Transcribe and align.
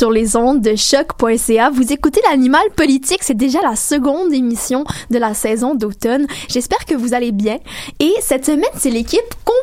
sur 0.00 0.10
les 0.10 0.34
ondes 0.34 0.62
de 0.62 0.76
choc.ca. 0.76 1.68
Vous 1.68 1.92
écoutez 1.92 2.22
l'animal 2.30 2.62
politique, 2.74 3.22
c'est 3.22 3.36
déjà 3.36 3.60
la 3.60 3.76
seconde 3.76 4.32
émission 4.32 4.84
de 5.10 5.18
la 5.18 5.34
saison 5.34 5.74
d'automne. 5.74 6.26
J'espère 6.48 6.86
que 6.86 6.94
vous 6.94 7.12
allez 7.12 7.32
bien. 7.32 7.58
Et 7.98 8.14
cette 8.22 8.46
semaine, 8.46 8.64
c'est 8.78 8.88
l'équipe 8.88 9.20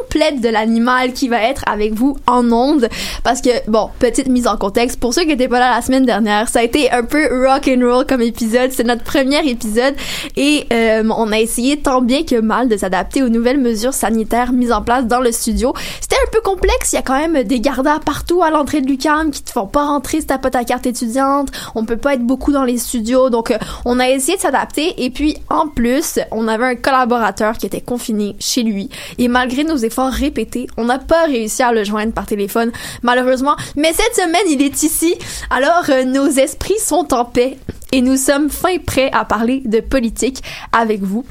complète 0.08 0.42
de 0.42 0.50
l'animal 0.50 1.14
qui 1.14 1.28
va 1.28 1.42
être 1.42 1.64
avec 1.68 1.94
vous 1.94 2.18
en 2.28 2.52
ondes 2.52 2.88
parce 3.24 3.42
que 3.42 3.50
bon, 3.70 3.90
petite 4.00 4.28
mise 4.28 4.48
en 4.48 4.58
contexte 4.58 5.00
pour 5.00 5.14
ceux 5.14 5.22
qui 5.22 5.28
n'étaient 5.28 5.48
pas 5.48 5.60
là 5.60 5.76
la 5.76 5.82
semaine 5.82 6.06
dernière, 6.06 6.48
ça 6.48 6.60
a 6.60 6.64
été 6.64 6.92
un 6.92 7.04
peu 7.04 7.28
rock 7.46 7.68
and 7.70 7.86
roll 7.86 8.06
comme 8.06 8.22
épisode, 8.22 8.72
c'est 8.72 8.86
notre 8.86 9.04
premier 9.04 9.46
épisode 9.48 9.96
et 10.36 10.66
euh, 10.72 11.04
on 11.18 11.32
a 11.32 11.40
essayé 11.40 11.78
tant 11.78 12.02
bien 12.02 12.24
que 12.24 12.40
mal 12.40 12.70
de 12.70 12.78
s'adapter 12.78 13.22
aux 13.22 13.30
nouvelles 13.30 13.60
mesures 13.60 13.94
sanitaires 13.94 14.54
mises 14.54 14.72
en 14.72 14.82
place 14.82 15.06
dans 15.06 15.20
le 15.20 15.32
studio. 15.32 15.74
C'était 16.00 16.16
un 16.16 16.32
peu 16.32 16.42
complexe, 16.42 16.94
il 16.94 16.96
y 16.96 17.00
a 17.00 17.02
quand 17.02 17.20
même 17.20 17.44
des 17.44 17.60
gardas 17.60 18.00
partout 18.00 18.44
à 18.44 18.50
l'entrée 18.50 18.82
de 18.82 18.88
l'UQAM 18.88 19.32
qui 19.32 19.44
te 19.44 19.52
font 19.52 19.68
pas 19.68 19.86
rentrer 19.86 20.22
si 20.22 20.28
t'as 20.28 20.38
pas 20.38 20.50
ta 20.50 20.64
carte 20.64 20.86
étudiante. 20.86 21.50
On 21.76 21.86
peut 21.86 21.98
pas 21.98 22.14
être 22.14 22.24
beaucoup 22.24 22.52
dans 22.52 22.64
les 22.64 22.78
studios. 22.78 23.30
Donc, 23.30 23.52
euh, 23.52 23.58
on 23.86 24.00
a 24.00 24.10
essayé 24.10 24.38
de 24.38 24.42
s'adapter. 24.42 25.04
Et 25.04 25.10
puis, 25.10 25.38
en 25.50 25.68
plus, 25.68 26.20
on 26.32 26.48
avait 26.48 26.66
un 26.66 26.76
collaborateur 26.76 27.58
qui 27.58 27.66
était 27.66 27.82
confiné 27.82 28.36
chez 28.40 28.64
lui. 28.64 28.90
Et 29.18 29.28
malgré 29.28 29.64
nos 29.64 29.78
efforts 29.78 29.97
répétés, 30.06 30.68
on 30.78 30.86
n'a 30.86 31.00
pas 31.00 31.26
réussi 31.26 31.64
à 31.64 31.72
le 31.72 31.84
joindre 31.84 32.14
par 32.14 32.26
téléphone, 32.26 32.72
malheureusement. 33.04 33.56
Mais 33.76 33.94
cette 33.94 34.16
semaine, 34.16 34.48
il 34.50 34.62
est 34.62 34.84
ici. 34.84 35.16
Alors, 35.50 35.84
euh, 35.90 36.04
nos 36.04 36.28
esprits 36.28 36.80
sont 36.80 37.14
en 37.14 37.26
paix. 37.26 37.58
Et 37.94 38.02
nous 38.02 38.18
sommes 38.18 38.50
fin 38.50 38.78
prêts 38.86 39.10
à 39.14 39.24
parler 39.24 39.62
de 39.66 39.80
politique 39.80 40.44
avec 40.74 41.02
vous. 41.02 41.26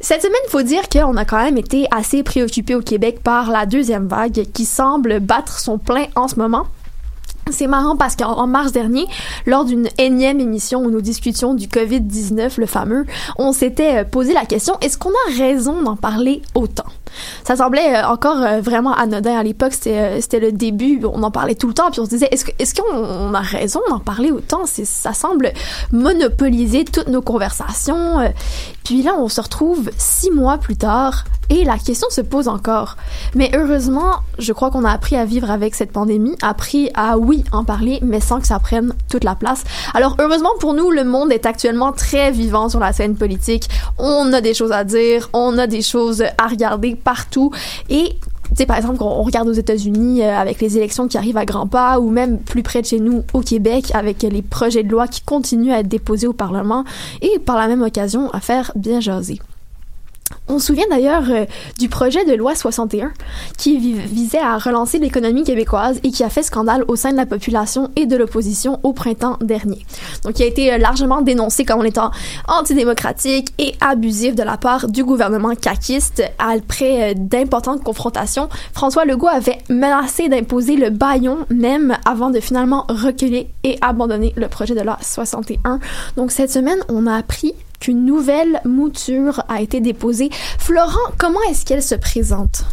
Cette 0.00 0.20
semaine, 0.20 0.36
il 0.46 0.50
faut 0.50 0.62
dire 0.62 0.88
qu'on 0.90 1.16
a 1.16 1.24
quand 1.24 1.42
même 1.42 1.56
été 1.56 1.86
assez 1.90 2.22
préoccupé 2.22 2.74
au 2.74 2.82
Québec 2.82 3.20
par 3.22 3.50
la 3.50 3.64
deuxième 3.64 4.06
vague 4.06 4.44
qui 4.52 4.66
semble 4.66 5.20
battre 5.20 5.58
son 5.58 5.78
plein 5.78 6.04
en 6.14 6.28
ce 6.28 6.36
moment. 6.36 6.66
C'est 7.50 7.66
marrant 7.66 7.96
parce 7.96 8.16
qu'en 8.16 8.46
mars 8.46 8.72
dernier, 8.72 9.06
lors 9.46 9.64
d'une 9.64 9.88
énième 9.98 10.40
émission 10.40 10.80
où 10.80 10.90
nous 10.90 11.02
discutions 11.02 11.54
du 11.54 11.68
COVID-19, 11.68 12.58
le 12.58 12.66
fameux, 12.66 13.06
on 13.38 13.52
s'était 13.52 13.98
euh, 13.98 14.04
posé 14.04 14.32
la 14.32 14.46
question, 14.46 14.76
est-ce 14.80 14.96
qu'on 14.96 15.10
a 15.10 15.38
raison 15.38 15.82
d'en 15.82 15.96
parler 15.96 16.40
autant? 16.54 16.86
Ça 17.44 17.56
semblait 17.56 17.96
euh, 17.96 18.06
encore 18.06 18.42
euh, 18.42 18.60
vraiment 18.60 18.94
anodin 18.94 19.38
à 19.38 19.42
l'époque, 19.42 19.72
c'était 19.72 20.40
le 20.40 20.52
début, 20.52 21.00
on 21.04 21.22
en 21.22 21.30
parlait 21.30 21.54
tout 21.54 21.68
le 21.68 21.74
temps, 21.74 21.90
puis 21.90 22.00
on 22.00 22.04
se 22.04 22.10
disait, 22.10 22.28
est-ce 22.30 22.44
qu'on 22.44 22.52
est 22.58 22.74
qu'on 22.74 23.34
a 23.34 23.40
raison 23.40 23.80
d'en 23.88 24.00
parler 24.00 24.30
autant? 24.30 24.62
Ça 24.66 25.12
semble 25.12 25.52
monopoliser 25.92 26.84
toutes 26.84 27.08
nos 27.08 27.22
conversations. 27.22 28.32
Puis 28.84 29.02
là, 29.02 29.14
on 29.18 29.28
se 29.28 29.40
retrouve 29.40 29.90
six 29.96 30.30
mois 30.30 30.58
plus 30.58 30.76
tard 30.76 31.24
et 31.50 31.64
la 31.64 31.78
question 31.78 32.08
se 32.10 32.20
pose 32.20 32.48
encore. 32.48 32.96
Mais 33.34 33.50
heureusement, 33.54 34.16
je 34.38 34.52
crois 34.52 34.70
qu'on 34.70 34.84
a 34.84 34.90
appris 34.90 35.16
à 35.16 35.24
vivre 35.24 35.50
avec 35.50 35.74
cette 35.74 35.92
pandémie, 35.92 36.36
appris 36.42 36.90
à, 36.94 37.18
oui, 37.18 37.44
en 37.52 37.64
parler, 37.64 37.98
mais 38.02 38.20
sans 38.20 38.40
que 38.40 38.46
ça 38.46 38.58
prenne 38.58 38.94
toute 39.10 39.24
la 39.24 39.34
place. 39.34 39.64
Alors, 39.94 40.16
heureusement 40.18 40.50
pour 40.60 40.74
nous, 40.74 40.90
le 40.90 41.04
monde 41.04 41.32
est 41.32 41.46
actuellement 41.46 41.92
très 41.92 42.30
vivant 42.30 42.68
sur 42.68 42.80
la 42.80 42.92
scène 42.92 43.16
politique. 43.16 43.68
On 43.98 44.32
a 44.32 44.40
des 44.40 44.54
choses 44.54 44.72
à 44.72 44.84
dire, 44.84 45.28
on 45.32 45.58
a 45.58 45.66
des 45.66 45.82
choses 45.82 46.24
à 46.38 46.46
regarder 46.46 46.94
partout. 47.04 47.50
Et 47.88 48.16
tu 48.48 48.56
sais, 48.56 48.66
par 48.66 48.76
exemple, 48.76 49.02
on 49.02 49.22
regarde 49.22 49.48
aux 49.48 49.52
États-Unis 49.52 50.22
euh, 50.22 50.36
avec 50.36 50.60
les 50.60 50.76
élections 50.76 51.08
qui 51.08 51.16
arrivent 51.16 51.36
à 51.36 51.44
grands 51.44 51.66
pas, 51.66 51.98
ou 51.98 52.10
même 52.10 52.38
plus 52.38 52.62
près 52.62 52.82
de 52.82 52.86
chez 52.86 53.00
nous 53.00 53.24
au 53.32 53.40
Québec 53.40 53.90
avec 53.94 54.22
les 54.22 54.42
projets 54.42 54.82
de 54.82 54.90
loi 54.90 55.08
qui 55.08 55.22
continuent 55.22 55.72
à 55.72 55.80
être 55.80 55.88
déposés 55.88 56.26
au 56.26 56.32
Parlement, 56.32 56.84
et 57.22 57.38
par 57.38 57.56
la 57.56 57.68
même 57.68 57.82
occasion 57.82 58.30
à 58.30 58.40
faire 58.40 58.72
bien 58.76 59.00
jaser. 59.00 59.40
On 60.46 60.58
se 60.58 60.66
souvient 60.66 60.86
d'ailleurs 60.90 61.24
euh, 61.30 61.46
du 61.78 61.88
projet 61.88 62.24
de 62.26 62.34
loi 62.34 62.54
61 62.54 63.12
qui 63.56 63.78
visait 63.78 64.38
à 64.38 64.58
relancer 64.58 64.98
l'économie 64.98 65.42
québécoise 65.42 66.00
et 66.02 66.10
qui 66.10 66.22
a 66.22 66.28
fait 66.28 66.42
scandale 66.42 66.84
au 66.86 66.96
sein 66.96 67.12
de 67.12 67.16
la 67.16 67.24
population 67.24 67.90
et 67.96 68.04
de 68.04 68.14
l'opposition 68.16 68.78
au 68.82 68.92
printemps 68.92 69.38
dernier. 69.40 69.86
Donc, 70.22 70.38
il 70.38 70.42
a 70.42 70.46
été 70.46 70.72
euh, 70.72 70.78
largement 70.78 71.22
dénoncé 71.22 71.64
comme 71.64 71.84
étant 71.86 72.10
antidémocratique 72.46 73.54
et 73.58 73.74
abusif 73.80 74.34
de 74.34 74.42
la 74.42 74.58
part 74.58 74.88
du 74.88 75.02
gouvernement 75.02 75.54
caquiste. 75.54 76.22
Après 76.38 77.12
euh, 77.12 77.14
d'importantes 77.16 77.82
confrontations, 77.82 78.50
François 78.74 79.06
Legault 79.06 79.28
avait 79.28 79.58
menacé 79.70 80.28
d'imposer 80.28 80.76
le 80.76 80.90
baillon 80.90 81.38
même 81.48 81.96
avant 82.04 82.28
de 82.28 82.40
finalement 82.40 82.84
reculer 82.88 83.48
et 83.62 83.78
abandonner 83.80 84.34
le 84.36 84.48
projet 84.48 84.74
de 84.74 84.80
loi 84.82 84.98
61. 85.00 85.80
Donc, 86.16 86.32
cette 86.32 86.50
semaine, 86.50 86.78
on 86.88 87.06
a 87.06 87.14
appris 87.14 87.54
qu'une 87.84 88.06
nouvelle 88.06 88.62
mouture 88.64 89.42
a 89.48 89.60
été 89.60 89.80
déposée. 89.80 90.30
Florent, 90.58 91.12
comment 91.18 91.40
est-ce 91.50 91.66
qu'elle 91.66 91.82
se 91.82 91.94
présente? 91.94 92.64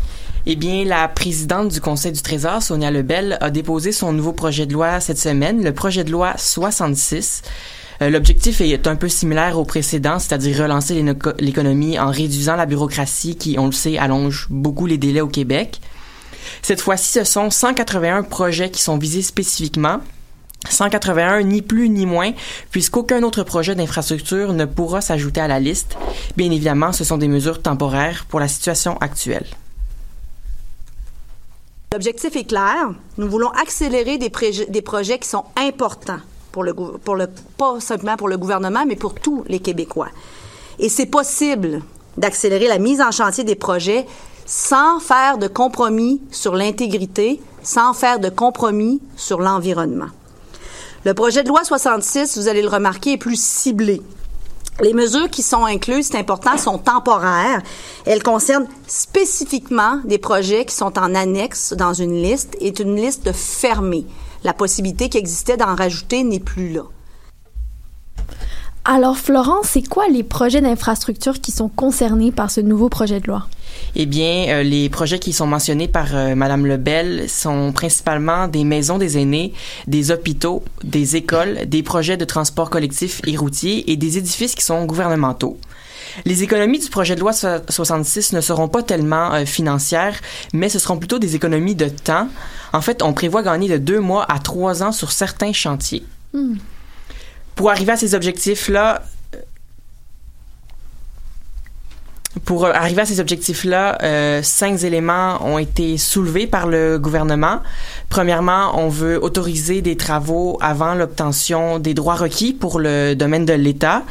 Eh 0.45 0.55
bien, 0.55 0.85
la 0.85 1.09
présidente 1.09 1.67
du 1.67 1.81
Conseil 1.81 2.13
du 2.13 2.22
Trésor, 2.22 2.63
Sonia 2.63 2.91
Lebel, 2.91 3.38
a 3.41 3.49
déposé 3.49 3.91
son 3.91 4.13
nouveau 4.13 4.31
projet 4.31 4.66
de 4.66 4.72
loi 4.72 5.01
cette 5.01 5.17
semaine, 5.17 5.66
le 5.66 5.73
projet 5.73 6.05
de 6.05 6.11
loi 6.11 6.35
66. 6.38 7.41
Euh, 8.01 8.09
l'objectif 8.09 8.61
est 8.61 8.88
un 8.88 8.95
peu 8.95 9.09
similaire 9.09 9.59
au 9.59 9.66
précédent, 9.66 10.17
c'est-à-dire 10.17 10.59
relancer 10.59 11.03
l'économie 11.39 11.99
en 11.99 12.09
réduisant 12.09 12.55
la 12.55 12.66
bureaucratie 12.66 13.35
qui, 13.35 13.59
on 13.59 13.66
le 13.66 13.73
sait, 13.73 13.97
allonge 13.97 14.47
beaucoup 14.49 14.85
les 14.85 14.97
délais 14.97 15.19
au 15.19 15.28
Québec. 15.28 15.81
Cette 16.61 16.79
fois-ci, 16.79 17.19
ce 17.19 17.25
sont 17.25 17.49
181 17.49 18.23
projets 18.23 18.72
qui 18.72 18.81
sont 18.81 18.97
visés 18.97 19.23
spécifiquement, 19.23 19.99
181, 20.69 21.44
ni 21.44 21.61
plus 21.61 21.89
ni 21.89 22.05
moins, 22.05 22.31
puisqu'aucun 22.69 23.23
autre 23.23 23.44
projet 23.44 23.75
d'infrastructure 23.75 24.53
ne 24.53 24.66
pourra 24.66 25.01
s'ajouter 25.01 25.41
à 25.41 25.47
la 25.47 25.59
liste. 25.59 25.97
Bien 26.38 26.51
évidemment, 26.51 26.91
ce 26.94 27.03
sont 27.03 27.17
des 27.17 27.27
mesures 27.27 27.61
temporaires 27.61 28.25
pour 28.29 28.39
la 28.39 28.47
situation 28.47 28.97
actuelle. 28.99 29.47
L'objectif 31.94 32.35
est 32.35 32.45
clair. 32.45 32.91
Nous 33.17 33.29
voulons 33.29 33.49
accélérer 33.49 34.17
des, 34.17 34.29
projets 34.81 35.19
qui 35.19 35.27
sont 35.27 35.44
importants 35.57 36.19
pour 36.51 36.63
le, 36.63 36.73
pour 36.73 37.16
le, 37.16 37.28
pas 37.57 37.79
simplement 37.79 38.16
pour 38.16 38.29
le 38.29 38.38
gouvernement, 38.38 38.85
mais 38.88 38.95
pour 38.95 39.16
tous 39.16 39.43
les 39.47 39.59
Québécois. 39.59 40.09
Et 40.79 40.88
c'est 40.88 41.07
possible 41.07 41.81
d'accélérer 42.17 42.67
la 42.67 42.78
mise 42.78 43.01
en 43.01 43.11
chantier 43.11 43.43
des 43.43 43.55
projets 43.55 44.05
sans 44.45 44.99
faire 44.99 45.38
de 45.38 45.47
compromis 45.47 46.22
sur 46.31 46.55
l'intégrité, 46.55 47.41
sans 47.61 47.93
faire 47.93 48.19
de 48.19 48.29
compromis 48.29 49.01
sur 49.17 49.39
l'environnement. 49.39 50.09
Le 51.03 51.16
projet 51.16 51.41
de 51.41 51.47
loi 51.47 51.63
66, 51.63 52.38
vous 52.38 52.47
allez 52.47 52.62
le 52.62 52.67
remarquer, 52.67 53.13
est 53.13 53.17
plus 53.17 53.41
ciblé. 53.41 54.03
Les 54.81 54.94
mesures 54.94 55.31
qui 55.31 55.41
sont 55.41 55.66
incluses, 55.66 56.09
c'est 56.12 56.17
important, 56.17 56.57
sont 56.59 56.78
temporaires. 56.78 57.63
Elles 58.06 58.22
concernent 58.22 58.67
spécifiquement 58.85 60.00
des 60.06 60.19
projets 60.19 60.63
qui 60.63 60.75
sont 60.75 61.00
en 61.00 61.16
annexe 61.16 61.73
dans 61.73 61.94
une 61.94 62.22
liste 62.22 62.56
et 62.61 62.79
une 62.79 62.95
liste 62.95 63.31
fermée. 63.31 64.06
La 64.44 64.53
possibilité 64.53 65.09
qui 65.09 65.17
existait 65.17 65.57
d'en 65.57 65.75
rajouter 65.75 66.23
n'est 66.23 66.40
plus 66.40 66.69
là. 66.69 66.84
Alors, 68.94 69.18
Florence, 69.18 69.68
c'est 69.69 69.88
quoi 69.88 70.09
les 70.09 70.22
projets 70.22 70.59
d'infrastructure 70.59 71.40
qui 71.40 71.53
sont 71.53 71.69
concernés 71.69 72.34
par 72.34 72.52
ce 72.52 72.59
nouveau 72.59 72.90
projet 72.90 73.22
de 73.22 73.28
loi? 73.28 73.47
Eh 73.96 74.05
bien, 74.05 74.47
euh, 74.49 74.64
les 74.64 74.90
projets 74.90 75.17
qui 75.17 75.32
sont 75.32 75.47
mentionnés 75.47 75.88
par 75.88 76.14
euh, 76.14 76.35
Madame 76.35 76.66
Lebel 76.66 77.29
sont 77.29 77.72
principalement 77.72 78.49
des 78.49 78.66
maisons 78.66 78.97
des 78.97 79.17
aînés, 79.17 79.53
des 79.88 80.11
hôpitaux, 80.11 80.61
des 80.84 81.16
écoles, 81.16 81.59
des 81.67 81.84
projets 81.84 82.17
de 82.17 82.26
transport 82.26 82.70
collectif 82.70 83.22
et 83.26 83.38
routier 83.38 83.90
et 83.90 83.96
des 83.96 84.17
édifices 84.17 84.55
qui 84.55 84.66
sont 84.66 84.84
gouvernementaux. 84.84 85.58
Les 86.26 86.43
économies 86.43 86.79
du 86.79 86.90
projet 86.90 87.16
de 87.16 87.22
loi 87.22 87.32
66 87.32 88.34
ne 88.34 88.41
seront 88.41 88.67
pas 88.67 88.84
tellement 88.84 89.34
euh, 89.34 89.46
financières, 89.46 90.20
mais 90.52 90.67
ce 90.67 90.79
seront 90.79 90.97
plutôt 90.97 91.17
des 91.17 91.38
économies 91.38 91.76
de 91.76 91.88
temps. 91.88 92.28
En 92.73 92.82
fait, 92.82 93.03
on 93.03 93.14
prévoit 93.14 93.41
gagner 93.41 93.70
de 93.70 93.78
deux 93.78 94.02
mois 94.02 94.26
à 94.29 94.40
trois 94.40 94.84
ans 94.84 94.91
sur 94.91 95.14
certains 95.14 95.53
chantiers. 95.53 96.03
Hmm 96.34 96.55
pour 97.61 97.69
arriver 97.69 97.91
à 97.91 97.96
ces 97.96 98.16
objectifs-là, 98.16 99.03
pour 102.43 102.66
arriver 102.66 103.03
à 103.03 103.05
ces 103.05 103.19
objectifs-là, 103.19 103.99
euh, 104.02 104.41
cinq 104.41 104.84
éléments 104.84 105.46
ont 105.46 105.59
été 105.59 105.99
soulevés 105.99 106.47
par 106.47 106.66
le 106.66 106.97
gouvernement. 106.97 107.59
Premièrement, 108.09 108.79
on 108.79 108.90
veut 108.90 109.23
autoriser 109.23 109.84
des 109.84 109.96
travaux 109.96 110.58
avant 110.59 110.96
l'obtention 110.96 111.78
des 111.78 111.93
droits 111.93 112.16
requis 112.16 112.53
pour 112.53 112.79
le 112.79 113.13
domaine 113.13 113.46
de 113.46 113.53
l'État. 113.53 114.02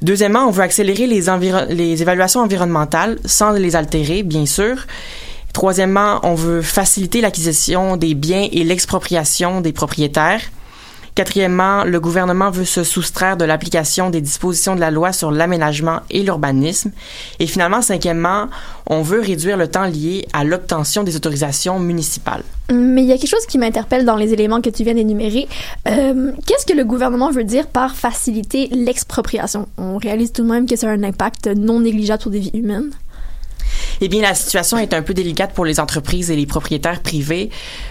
Deuxièmement, 0.00 0.46
on 0.46 0.50
veut 0.50 0.62
accélérer 0.62 1.06
les 1.06 2.00
évaluations 2.00 2.40
environnementales 2.40 3.18
sans 3.26 3.50
les 3.50 3.76
altérer, 3.76 4.22
bien 4.22 4.46
sûr. 4.46 4.86
Troisièmement, 5.52 6.20
on 6.22 6.34
veut 6.34 6.62
faciliter 6.62 7.20
l'acquisition 7.20 7.98
des 7.98 8.14
biens 8.14 8.48
et 8.50 8.64
l'expropriation 8.64 9.60
des 9.60 9.74
propriétaires. 9.74 10.40
Quatrièmement, 11.16 11.84
le 11.84 11.98
gouvernement 11.98 12.50
veut 12.50 12.66
se 12.66 12.84
soustraire 12.84 13.38
de 13.38 13.46
l'application 13.46 14.10
des 14.10 14.20
dispositions 14.20 14.74
de 14.74 14.80
la 14.80 14.90
loi 14.90 15.14
sur 15.14 15.30
l'aménagement 15.30 16.00
et 16.10 16.22
l'urbanisme. 16.22 16.92
Et 17.38 17.46
finalement, 17.46 17.80
cinquièmement, 17.80 18.48
on 18.86 19.00
veut 19.00 19.22
réduire 19.22 19.56
le 19.56 19.66
temps 19.66 19.86
lié 19.86 20.28
à 20.34 20.44
l'obtention 20.44 21.04
des 21.04 21.16
autorisations 21.16 21.78
municipales. 21.78 22.42
Mais 22.70 23.02
il 23.02 23.08
y 23.08 23.12
a 23.12 23.16
quelque 23.16 23.30
chose 23.30 23.46
qui 23.46 23.56
m'interpelle 23.56 24.04
dans 24.04 24.16
les 24.16 24.34
éléments 24.34 24.60
que 24.60 24.68
tu 24.68 24.84
viens 24.84 24.92
d'énumérer. 24.92 25.48
Euh, 25.88 26.32
Qu'est-ce 26.46 26.66
que 26.66 26.76
le 26.76 26.84
gouvernement 26.84 27.30
veut 27.30 27.44
dire 27.44 27.66
par 27.66 27.96
faciliter 27.96 28.68
l'expropriation? 28.72 29.68
On 29.78 29.96
réalise 29.96 30.32
tout 30.32 30.42
de 30.42 30.50
même 30.50 30.66
que 30.66 30.76
ça 30.76 30.88
a 30.88 30.90
un 30.90 31.02
impact 31.02 31.46
non 31.46 31.80
négligeable 31.80 32.20
sur 32.20 32.30
des 32.30 32.40
vies 32.40 32.50
humaines. 32.52 32.90
Eh 34.00 34.08
bien, 34.08 34.20
la 34.20 34.34
situation 34.34 34.78
est 34.78 34.92
un 34.92 35.02
peu 35.02 35.14
délicate 35.14 35.54
pour 35.54 35.64
les 35.64 35.80
entreprises 35.80 36.30
et 36.30 36.36
les 36.36 36.46
propriétaires 36.46 37.00
privés 37.00 37.50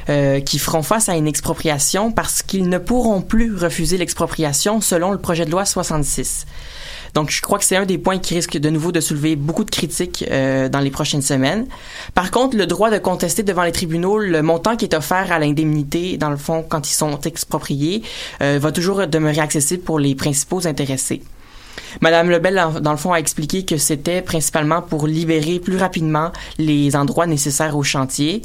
euh, 0.09 0.39
qui 0.39 0.59
feront 0.59 0.83
face 0.83 1.09
à 1.09 1.15
une 1.15 1.27
expropriation 1.27 2.11
parce 2.11 2.43
qu'ils 2.43 2.69
ne 2.69 2.77
pourront 2.77 3.21
plus 3.21 3.55
refuser 3.55 3.97
l'expropriation 3.97 4.81
selon 4.81 5.11
le 5.11 5.17
projet 5.17 5.45
de 5.45 5.51
loi 5.51 5.65
66. 5.65 6.45
Donc, 7.15 7.31
je 7.31 7.41
crois 7.41 7.57
que 7.57 7.63
c'est 7.63 7.77
un 7.77 7.85
des 7.85 7.97
points 7.97 8.19
qui 8.19 8.35
risque 8.35 8.57
de 8.57 8.69
nouveau 8.69 8.91
de 8.91 8.99
soulever 8.99 9.37
beaucoup 9.37 9.63
de 9.63 9.71
critiques 9.71 10.25
euh, 10.29 10.67
dans 10.67 10.81
les 10.81 10.91
prochaines 10.91 11.21
semaines. 11.21 11.65
Par 12.13 12.29
contre, 12.29 12.57
le 12.57 12.67
droit 12.67 12.91
de 12.91 12.97
contester 12.97 13.41
devant 13.41 13.63
les 13.63 13.71
tribunaux 13.71 14.19
le 14.19 14.41
montant 14.41 14.75
qui 14.75 14.83
est 14.83 14.93
offert 14.93 15.31
à 15.31 15.39
l'indemnité, 15.39 16.17
dans 16.17 16.29
le 16.29 16.37
fond, 16.37 16.63
quand 16.67 16.89
ils 16.89 16.93
sont 16.93 17.19
expropriés, 17.21 18.03
euh, 18.41 18.59
va 18.61 18.73
toujours 18.73 19.07
demeurer 19.07 19.39
accessible 19.39 19.81
pour 19.81 19.97
les 19.97 20.13
principaux 20.13 20.67
intéressés. 20.67 21.21
Madame 22.01 22.29
Lebel, 22.29 22.61
dans 22.81 22.91
le 22.91 22.97
fond, 22.97 23.13
a 23.13 23.17
expliqué 23.17 23.65
que 23.65 23.77
c'était 23.77 24.21
principalement 24.21 24.81
pour 24.81 25.07
libérer 25.07 25.59
plus 25.59 25.77
rapidement 25.77 26.31
les 26.57 26.95
endroits 26.95 27.27
nécessaires 27.27 27.75
au 27.77 27.83
chantier 27.83 28.41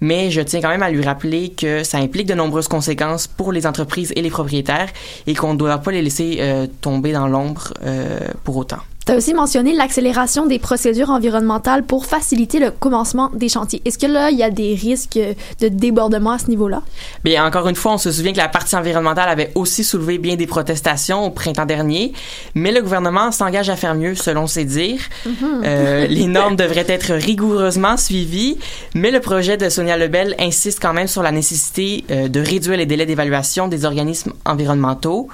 mais 0.00 0.30
je 0.30 0.40
tiens 0.40 0.60
quand 0.60 0.68
même 0.68 0.82
à 0.82 0.90
lui 0.90 1.02
rappeler 1.02 1.50
que 1.50 1.82
ça 1.82 1.98
implique 1.98 2.26
de 2.26 2.34
nombreuses 2.34 2.68
conséquences 2.68 3.26
pour 3.26 3.52
les 3.52 3.66
entreprises 3.66 4.12
et 4.16 4.22
les 4.22 4.30
propriétaires 4.30 4.88
et 5.26 5.34
qu'on 5.34 5.54
ne 5.54 5.58
doit 5.58 5.78
pas 5.78 5.90
les 5.90 6.02
laisser 6.02 6.38
euh, 6.40 6.66
tomber 6.80 7.12
dans 7.12 7.28
l'ombre 7.28 7.72
euh, 7.82 8.20
pour 8.44 8.56
autant. 8.56 8.78
Tu 9.06 9.12
as 9.12 9.16
aussi 9.16 9.34
mentionné 9.34 9.72
l'accélération 9.72 10.46
des 10.46 10.58
procédures 10.58 11.10
environnementales 11.10 11.84
pour 11.84 12.06
faciliter 12.06 12.58
le 12.58 12.72
commencement 12.72 13.30
des 13.32 13.48
chantiers. 13.48 13.80
Est-ce 13.84 13.98
que 13.98 14.06
là, 14.06 14.30
il 14.32 14.36
y 14.36 14.42
a 14.42 14.50
des 14.50 14.74
risques 14.74 15.20
de 15.60 15.68
débordement 15.68 16.32
à 16.32 16.38
ce 16.40 16.48
niveau-là? 16.48 16.82
Bien, 17.22 17.46
encore 17.46 17.68
une 17.68 17.76
fois, 17.76 17.92
on 17.92 17.98
se 17.98 18.10
souvient 18.10 18.32
que 18.32 18.38
la 18.38 18.48
partie 18.48 18.74
environnementale 18.74 19.28
avait 19.28 19.52
aussi 19.54 19.84
soulevé 19.84 20.18
bien 20.18 20.34
des 20.34 20.48
protestations 20.48 21.24
au 21.24 21.30
printemps 21.30 21.66
dernier, 21.66 22.14
mais 22.56 22.72
le 22.72 22.82
gouvernement 22.82 23.30
s'engage 23.30 23.70
à 23.70 23.76
faire 23.76 23.94
mieux, 23.94 24.16
selon 24.16 24.48
ses 24.48 24.64
dires. 24.64 25.02
Mm-hmm. 25.24 25.62
euh, 25.64 26.06
les 26.08 26.26
normes 26.26 26.56
devraient 26.56 26.86
être 26.88 27.14
rigoureusement 27.14 27.96
suivies, 27.96 28.58
mais 28.96 29.12
le 29.12 29.20
projet 29.20 29.56
de 29.56 29.68
Sonia 29.68 29.96
Lebel 29.96 30.34
insiste 30.40 30.80
quand 30.82 30.94
même 30.94 31.06
sur 31.06 31.22
la 31.22 31.30
nécessité 31.30 32.04
euh, 32.10 32.26
de 32.26 32.40
réduire 32.40 32.76
les 32.76 32.86
délais 32.86 33.06
d'évaluation 33.06 33.68
des 33.68 33.84
organismes 33.84 34.32
environnementaux. 34.44 35.28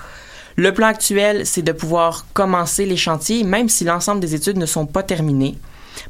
Le 0.57 0.73
plan 0.73 0.89
actuel, 0.89 1.47
c'est 1.47 1.63
de 1.63 1.73
pouvoir 1.73 2.27
commencer 2.35 2.85
les 2.85 2.97
chantiers, 2.97 3.45
même 3.45 3.69
si 3.69 3.85
l'ensemble 3.85 4.21
des 4.21 4.35
études 4.35 4.59
ne 4.59 4.67
sont 4.67 4.87
pas 4.87 5.03
terminées. 5.03 5.57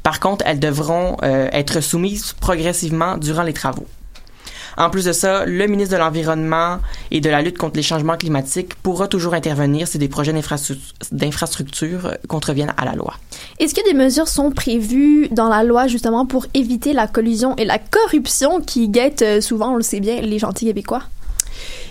Par 0.01 0.19
contre, 0.19 0.43
elles 0.47 0.59
devront 0.59 1.17
euh, 1.23 1.49
être 1.51 1.81
soumises 1.81 2.33
progressivement 2.33 3.17
durant 3.17 3.43
les 3.43 3.53
travaux. 3.53 3.87
En 4.77 4.89
plus 4.89 5.05
de 5.05 5.11
ça, 5.11 5.45
le 5.45 5.67
ministre 5.67 5.93
de 5.93 5.99
l'Environnement 5.99 6.79
et 7.11 7.21
de 7.21 7.29
la 7.29 7.41
lutte 7.41 7.57
contre 7.57 7.75
les 7.77 7.83
changements 7.83 8.17
climatiques 8.17 8.73
pourra 8.75 9.07
toujours 9.07 9.33
intervenir 9.35 9.87
si 9.87 9.97
des 9.97 10.07
projets 10.07 10.33
d'infrastructure 11.11 12.17
contreviennent 12.27 12.73
à 12.77 12.85
la 12.85 12.93
loi. 12.93 13.13
Est-ce 13.59 13.75
que 13.75 13.87
des 13.87 13.93
mesures 13.93 14.27
sont 14.27 14.51
prévues 14.51 15.27
dans 15.29 15.47
la 15.47 15.63
loi 15.63 15.87
justement 15.87 16.25
pour 16.25 16.47
éviter 16.53 16.93
la 16.93 17.07
collusion 17.07 17.55
et 17.57 17.65
la 17.65 17.77
corruption 17.77 18.61
qui 18.61 18.89
guettent 18.89 19.21
euh, 19.21 19.41
souvent, 19.41 19.73
on 19.73 19.77
le 19.77 19.83
sait 19.83 19.99
bien, 19.99 20.21
les 20.21 20.39
gentils 20.39 20.65
québécois? 20.65 21.03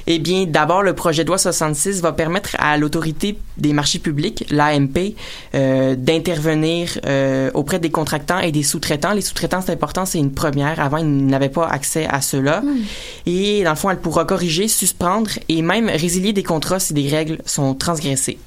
Eh 0.06 0.18
bien, 0.18 0.46
d'abord, 0.46 0.82
le 0.82 0.94
projet 0.94 1.24
de 1.24 1.28
loi 1.28 1.38
66 1.38 2.00
va 2.00 2.12
permettre 2.12 2.50
à 2.58 2.76
l'autorité 2.76 3.38
des 3.56 3.72
marchés 3.72 3.98
publics, 3.98 4.44
l'AMP, 4.50 5.14
euh, 5.54 5.94
d'intervenir 5.96 6.98
euh, 7.06 7.50
auprès 7.54 7.78
des 7.78 7.90
contractants 7.90 8.40
et 8.40 8.52
des 8.52 8.62
sous-traitants. 8.62 9.12
Les 9.12 9.20
sous-traitants, 9.20 9.60
c'est 9.60 9.72
important, 9.72 10.04
c'est 10.04 10.18
une 10.18 10.32
première. 10.32 10.80
Avant, 10.80 10.98
ils 10.98 11.26
n'avaient 11.26 11.48
pas 11.48 11.66
accès 11.66 12.06
à 12.06 12.20
cela. 12.20 12.60
Hmm. 12.62 12.82
Et 13.26 13.62
dans 13.64 13.70
le 13.70 13.76
fond, 13.76 13.90
elle 13.90 14.00
pourra 14.00 14.24
corriger, 14.24 14.68
suspendre 14.68 15.30
et 15.48 15.62
même 15.62 15.88
résilier 15.88 16.32
des 16.32 16.42
contrats 16.42 16.80
si 16.80 16.94
des 16.94 17.08
règles 17.08 17.38
sont 17.44 17.74
transgressées. 17.74 18.38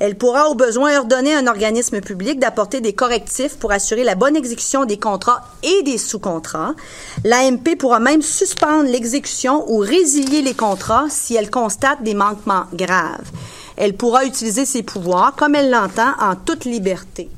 Elle 0.00 0.16
pourra 0.16 0.48
au 0.48 0.54
besoin 0.54 0.98
ordonner 0.98 1.34
à 1.34 1.38
un 1.40 1.46
organisme 1.46 2.00
public 2.00 2.38
d'apporter 2.38 2.80
des 2.80 2.94
correctifs 2.94 3.56
pour 3.58 3.70
assurer 3.70 4.02
la 4.02 4.14
bonne 4.14 4.34
exécution 4.34 4.86
des 4.86 4.98
contrats 4.98 5.44
et 5.62 5.82
des 5.82 5.98
sous-contrats. 5.98 6.74
L'AMP 7.24 7.76
pourra 7.78 8.00
même 8.00 8.22
suspendre 8.22 8.90
l'exécution 8.90 9.70
ou 9.70 9.78
résilier 9.78 10.40
les 10.40 10.54
contrats 10.54 11.04
si 11.10 11.34
elle 11.34 11.50
constate 11.50 12.02
des 12.02 12.14
manquements 12.14 12.64
graves. 12.72 13.30
Elle 13.76 13.94
pourra 13.94 14.24
utiliser 14.24 14.64
ses 14.64 14.82
pouvoirs 14.82 15.34
comme 15.36 15.54
elle 15.54 15.70
l'entend 15.70 16.12
en 16.18 16.34
toute 16.34 16.64
liberté. 16.64 17.28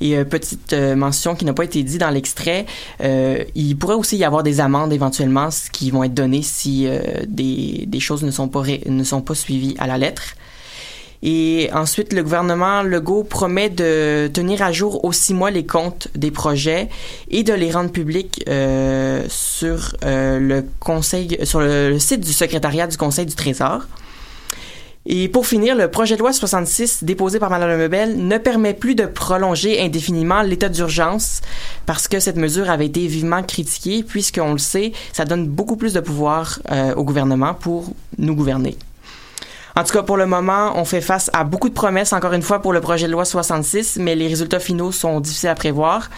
Et 0.00 0.16
euh, 0.16 0.24
petite 0.24 0.72
euh, 0.72 0.94
mention 0.94 1.34
qui 1.34 1.44
n'a 1.44 1.52
pas 1.52 1.64
été 1.64 1.82
dit 1.82 1.98
dans 1.98 2.10
l'extrait, 2.10 2.64
euh, 3.02 3.44
il 3.56 3.76
pourrait 3.76 3.96
aussi 3.96 4.16
y 4.16 4.24
avoir 4.24 4.42
des 4.42 4.60
amendes 4.60 4.92
éventuellement 4.92 5.48
qui 5.72 5.90
vont 5.90 6.04
être 6.04 6.14
données 6.14 6.42
si 6.42 6.88
des, 7.26 8.00
choses 8.00 8.22
ne 8.22 8.30
sont 8.30 8.48
pas 8.48 9.34
suivies 9.34 9.74
à 9.78 9.88
la 9.88 9.98
lettre. 9.98 10.22
Et 11.22 11.68
ensuite, 11.74 12.12
le 12.14 12.22
gouvernement 12.22 12.82
Legault 12.82 13.24
promet 13.24 13.68
de 13.68 14.30
tenir 14.32 14.62
à 14.62 14.72
jour 14.72 15.04
aux 15.04 15.12
six 15.12 15.34
mois 15.34 15.50
les 15.50 15.66
comptes 15.66 16.08
des 16.14 16.30
projets 16.30 16.88
et 17.30 17.42
de 17.42 17.52
les 17.52 17.70
rendre 17.70 17.90
publics 17.90 18.42
euh, 18.48 19.22
sur 19.28 19.94
euh, 20.04 20.38
le 20.38 20.64
conseil, 20.78 21.38
sur 21.42 21.60
le, 21.60 21.98
site 21.98 22.20
du 22.20 22.32
secrétariat 22.32 22.86
du 22.86 22.96
Conseil 22.96 23.26
du 23.26 23.34
Trésor. 23.34 23.82
Et 25.06 25.28
pour 25.28 25.46
finir, 25.46 25.74
le 25.74 25.88
projet 25.88 26.14
de 26.14 26.20
loi 26.20 26.32
66 26.32 27.04
déposé 27.04 27.38
par 27.38 27.50
Mme 27.50 27.78
Lebel 27.78 28.26
ne 28.26 28.38
permet 28.38 28.74
plus 28.74 28.94
de 28.94 29.06
prolonger 29.06 29.80
indéfiniment 29.80 30.42
l'état 30.42 30.68
d'urgence 30.68 31.40
parce 31.86 32.06
que 32.06 32.20
cette 32.20 32.36
mesure 32.36 32.70
avait 32.70 32.86
été 32.86 33.06
vivement 33.06 33.42
critiquée 33.42 34.02
puisqu'on 34.02 34.52
le 34.52 34.58
sait, 34.58 34.92
ça 35.12 35.24
donne 35.24 35.46
beaucoup 35.46 35.76
plus 35.76 35.94
de 35.94 36.00
pouvoir 36.00 36.60
euh, 36.70 36.94
au 36.94 37.04
gouvernement 37.04 37.54
pour 37.54 37.92
nous 38.18 38.34
gouverner. 38.34 38.76
En 39.76 39.84
tout 39.84 39.92
cas, 39.92 40.02
pour 40.02 40.16
le 40.16 40.26
moment, 40.26 40.72
on 40.76 40.84
fait 40.84 41.00
face 41.00 41.30
à 41.32 41.44
beaucoup 41.44 41.68
de 41.68 41.74
promesses, 41.74 42.12
encore 42.12 42.32
une 42.32 42.42
fois, 42.42 42.60
pour 42.60 42.72
le 42.72 42.80
projet 42.80 43.06
de 43.06 43.12
loi 43.12 43.24
66, 43.24 43.98
mais 44.00 44.14
les 44.14 44.28
résultats 44.28 44.60
finaux 44.60 44.92
sont 44.92 45.20
difficiles 45.20 45.48
à 45.48 45.54
prévoir. 45.54 46.08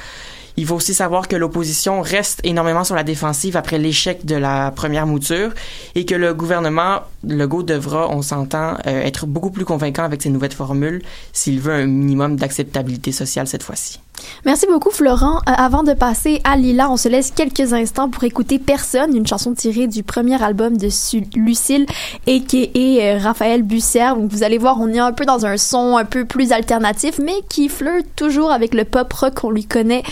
Il 0.57 0.67
faut 0.67 0.77
aussi 0.77 0.95
savoir 0.95 1.29
que 1.29 1.37
l'opposition 1.37 2.03
reste 2.03 2.41
énormément 2.45 2.85
sur 2.85 2.95
la 2.95 3.05
défensive 3.05 3.57
après 3.57 3.79
l'échec 3.79 4.25
de 4.27 4.37
la 4.37 4.71
première 4.71 5.07
mouture 5.07 5.53
et 5.95 6.05
que 6.05 6.15
le 6.15 6.35
gouvernement 6.35 7.01
Legault 7.27 7.63
devra, 7.63 8.09
on 8.11 8.23
s'entend, 8.23 8.75
euh, 8.87 9.03
être 9.03 9.27
beaucoup 9.27 9.51
plus 9.51 9.65
convaincant 9.65 10.03
avec 10.03 10.23
ses 10.23 10.31
nouvelles 10.31 10.53
formules 10.53 11.03
s'il 11.33 11.61
veut 11.61 11.73
un 11.73 11.87
minimum 11.87 12.37
d'acceptabilité 12.37 13.13
sociale 13.13 13.47
cette 13.47 13.63
fois-ci. 13.63 14.01
Merci 14.45 14.67
beaucoup, 14.67 14.91
Florent. 14.91 15.37
Euh, 15.49 15.53
avant 15.57 15.83
de 15.83 15.95
passer 15.95 16.41
à 16.45 16.57
Lila, 16.57 16.91
on 16.91 16.97
se 16.97 17.09
laisse 17.09 17.31
quelques 17.31 17.73
instants 17.73 18.09
pour 18.09 18.25
écouter 18.25 18.59
Personne, 18.59 19.17
une 19.17 19.27
chanson 19.27 19.55
tirée 19.55 19.87
du 19.87 20.03
premier 20.03 20.41
album 20.43 20.77
de 20.77 20.89
Lucille 21.37 21.87
et 22.27 22.43
qui 22.43 22.71
est 22.75 23.19
Raphaël 23.19 23.63
Bussière. 23.63 24.17
Donc, 24.17 24.31
vous 24.31 24.43
allez 24.43 24.59
voir, 24.59 24.81
on 24.81 24.89
est 24.89 24.99
un 24.99 25.13
peu 25.13 25.25
dans 25.25 25.47
un 25.47 25.57
son 25.57 25.97
un 25.97 26.05
peu 26.05 26.25
plus 26.25 26.53
alternatif, 26.53 27.19
mais 27.23 27.35
qui 27.49 27.69
flirte 27.69 28.07
toujours 28.17 28.51
avec 28.51 28.75
le 28.75 28.85
pop 28.85 29.13
rock 29.13 29.35
qu'on 29.35 29.51
lui 29.51 29.65
connaît 29.65 30.03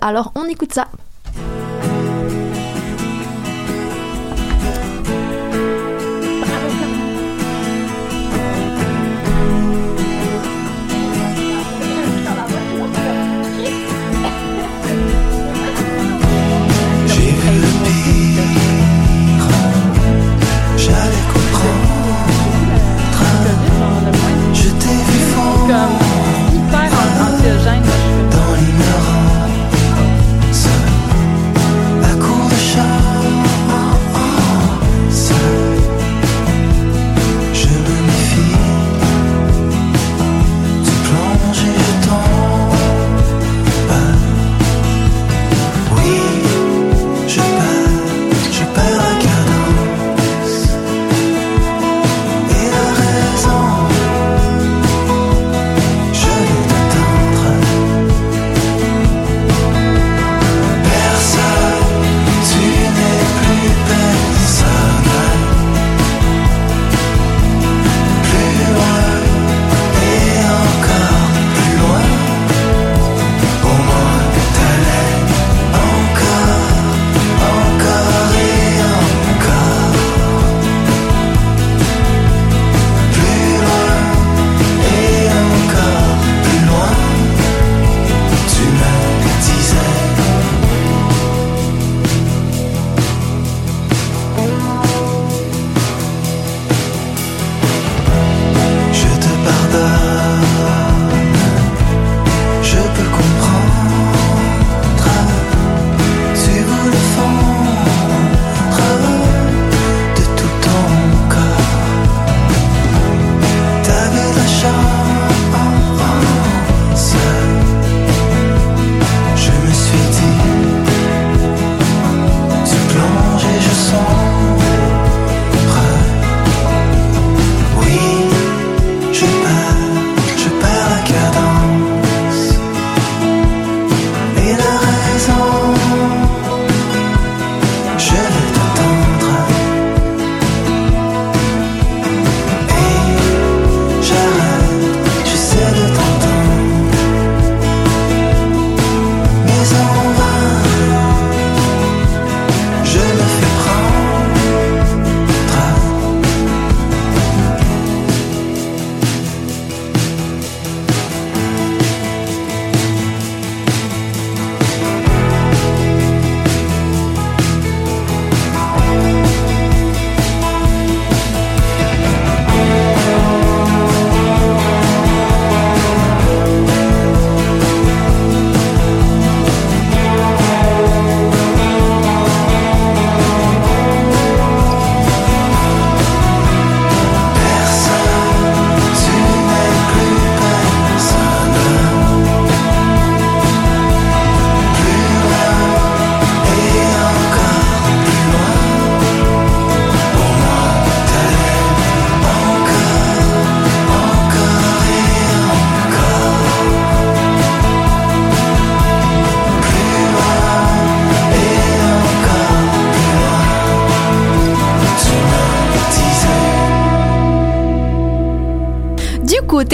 Alors, 0.00 0.32
on 0.34 0.44
écoute 0.44 0.72
ça. 0.72 0.88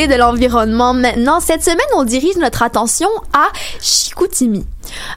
De 0.06 0.14
l'environnement 0.14 0.94
maintenant. 0.94 1.40
Cette 1.40 1.62
semaine, 1.62 1.78
on 1.96 2.04
dirige 2.04 2.36
notre 2.36 2.62
attention 2.62 3.08
à 3.32 3.46
Chicoutimi. 3.80 4.64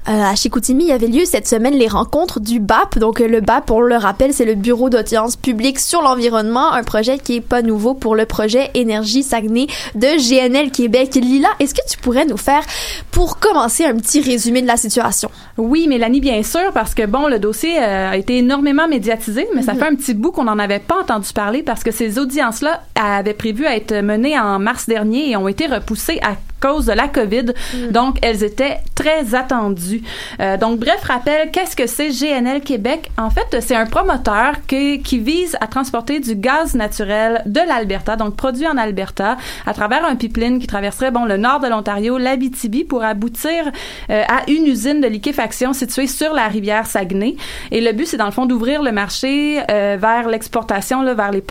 Euh, 0.08 0.24
à 0.24 0.36
Chicoutimi, 0.36 0.86
il 0.86 0.90
y 0.90 0.92
avait 0.92 1.08
lieu 1.08 1.26
cette 1.26 1.48
semaine 1.48 1.74
les 1.74 1.88
rencontres 1.88 2.40
du 2.40 2.60
BAP. 2.60 2.98
Donc, 2.98 3.22
euh, 3.22 3.28
le 3.28 3.42
BAP, 3.42 3.72
on 3.72 3.82
le 3.82 3.96
rappelle, 3.96 4.34
c'est 4.34 4.46
le 4.46 4.56
Bureau 4.56 4.90
d'audience 4.90 5.36
publique 5.36 5.80
sur 5.80 6.02
l'environnement, 6.02 6.72
un 6.72 6.84
projet 6.84 7.20
qui 7.20 7.38
est 7.38 7.42
pas 7.42 7.62
nouveau 7.62 7.94
pour 7.94 8.16
le 8.16 8.26
projet 8.26 8.72
Énergie 8.74 9.24
Saguenay 9.24 9.68
de 9.96 10.08
GNL 10.18 10.72
Québec. 10.72 11.16
Lila, 11.16 11.50
est-ce 11.60 11.74
que 11.74 11.88
tu 11.90 11.98
pourrais 11.98 12.26
nous 12.26 12.38
faire, 12.38 12.64
pour 13.12 13.40
commencer, 13.40 13.86
un 13.86 13.96
petit 13.96 14.22
résumé 14.22 14.62
de 14.62 14.68
la 14.68 14.78
situation? 14.78 15.30
Oui, 15.58 15.88
Mélanie, 15.88 16.22
bien 16.22 16.42
sûr, 16.44 16.72
parce 16.74 16.94
que, 16.94 17.06
bon, 17.06 17.28
le 17.28 17.40
dossier 17.40 17.78
euh, 17.80 18.12
a 18.12 18.18
été 18.18 18.38
énormément 18.38 18.88
médiatisé, 18.88 19.48
mais 19.56 19.64
ça 19.64 19.74
mhm. 19.74 19.80
fait 19.80 19.86
un 19.88 19.96
petit 19.96 20.14
bout 20.14 20.32
qu'on 20.32 20.46
n'en 20.46 20.60
avait 20.60 20.80
pas 20.80 21.02
entendu 21.02 21.32
parler 21.34 21.64
parce 21.64 21.84
que 21.84 21.92
ces 21.92 22.20
audiences-là 22.20 22.82
avaient 22.96 23.34
prévu 23.34 23.66
à 23.66 23.76
être 23.76 23.94
menées 24.02 24.40
en 24.40 24.60
mars 24.60 24.88
dernier 24.88 25.32
et 25.32 25.38
ont 25.38 25.48
été 25.48 25.68
repoussées 25.68 26.20
à 26.22 26.36
cause 26.60 26.86
de 26.86 26.94
la 26.94 27.08
COVID. 27.08 27.54
Mm. 27.74 27.92
Donc, 27.92 28.18
elles 28.22 28.44
étaient 28.44 28.80
très 28.96 29.36
attendues. 29.36 30.02
Euh, 30.40 30.58
donc, 30.58 30.80
bref 30.80 31.02
rappel, 31.04 31.52
qu'est-ce 31.52 31.76
que 31.76 31.88
c'est 31.88 32.10
GNL 32.10 32.62
Québec? 32.62 33.12
En 33.18 33.30
fait, 33.30 33.58
c'est 33.62 33.76
un 33.76 33.86
promoteur 33.86 34.54
qui, 34.68 35.02
qui 35.02 35.20
vise 35.20 35.58
à 35.62 35.68
transporter 35.68 36.20
du 36.20 36.36
gaz 36.36 36.76
naturel 36.76 37.42
de 37.46 37.60
l'Alberta, 37.60 38.16
donc 38.16 38.36
produit 38.36 38.68
en 38.68 38.78
Alberta, 38.78 39.38
à 39.66 39.74
travers 39.74 40.06
un 40.06 40.16
pipeline 40.16 40.60
qui 40.60 40.68
traverserait 40.68 41.12
bon 41.12 41.26
le 41.26 41.38
nord 41.38 41.60
de 41.60 41.68
l'Ontario, 41.68 42.18
l'Abitibi, 42.18 42.84
pour 43.00 43.08
aboutir 43.08 43.72
euh, 44.10 44.24
à 44.28 44.50
une 44.50 44.66
usine 44.66 45.00
de 45.00 45.08
liquéfaction 45.08 45.72
située 45.72 46.06
sur 46.06 46.34
la 46.34 46.50
rivière 46.50 46.86
Saguenay. 46.86 47.38
Et 47.72 47.80
le 47.80 47.94
but, 47.94 48.06
c'est 48.06 48.18
dans 48.18 48.26
le 48.26 48.32
fond 48.32 48.46
d'ouvrir 48.46 48.84
le 48.84 48.92
marché 48.92 49.62
euh, 49.72 49.96
vers 49.98 50.28
l'exportation, 50.28 51.06
vers 51.16 51.32
les 51.32 51.42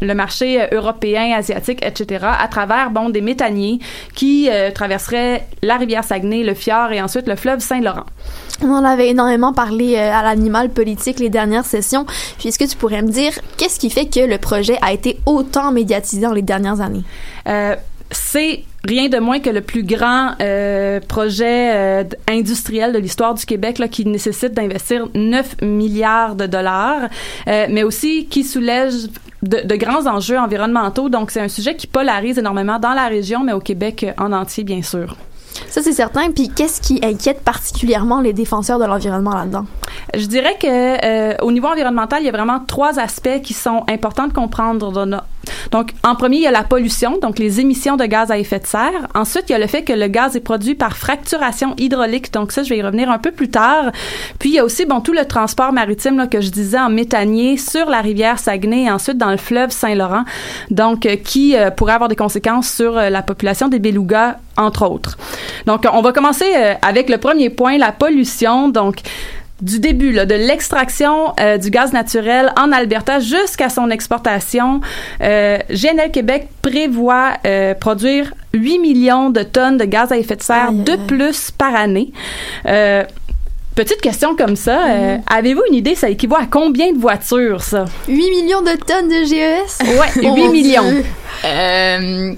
le 0.00 0.14
marché 0.14 0.66
européen, 0.72 1.36
asiatique, 1.36 1.84
etc., 1.84 2.26
à 2.36 2.48
travers 2.48 2.90
bon 2.90 3.10
des 3.10 3.20
méthaniers 3.20 3.78
qui 4.16 4.48
euh, 4.50 4.72
traverserait 4.72 5.46
la 5.62 5.76
rivière 5.76 6.02
Saguenay, 6.02 6.42
le 6.42 6.54
fjord 6.54 6.90
et 6.90 7.00
ensuite 7.00 7.28
le 7.28 7.36
fleuve 7.36 7.60
Saint-Laurent. 7.60 8.06
On 8.60 8.70
en 8.70 8.84
avait 8.84 9.08
énormément 9.08 9.52
parlé 9.52 9.96
euh, 9.96 10.12
à 10.12 10.22
l'animal 10.22 10.70
politique 10.70 11.18
les 11.18 11.30
dernières 11.30 11.64
sessions. 11.64 12.06
Puis 12.38 12.48
est-ce 12.48 12.58
que 12.58 12.64
tu 12.64 12.76
pourrais 12.76 13.02
me 13.02 13.10
dire 13.10 13.32
qu'est-ce 13.56 13.78
qui 13.78 13.90
fait 13.90 14.06
que 14.06 14.20
le 14.20 14.38
projet 14.38 14.78
a 14.82 14.92
été 14.92 15.20
autant 15.26 15.72
médiatisé 15.72 16.22
dans 16.22 16.32
les 16.32 16.42
dernières 16.42 16.80
années? 16.80 17.04
Euh, 17.48 17.76
c'est 18.10 18.64
rien 18.84 19.08
de 19.08 19.18
moins 19.18 19.40
que 19.40 19.50
le 19.50 19.60
plus 19.60 19.84
grand 19.84 20.32
projet 21.08 22.06
industriel 22.28 22.92
de 22.92 22.98
l'histoire 22.98 23.34
du 23.34 23.44
Québec 23.44 23.78
là, 23.78 23.88
qui 23.88 24.04
nécessite 24.04 24.54
d'investir 24.54 25.08
9 25.14 25.62
milliards 25.62 26.34
de 26.34 26.46
dollars, 26.46 27.08
mais 27.46 27.82
aussi 27.82 28.26
qui 28.26 28.44
soulève 28.44 28.92
de, 29.42 29.76
grands 29.76 30.06
enjeux 30.06 30.38
environnementaux. 30.38 31.08
Donc, 31.08 31.30
c'est 31.30 31.40
un 31.40 31.48
sujet 31.48 31.74
qui 31.74 31.86
polarise 31.86 32.38
énormément 32.38 32.78
dans 32.78 32.94
la 32.94 33.08
région, 33.08 33.42
mais 33.42 33.52
au 33.52 33.60
Québec 33.60 34.06
en 34.18 34.32
entier, 34.32 34.64
bien 34.64 34.82
sûr. 34.82 35.16
Ça, 35.68 35.82
c'est 35.82 35.92
certain. 35.92 36.30
Puis, 36.30 36.48
qu'est-ce 36.48 36.80
qui 36.80 37.00
inquiète 37.02 37.42
particulièrement 37.42 38.20
les 38.20 38.32
défenseurs 38.32 38.78
de 38.78 38.84
l'environnement 38.84 39.34
là-dedans? 39.34 39.66
Je 40.14 40.26
dirais 40.26 40.56
que 40.60 40.66
euh, 40.66 41.34
au 41.42 41.52
niveau 41.52 41.68
environnemental, 41.68 42.22
il 42.22 42.26
y 42.26 42.28
a 42.28 42.32
vraiment 42.32 42.60
trois 42.60 42.98
aspects 42.98 43.40
qui 43.42 43.52
sont 43.52 43.84
importants 43.88 44.28
de 44.28 44.32
comprendre. 44.32 45.06
Donc, 45.70 45.92
en 46.04 46.14
premier, 46.14 46.36
il 46.36 46.42
y 46.42 46.46
a 46.46 46.50
la 46.50 46.64
pollution, 46.64 47.18
donc 47.18 47.38
les 47.38 47.60
émissions 47.60 47.96
de 47.96 48.04
gaz 48.04 48.30
à 48.30 48.38
effet 48.38 48.58
de 48.58 48.66
serre. 48.66 49.08
Ensuite, 49.14 49.44
il 49.48 49.52
y 49.52 49.54
a 49.54 49.58
le 49.58 49.66
fait 49.66 49.82
que 49.82 49.92
le 49.92 50.06
gaz 50.08 50.36
est 50.36 50.40
produit 50.40 50.74
par 50.74 50.96
fracturation 50.96 51.74
hydraulique. 51.78 52.32
Donc, 52.32 52.52
ça, 52.52 52.62
je 52.62 52.70
vais 52.70 52.78
y 52.78 52.82
revenir 52.82 53.10
un 53.10 53.18
peu 53.18 53.30
plus 53.30 53.50
tard. 53.50 53.90
Puis, 54.38 54.50
il 54.50 54.54
y 54.54 54.58
a 54.58 54.64
aussi, 54.64 54.84
bon, 54.86 55.00
tout 55.00 55.12
le 55.12 55.24
transport 55.24 55.72
maritime 55.72 56.16
là, 56.16 56.26
que 56.26 56.40
je 56.40 56.50
disais 56.50 56.78
en 56.78 56.90
méthanier 56.90 57.56
sur 57.56 57.88
la 57.88 58.00
rivière 58.00 58.38
Saguenay 58.38 58.84
et 58.84 58.90
ensuite 58.90 59.18
dans 59.18 59.30
le 59.30 59.36
fleuve 59.36 59.70
Saint-Laurent. 59.70 60.24
Donc, 60.70 61.06
euh, 61.06 61.16
qui 61.16 61.56
euh, 61.56 61.70
pourrait 61.70 61.94
avoir 61.94 62.08
des 62.08 62.16
conséquences 62.16 62.70
sur 62.70 62.92
la 62.92 63.22
population 63.22 63.68
des 63.68 63.78
belugas, 63.78 64.36
entre 64.56 64.86
autres. 64.88 65.16
Donc, 65.66 65.86
on 65.92 66.02
va 66.02 66.12
commencer 66.12 66.46
avec 66.82 67.08
le 67.08 67.18
premier 67.18 67.50
point, 67.50 67.78
la 67.78 67.92
pollution. 67.92 68.68
Donc, 68.68 68.96
du 69.62 69.78
début 69.78 70.12
là, 70.12 70.26
de 70.26 70.34
l'extraction 70.34 71.32
euh, 71.40 71.56
du 71.56 71.70
gaz 71.70 71.92
naturel 71.92 72.52
en 72.58 72.72
Alberta 72.72 73.20
jusqu'à 73.20 73.68
son 73.68 73.88
exportation, 73.90 74.80
euh, 75.22 75.58
GNL 75.70 76.10
Québec 76.10 76.48
prévoit 76.60 77.34
euh, 77.46 77.74
produire 77.74 78.34
8 78.52 78.78
millions 78.80 79.30
de 79.30 79.42
tonnes 79.42 79.78
de 79.78 79.84
gaz 79.84 80.12
à 80.12 80.18
effet 80.18 80.36
de 80.36 80.42
serre 80.42 80.72
de 80.72 80.96
plus 81.06 81.50
par 81.52 81.74
année. 81.74 82.12
Euh, 82.66 83.04
petite 83.74 84.00
question 84.00 84.36
comme 84.36 84.56
ça, 84.56 84.88
euh, 84.88 85.16
mm-hmm. 85.16 85.20
avez-vous 85.34 85.62
une 85.70 85.76
idée, 85.76 85.94
ça 85.94 86.10
équivaut 86.10 86.36
à 86.36 86.46
combien 86.50 86.92
de 86.92 86.98
voitures, 86.98 87.62
ça? 87.62 87.84
8 88.08 88.14
millions 88.14 88.62
de 88.62 88.76
tonnes 88.84 89.08
de 89.08 89.24
GES? 89.24 89.78
Ouais, 89.98 90.34
8 90.34 90.48
millions. 90.48 91.02
Euh, 91.44 92.34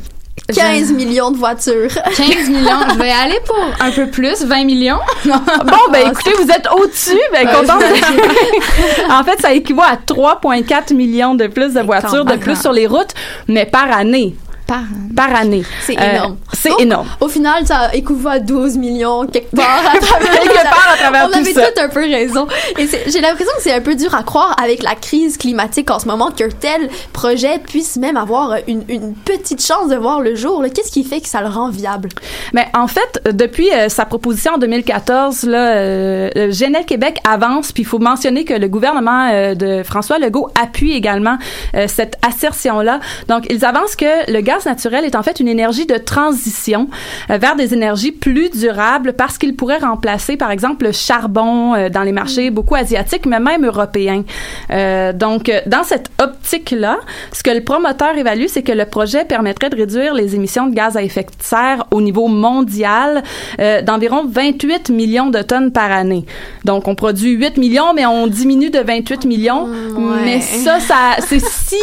15 0.52 0.92
millions 0.92 1.30
de 1.30 1.38
voitures. 1.38 1.90
15 2.16 2.48
millions. 2.50 2.80
Je 2.92 2.98
vais 2.98 3.10
aller 3.10 3.38
pour 3.46 3.56
un 3.80 3.90
peu 3.90 4.10
plus, 4.10 4.44
20 4.44 4.64
millions. 4.64 4.98
bon, 5.24 5.92
ben 5.92 6.10
écoutez, 6.10 6.32
vous 6.38 6.50
êtes 6.50 6.68
au-dessus. 6.76 7.18
Ben, 7.32 7.46
content 7.48 7.78
en 9.10 9.24
fait, 9.24 9.40
ça 9.40 9.52
équivaut 9.52 9.82
à 9.82 9.96
3,4 9.96 10.94
millions 10.94 11.34
de 11.34 11.46
plus 11.46 11.74
de 11.74 11.80
voitures 11.80 12.24
de 12.24 12.36
plus 12.36 12.60
sur 12.60 12.72
les 12.72 12.86
routes, 12.86 13.14
mais 13.48 13.64
par 13.64 13.90
année. 13.90 14.36
Par, 14.66 15.35
année. 15.35 15.62
C'est 15.83 15.99
euh, 15.99 16.12
énorme. 16.12 16.37
c'est 16.52 16.80
énorme. 16.80 17.06
Au 17.21 17.28
final, 17.28 17.66
ça 17.66 17.94
équivaut 17.94 18.28
à 18.28 18.38
12 18.38 18.78
millions 18.78 19.26
quelque 19.26 19.54
part 19.54 19.83
à 19.87 19.99
travers, 19.99 20.40
quelque 20.40 20.62
part 20.62 20.88
à 20.92 20.97
travers 20.97 21.28
On 21.30 21.33
avait 21.33 21.52
tout 21.52 21.80
un 21.80 21.88
peu 21.88 22.00
raison. 22.00 22.47
Et 22.78 22.87
j'ai 22.87 23.21
l'impression 23.21 23.52
que 23.56 23.62
c'est 23.62 23.73
un 23.73 23.80
peu 23.80 23.94
dur 23.94 24.14
à 24.14 24.23
croire 24.23 24.56
avec 24.62 24.83
la 24.83 24.94
crise 24.94 25.37
climatique 25.37 25.90
en 25.90 25.99
ce 25.99 26.06
moment 26.06 26.30
qu'un 26.30 26.49
tel 26.49 26.88
projet 27.12 27.59
puisse 27.59 27.97
même 27.97 28.16
avoir 28.16 28.56
une, 28.66 28.85
une 28.88 29.14
petite 29.14 29.64
chance 29.64 29.88
de 29.88 29.97
voir 29.97 30.21
le 30.21 30.35
jour. 30.35 30.62
Qu'est-ce 30.75 30.90
qui 30.90 31.04
fait 31.04 31.21
que 31.21 31.28
ça 31.28 31.40
le 31.40 31.49
rend 31.49 31.71
viable? 31.71 32.09
Mais 32.52 32.68
en 32.75 32.87
fait, 32.87 33.23
depuis 33.33 33.71
euh, 33.73 33.88
sa 33.88 34.04
proposition 34.04 34.54
en 34.54 34.59
2014, 34.59 35.44
là, 35.44 35.76
euh, 35.76 36.50
GNL 36.50 36.85
Québec 36.85 37.18
avance, 37.25 37.73
puis 37.73 37.83
il 37.83 37.87
faut 37.87 37.99
mentionner 37.99 38.44
que 38.44 38.54
le 38.54 38.68
gouvernement 38.68 39.28
euh, 39.33 39.54
de 39.54 39.83
François 39.83 40.18
Legault 40.18 40.50
appuie 40.61 40.92
également 40.92 41.38
cette 41.87 42.16
assertion-là. 42.26 43.00
Donc, 43.28 43.47
ils 43.50 43.64
avancent 43.64 43.97
que 43.97 44.30
le 44.30 44.40
gaz 44.40 44.53
gaz 44.54 44.66
naturel 44.66 45.04
est 45.04 45.16
en 45.16 45.23
fait 45.23 45.40
une 45.40 45.49
énergie 45.49 45.87
de 45.87 45.96
transition 45.96 46.88
euh, 47.30 47.38
vers 47.38 47.56
des 47.56 47.75
énergies 47.75 48.12
plus 48.12 48.50
durables 48.50 49.12
parce 49.14 49.38
qu'il 49.38 49.54
pourrait 49.56 49.78
remplacer, 49.78 50.37
par 50.37 50.50
exemple, 50.50 50.87
le 50.87 50.92
charbon 50.92 51.75
euh, 51.75 51.88
dans 51.88 52.02
les 52.02 52.12
marchés 52.12 52.50
mm. 52.50 52.54
beaucoup 52.54 52.75
asiatiques, 52.75 53.26
mais 53.26 53.40
même 53.40 53.64
européens. 53.64 54.23
Euh, 54.70 55.12
donc, 55.12 55.50
dans 55.66 55.82
cette 55.82 56.11
optique-là, 56.20 56.99
ce 57.32 57.42
que 57.42 57.50
le 57.50 57.62
promoteur 57.62 58.16
évalue, 58.16 58.46
c'est 58.49 58.62
que 58.62 58.73
le 58.73 58.84
projet 58.84 59.25
permettrait 59.25 59.70
de 59.70 59.76
réduire 59.76 60.14
les 60.14 60.34
émissions 60.34 60.66
de 60.66 60.75
gaz 60.75 60.96
à 60.96 61.02
effet 61.02 61.23
de 61.23 61.42
serre 61.42 61.84
au 61.90 62.00
niveau 62.00 62.28
mondial 62.28 63.23
d'environ 63.58 64.25
28 64.26 64.90
millions 64.90 65.30
de 65.30 65.40
tonnes 65.42 65.73
par 65.73 65.90
année. 65.90 66.25
Donc, 66.64 66.88
on 66.88 66.94
produit 66.94 67.32
8 67.32 67.56
millions, 67.56 67.92
mais 67.94 68.06
on 68.06 68.26
diminue 68.26 68.70
de 68.70 68.78
28 68.78 69.25
millions. 69.25 69.66
Mm, 69.66 70.20
mais 70.25 70.40
ça, 70.40 70.80
ça 70.80 71.16
c'est 71.20 71.40
si 71.40 71.76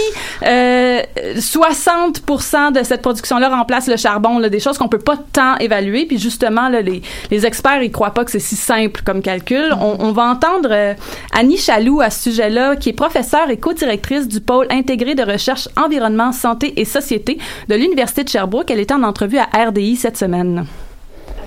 60 1.39 2.21
de 2.69 2.83
cette 2.83 3.01
production-là 3.01 3.49
remplace 3.49 3.87
le 3.87 3.97
charbon, 3.97 4.39
des 4.39 4.59
choses 4.59 4.77
qu'on 4.77 4.87
peut 4.87 4.99
pas 4.99 5.17
tant 5.33 5.57
évaluer. 5.57 6.05
Puis 6.05 6.19
justement, 6.19 6.69
les, 6.69 7.01
les 7.31 7.45
experts, 7.45 7.81
ils 7.81 7.91
croient 7.91 8.13
pas 8.13 8.23
que 8.23 8.31
c'est 8.31 8.39
si 8.39 8.55
simple 8.55 9.01
comme 9.03 9.23
calcul. 9.23 9.73
On, 9.79 9.95
on 9.99 10.11
va 10.11 10.23
entendre 10.23 10.69
euh, 10.71 10.93
Annie 11.33 11.57
Chaloux 11.57 12.01
à 12.01 12.09
ce 12.09 12.29
sujet-là, 12.29 12.75
qui 12.75 12.89
est 12.89 12.93
professeure 12.93 13.49
et 13.49 13.57
co-directrice 13.57 14.27
du 14.27 14.41
pôle 14.41 14.67
intégré 14.69 15.15
de 15.15 15.23
recherche 15.23 15.67
environnement, 15.77 16.31
santé 16.31 16.79
et 16.79 16.85
société 16.85 17.39
de 17.67 17.75
l'Université 17.75 18.23
de 18.23 18.29
Sherbrooke. 18.29 18.69
Elle 18.69 18.79
était 18.79 18.93
en 18.93 19.03
entrevue 19.03 19.39
à 19.39 19.47
RDI 19.53 19.95
cette 19.95 20.17
semaine. 20.17 20.65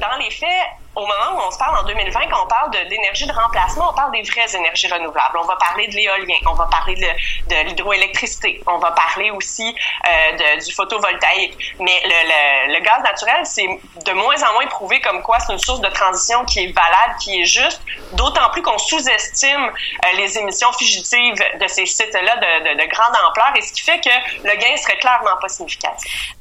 Dans 0.00 0.18
les 0.18 0.30
faits, 0.30 0.48
au 0.96 1.00
moment 1.06 1.36
où 1.36 1.40
on 1.46 1.50
se 1.50 1.58
parle 1.58 1.78
en 1.78 1.84
2020, 1.84 2.28
quand 2.30 2.44
on 2.44 2.46
parle 2.46 2.70
d'énergie 2.88 3.26
de, 3.26 3.32
remplacement, 3.32 3.90
on 3.90 3.94
parle 3.94 4.12
des 4.12 4.22
vraies 4.22 4.54
énergies 4.54 4.86
renouvelables. 4.86 5.38
On 5.40 5.46
va 5.46 5.56
parler 5.56 5.88
de 5.88 5.94
l'éolien, 5.94 6.36
on 6.46 6.54
va 6.54 6.66
parler 6.66 6.94
de, 6.94 7.54
de 7.54 7.68
l'hydroélectricité, 7.68 8.62
on 8.66 8.78
va 8.78 8.92
parler 8.92 9.30
aussi 9.30 9.74
euh, 10.06 10.32
de, 10.32 10.64
du 10.64 10.72
photovoltaïque. 10.72 11.74
Mais 11.80 12.00
le, 12.04 12.80
gaz 12.80 13.02
naturel, 13.02 13.44
c'est 13.44 13.66
de 13.66 14.12
moins 14.12 14.40
en 14.42 14.52
moins 14.54 14.66
prouvé 14.66 15.00
comme 15.00 15.22
quoi 15.22 15.40
c'est 15.40 15.52
une 15.52 15.58
source 15.58 15.80
de 15.80 15.88
transition 15.88 16.44
qui 16.44 16.64
est 16.64 16.72
valable, 16.72 17.16
qui 17.20 17.40
est 17.40 17.44
juste, 17.44 17.82
d'autant 18.12 18.50
plus 18.50 18.62
qu'on 18.62 18.78
sous-estime 18.78 19.66
euh, 19.66 20.16
les 20.16 20.38
émissions 20.38 20.72
fugitives 20.72 21.42
de 21.60 21.66
ces 21.66 21.86
sites-là 21.86 22.36
de, 22.36 22.74
de, 22.74 22.82
de 22.82 22.88
grande 22.88 23.16
ampleur, 23.28 23.52
et 23.56 23.62
ce 23.62 23.72
qui 23.72 23.82
fait 23.82 24.00
que 24.00 24.44
le 24.44 24.56
gain 24.56 24.76
serait 24.76 24.98
clairement 24.98 25.36
pas 25.40 25.48
significatif 25.48 26.36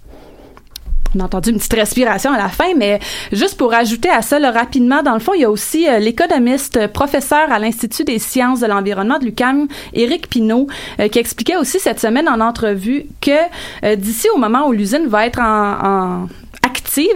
on 1.15 1.19
a 1.19 1.25
entendu 1.25 1.51
une 1.51 1.57
petite 1.57 1.73
respiration 1.73 2.31
à 2.31 2.37
la 2.37 2.49
fin, 2.49 2.73
mais 2.75 2.99
juste 3.31 3.57
pour 3.57 3.73
ajouter 3.73 4.09
à 4.09 4.21
ça, 4.21 4.39
rapidement, 4.51 5.03
dans 5.03 5.13
le 5.13 5.19
fond, 5.19 5.33
il 5.33 5.41
y 5.41 5.45
a 5.45 5.49
aussi 5.49 5.87
euh, 5.87 5.99
l'économiste 5.99 6.77
euh, 6.77 6.87
professeur 6.87 7.51
à 7.51 7.59
l'Institut 7.59 8.03
des 8.03 8.19
sciences 8.19 8.59
de 8.59 8.67
l'environnement 8.67 9.19
de 9.19 9.25
l'UQAM, 9.25 9.67
Éric 9.93 10.29
Pinault, 10.29 10.67
euh, 10.99 11.07
qui 11.07 11.19
expliquait 11.19 11.55
aussi 11.55 11.79
cette 11.79 11.99
semaine 11.99 12.27
en 12.27 12.39
entrevue 12.39 13.05
que 13.21 13.95
d'ici 13.95 14.27
au 14.33 14.37
moment 14.37 14.67
où 14.67 14.71
l'usine 14.71 15.07
va 15.07 15.25
être 15.25 15.39
en, 15.39 16.23
en 16.23 16.27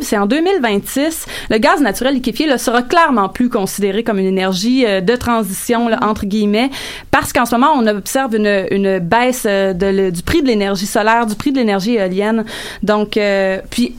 c'est 0.01 0.17
en 0.17 0.25
2026, 0.25 1.25
le 1.49 1.57
gaz 1.57 1.81
naturel 1.81 2.15
liquéfié 2.15 2.47
là, 2.47 2.57
sera 2.57 2.81
clairement 2.81 3.29
plus 3.29 3.49
considéré 3.49 4.03
comme 4.03 4.19
une 4.19 4.25
énergie 4.25 4.85
euh, 4.85 5.01
de 5.01 5.15
transition, 5.15 5.89
entre 6.01 6.25
guillemets, 6.25 6.69
parce 7.11 7.33
qu'en 7.33 7.45
ce 7.45 7.55
moment, 7.55 7.73
on 7.75 7.85
observe 7.87 8.35
une, 8.35 8.99
baisse 8.99 9.45
euh, 9.47 9.73
du 9.73 10.23
prix 10.23 10.41
de 10.41 10.47
l'énergie 10.47 10.85
solaire, 10.85 11.25
du 11.25 11.35
prix 11.35 11.51
de 11.51 11.57
l'énergie 11.57 11.95
éolienne. 11.95 12.45
Donc, 12.83 13.17
euh, 13.17 13.59
puis 13.69 13.95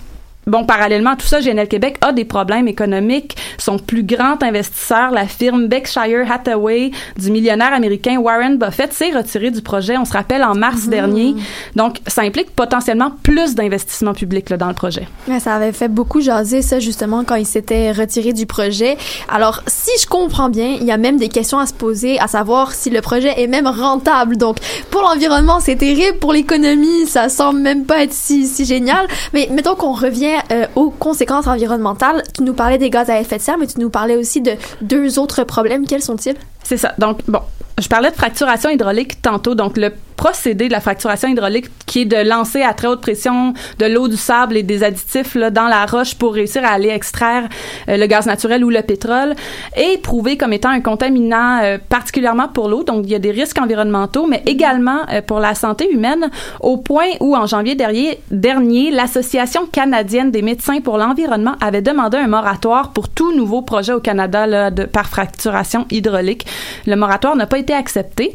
Bon, 0.48 0.64
parallèlement 0.64 1.10
à 1.10 1.16
tout 1.16 1.26
ça, 1.26 1.40
GNL 1.40 1.68
Québec 1.68 1.98
a 2.00 2.12
des 2.12 2.24
problèmes 2.24 2.68
économiques. 2.68 3.36
Son 3.58 3.78
plus 3.78 4.02
grand 4.02 4.42
investisseur, 4.42 5.10
la 5.10 5.26
firme 5.26 5.66
Berkshire 5.66 6.30
Hathaway 6.30 6.90
du 7.18 7.30
millionnaire 7.30 7.74
américain 7.74 8.16
Warren 8.16 8.56
Buffett, 8.56 8.94
s'est 8.94 9.10
retiré 9.10 9.50
du 9.50 9.60
projet, 9.60 9.98
on 9.98 10.06
se 10.06 10.14
rappelle, 10.14 10.42
en 10.42 10.54
mars 10.54 10.88
dernier. 10.88 11.34
Donc, 11.76 11.98
ça 12.06 12.22
implique 12.22 12.50
potentiellement 12.50 13.12
plus 13.22 13.54
d'investissement 13.54 14.14
public 14.14 14.48
là, 14.48 14.56
dans 14.56 14.68
le 14.68 14.74
projet. 14.74 15.06
Ouais, 15.28 15.38
ça 15.38 15.54
avait 15.54 15.72
fait 15.72 15.88
beaucoup 15.88 16.22
jaser 16.22 16.62
ça 16.62 16.80
justement 16.80 17.24
quand 17.24 17.34
il 17.34 17.46
s'était 17.46 17.92
retiré 17.92 18.32
du 18.32 18.46
projet. 18.46 18.96
Alors, 19.28 19.62
si 19.66 19.90
je 20.00 20.06
comprends 20.06 20.48
bien, 20.48 20.76
il 20.80 20.86
y 20.86 20.92
a 20.92 20.96
même 20.96 21.18
des 21.18 21.28
questions 21.28 21.58
à 21.58 21.66
se 21.66 21.74
poser, 21.74 22.18
à 22.20 22.26
savoir 22.26 22.72
si 22.72 22.88
le 22.88 23.02
projet 23.02 23.38
est 23.38 23.48
même 23.48 23.66
rentable. 23.66 24.38
Donc, 24.38 24.56
pour 24.90 25.02
l'environnement, 25.02 25.60
c'est 25.60 25.76
terrible. 25.76 26.18
Pour 26.20 26.32
l'économie, 26.32 27.06
ça 27.06 27.28
semble 27.28 27.60
même 27.60 27.84
pas 27.84 28.02
être 28.02 28.14
si, 28.14 28.46
si 28.46 28.64
génial. 28.64 29.06
Mais 29.34 29.48
mettons 29.52 29.74
qu'on 29.74 29.92
revient 29.92 30.37
euh, 30.52 30.66
aux 30.76 30.90
conséquences 30.90 31.46
environnementales. 31.46 32.22
Tu 32.34 32.42
nous 32.42 32.54
parlais 32.54 32.78
des 32.78 32.90
gaz 32.90 33.10
à 33.10 33.20
effet 33.20 33.36
de 33.36 33.42
serre, 33.42 33.58
mais 33.58 33.66
tu 33.66 33.80
nous 33.80 33.90
parlais 33.90 34.16
aussi 34.16 34.40
de 34.40 34.52
deux 34.80 35.18
autres 35.18 35.44
problèmes. 35.44 35.86
Quels 35.86 36.02
sont-ils? 36.02 36.36
C'est 36.62 36.76
ça. 36.76 36.94
Donc, 36.98 37.20
bon, 37.28 37.40
je 37.80 37.88
parlais 37.88 38.10
de 38.10 38.16
fracturation 38.16 38.70
hydraulique 38.70 39.22
tantôt. 39.22 39.54
Donc, 39.54 39.76
le 39.76 39.92
procédé 40.18 40.66
de 40.66 40.72
la 40.72 40.80
fracturation 40.80 41.28
hydraulique 41.28 41.66
qui 41.86 42.02
est 42.02 42.04
de 42.04 42.28
lancer 42.28 42.60
à 42.60 42.74
très 42.74 42.88
haute 42.88 43.00
pression 43.00 43.54
de 43.78 43.86
l'eau, 43.86 44.08
du 44.08 44.16
sable 44.16 44.56
et 44.56 44.64
des 44.64 44.82
additifs 44.82 45.36
là, 45.36 45.50
dans 45.50 45.68
la 45.68 45.86
roche 45.86 46.16
pour 46.16 46.34
réussir 46.34 46.64
à 46.64 46.70
aller 46.70 46.88
extraire 46.88 47.48
euh, 47.88 47.96
le 47.96 48.06
gaz 48.06 48.26
naturel 48.26 48.64
ou 48.64 48.68
le 48.68 48.82
pétrole 48.82 49.34
est 49.76 50.02
prouvé 50.02 50.36
comme 50.36 50.52
étant 50.52 50.70
un 50.70 50.80
contaminant 50.80 51.60
euh, 51.62 51.78
particulièrement 51.88 52.48
pour 52.48 52.68
l'eau. 52.68 52.82
Donc, 52.82 53.04
il 53.04 53.12
y 53.12 53.14
a 53.14 53.20
des 53.20 53.30
risques 53.30 53.58
environnementaux, 53.58 54.26
mais 54.26 54.42
également 54.44 55.02
euh, 55.12 55.22
pour 55.22 55.38
la 55.38 55.54
santé 55.54 55.88
humaine 55.90 56.30
au 56.60 56.78
point 56.78 57.06
où, 57.20 57.36
en 57.36 57.46
janvier 57.46 57.76
dernier, 57.76 58.90
l'Association 58.90 59.66
canadienne 59.66 60.32
des 60.32 60.42
médecins 60.42 60.80
pour 60.80 60.98
l'environnement 60.98 61.54
avait 61.60 61.82
demandé 61.82 62.18
un 62.18 62.26
moratoire 62.26 62.90
pour 62.92 63.08
tout 63.08 63.32
nouveau 63.36 63.62
projet 63.62 63.92
au 63.92 64.00
Canada 64.00 64.48
là, 64.48 64.72
de, 64.72 64.84
par 64.84 65.06
fracturation 65.06 65.86
hydraulique. 65.90 66.44
Le 66.86 66.96
moratoire 66.96 67.36
n'a 67.36 67.46
pas 67.46 67.58
été 67.58 67.72
accepté. 67.72 68.32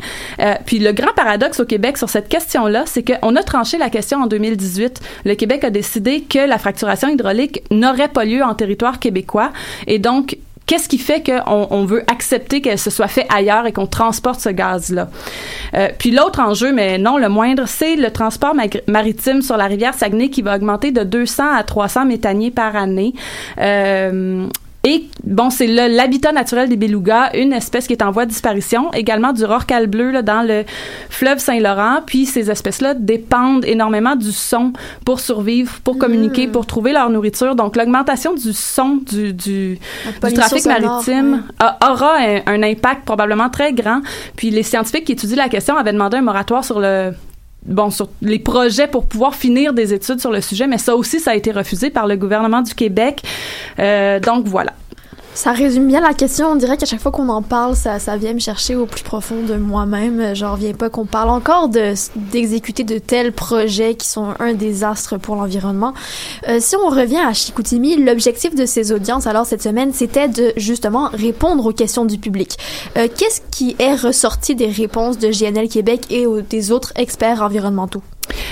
Puis 0.65 0.80
le 0.80 0.93
grand 0.93 1.13
paradoxe 1.13 1.60
au 1.60 1.65
Sur 1.96 2.10
cette 2.10 2.30
question-là, 2.30 2.84
c'est 2.86 3.04
qu'on 3.04 3.36
a 3.36 3.44
tranché 3.44 3.78
la 3.78 3.90
question 3.90 4.20
en 4.20 4.28
2018. 4.28 5.02
Le 5.26 5.36
Québec 5.36 5.64
a 5.64 5.70
décidé 5.70 6.22
que 6.22 6.40
la 6.40 6.58
fracturation 6.58 7.08
hydraulique 7.08 7.64
n'aurait 7.72 8.10
pas 8.10 8.26
lieu 8.26 8.44
en 8.44 8.54
territoire 8.54 9.00
québécois. 9.00 9.52
Et 9.88 10.00
donc, 10.00 10.38
Qu'est-ce 10.66 10.88
qui 10.88 10.98
fait 10.98 11.22
qu'on 11.22 11.68
on 11.72 11.84
veut 11.84 12.04
accepter 12.08 12.62
que 12.62 12.78
ce 12.78 12.90
soit 12.90 13.10
fait 13.10 13.26
ailleurs 13.28 13.66
et 13.66 13.74
qu'on 13.74 13.86
transporte 13.86 14.40
ce 14.40 14.48
gaz-là? 14.48 15.10
Euh, 15.74 15.90
puis 16.00 16.12
l'autre 16.12 16.40
enjeu, 16.40 16.72
mais 16.72 16.98
non 16.98 17.18
le 17.18 17.28
moindre, 17.28 17.68
c'est 17.68 17.98
le 17.98 18.12
transport 18.12 18.56
maritime 18.88 19.42
sur 19.42 19.58
la 19.58 19.66
rivière 19.66 19.94
Saguenay 19.94 20.30
qui 20.30 20.42
va 20.42 20.56
augmenter 20.56 20.92
de 20.92 21.04
200 21.04 21.44
à 21.54 21.64
300 21.64 22.06
méthaniers 22.06 22.52
par 22.52 22.78
année. 22.78 23.14
Euh, 23.60 24.48
et 24.86 25.06
bon, 25.24 25.50
c'est 25.50 25.67
l'habitat 25.67 26.34
naturel 26.34 26.67
des 26.67 26.76
belugas, 26.76 27.30
une 27.36 27.54
espèce 27.54 27.88
qui 27.88 27.93
est 27.93 28.04
en 28.04 28.12
voie 28.12 28.26
de 28.26 28.32
disparition, 28.32 28.91
également 28.91 29.32
du 29.32 29.46
rorcal 29.46 29.88
bleu 29.88 30.12
là, 30.12 30.22
dans 30.22 30.41
le 30.41 30.65
fleuve 31.10 31.39
Saint-Laurent. 31.39 32.00
Puis 32.06 32.26
ces 32.26 32.52
espèces-là 32.52 32.93
dépendent 32.93 33.63
énormément 33.63 34.17
du 34.17 34.34
son 34.34 34.74
pour 35.06 35.22
survivre, 35.22 35.80
pour 35.86 35.98
communiquer, 35.98 36.48
pour 36.50 36.65
trouver 36.65 36.91
leur 36.91 37.10
nourriture. 37.10 37.56
Donc 37.56 37.78
l'augmentation 37.78 38.34
du 38.34 38.52
son 38.52 38.98
du, 39.10 39.32
du, 39.34 39.80
du 40.24 40.34
trafic 40.34 40.60
sonore, 40.63 40.80
maritime 40.80 41.43
a- 41.60 41.78
aura 41.89 42.17
un, 42.19 42.41
un 42.46 42.63
impact 42.63 43.06
probablement 43.06 43.50
très 43.50 43.72
grand. 43.72 44.02
Puis 44.36 44.50
les 44.50 44.63
scientifiques 44.63 45.06
qui 45.06 45.13
étudient 45.13 45.38
la 45.38 45.50
question 45.50 45.78
avaient 45.78 45.93
demandé 45.93 46.17
un 46.17 46.22
moratoire 46.22 46.65
sur 46.65 46.82
le 46.82 47.13
bon 47.65 47.89
sur 47.89 48.10
les 48.21 48.39
projets 48.39 48.88
pour 48.88 49.06
pouvoir 49.06 49.36
finir 49.36 49.73
des 49.73 49.93
études 49.93 50.19
sur 50.19 50.32
le 50.32 50.41
sujet, 50.41 50.67
mais 50.67 50.78
ça 50.78 50.95
aussi 50.95 51.19
ça 51.19 51.32
a 51.32 51.36
été 51.36 51.52
refusé 51.52 51.89
par 51.89 52.08
le 52.08 52.15
gouvernement 52.15 52.62
du 52.62 52.73
Québec. 52.73 53.21
Euh, 53.80 54.19
donc 54.19 54.45
voilà. 54.45 54.73
Ça 55.36 55.52
résume 55.52 55.88
bien 55.88 56.00
la 56.00 56.13
question. 56.13 56.52
On 56.52 56.56
dirait 56.56 56.78
qu'à 56.78 56.86
chaque 56.86 57.02
fois 57.02 57.12
qu'on 57.12 57.28
en 57.30 57.41
parle, 57.41 57.76
ça, 57.76 57.98
ça 57.98 58.17
vient 58.17 58.34
me 58.34 58.39
chercher 58.39 58.76
au 58.76 58.86
plus 58.86 59.02
profond 59.02 59.41
de 59.41 59.56
moi-même. 59.56 60.36
J'en 60.36 60.54
reviens 60.54 60.74
pas 60.74 60.89
qu'on 60.89 61.06
parle 61.06 61.30
encore 61.30 61.69
de 61.69 61.93
d'exécuter 62.15 62.84
de 62.84 63.00
tels 63.00 63.34
projets 63.34 63.96
qui 63.96 64.08
sont 64.08 64.36
un 64.39 64.54
désastre 64.54 65.17
pour 65.17 65.36
l'environnement. 65.36 65.93
Euh, 66.48 66.58
si 66.60 66.76
on 66.76 66.88
revient 66.88 67.17
à 67.19 67.34
Chicoutimi, 67.34 67.98
l'objectif 67.98 68.54
de 68.54 68.65
ces 68.65 68.91
audiences, 68.91 69.26
alors 69.26 69.48
cette 69.48 69.63
semaine, 69.63 69.91
c'était 69.91 70.28
de 70.28 70.54
justement 70.56 71.10
répondre 71.12 71.65
aux 71.65 71.74
questions 71.74 72.06
du 72.06 72.19
public. 72.19 72.58
Euh, 72.98 73.08
Qu'est-ce 73.13 73.41
qui 73.52 73.76
est 73.80 73.96
ressorti 73.96 74.56
des 74.56 74.67
réponses 74.67 75.17
de 75.17 75.30
GNL 75.30 75.67
Québec 75.67 76.06
et 76.12 76.26
des 76.50 76.72
autres 76.72 76.93
experts 76.96 77.41
environnementaux? 77.41 78.04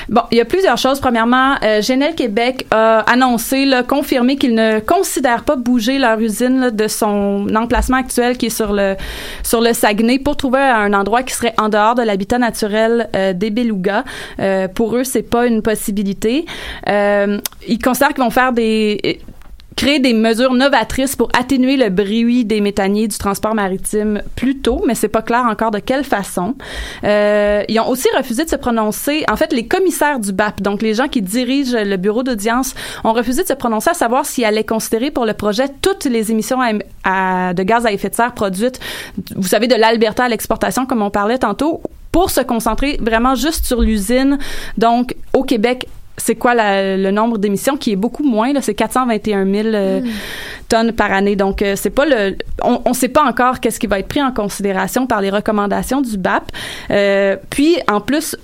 Bon, 0.10 0.22
il 0.32 0.38
y 0.38 0.42
a 0.42 0.46
plusieurs 0.46 0.78
choses. 0.78 1.00
Premièrement, 1.00 1.56
euh, 1.64 1.82
GNL 1.82 2.16
Québec 2.16 2.66
a 2.72 3.00
annoncé, 3.12 3.66
là, 3.66 3.84
confirmé 3.84 4.36
qu'ils 4.36 4.56
ne 4.56 4.80
considèrent 4.80 5.44
pas 5.44 5.56
bouger 5.56 5.98
leur 5.98 6.20
usine 6.20 6.70
de 6.72 6.88
son 6.88 7.48
emplacement 7.56 7.98
actuel 7.98 8.38
qui 8.38 8.48
est 8.48 8.50
sur 8.50 8.74
le 8.74 8.96
sur 9.44 9.62
le 9.62 9.74
Saguenay 9.74 10.20
pour 10.20 10.38
trouver 10.38 10.60
un 10.60 10.94
endroit 10.94 11.24
qui 11.24 11.34
serait 11.34 11.54
en 11.58 11.70
dehors 11.70 11.96
de 11.96 12.04
l'habitat 12.04 12.38
naturel 12.38 13.10
euh, 13.16 13.34
des 13.34 13.50
belugas. 13.50 14.04
Euh, 14.40 14.68
pour 14.68 14.96
eux, 14.96 15.04
c'est 15.04 15.24
pas 15.24 15.46
une 15.46 15.62
possibilité. 15.62 16.46
Euh, 16.88 17.40
ils 17.68 17.80
considèrent 17.80 18.14
qu'ils 18.14 18.24
vont 18.24 18.30
faire 18.30 18.54
des 18.54 19.20
créer 19.76 20.00
des 20.00 20.14
mesures 20.14 20.54
novatrices 20.54 21.16
pour 21.16 21.30
atténuer 21.38 21.78
le 21.78 21.90
bruit 21.90 22.46
des 22.46 22.62
méthaniers 22.62 23.08
du 23.08 23.18
transport 23.18 23.56
maritime 23.56 24.22
plus 24.36 24.60
tôt, 24.60 24.84
mais 24.86 24.96
c'est 24.96 25.08
pas 25.08 25.22
clair 25.22 25.46
encore 25.50 25.72
de 25.72 25.80
quelle 25.80 26.04
façon. 26.04 26.56
Euh, 27.04 27.64
ils 27.68 27.80
ont 27.80 27.88
aussi 27.88 28.08
refusé 28.16 28.44
de 28.46 28.50
se 28.50 28.56
prononcer. 28.56 29.24
En 29.32 29.36
fait, 29.36 29.54
les 29.54 29.68
commissaires 29.68 30.20
du 30.20 30.34
BAP, 30.34 30.62
donc 30.62 30.82
les 30.82 30.94
gens 30.94 31.08
qui 31.08 31.22
dirigent 31.22 31.78
le 31.78 31.98
bureau 31.98 32.24
d'audience, 32.24 32.76
ont 33.04 33.14
refusé 33.14 33.44
de 33.44 33.48
se 33.48 33.54
prononcer 33.54 33.90
à 33.90 33.94
savoir 33.94 34.26
s'ils 34.26 34.46
allaient 34.46 34.64
considérer 34.64 35.10
pour 35.10 35.26
le 35.26 35.34
projet 35.34 35.66
toutes 35.82 36.06
les 36.06 36.32
émissions 36.32 36.60
de 36.60 37.64
gaz 37.64 37.86
à 37.86 37.92
effet 37.92 38.10
de 38.10 38.16
serre 38.16 38.34
produites, 38.34 38.80
vous 39.36 39.48
savez, 39.48 39.68
de 39.68 39.76
l'Alberta 39.76 40.26
à 40.26 40.30
l'exportation, 40.30 40.86
comme 40.86 41.02
on 41.02 41.10
parlait 41.10 41.38
tantôt, 41.38 41.82
pour 42.12 42.30
se 42.30 42.42
concentrer 42.42 42.98
vraiment 43.02 43.36
juste 43.36 43.66
sur 43.66 43.82
l'usine. 43.82 44.38
Donc, 44.78 45.16
au 45.34 45.44
Québec, 45.44 45.88
c'est 46.24 46.36
quoi 46.36 46.54
la- 46.54 46.98
le 46.98 47.12
nombre 47.12 47.38
d'émissions 47.38 47.78
qui 47.78 47.92
est 47.92 47.96
beaucoup 47.96 48.24
moins 48.24 48.54
là? 48.54 48.62
C'est 48.62 48.74
421 48.76 49.46
000 49.46 49.68
euh, 49.70 50.02
tonnes 50.70 50.92
par 50.94 51.12
année. 51.12 51.36
Donc 51.36 51.62
euh, 51.62 51.76
c'est 51.76 51.90
pas 51.90 52.06
le 52.06 52.36
on, 52.64 52.82
on 52.86 52.94
sait 52.94 53.10
pas 53.10 53.24
encore 53.24 53.60
qu'est-ce 53.60 53.80
qui 53.80 53.88
va 53.88 54.00
être 54.00 54.08
pris 54.08 54.22
en 54.22 54.32
considération 54.32 55.08
par 55.08 55.22
les 55.22 55.30
recommandations 55.30 56.02
du 56.02 56.18
BAP 56.18 56.44
Euh, 56.92 57.36
puis 57.50 57.78
en 57.92 58.02
plus 58.02 58.36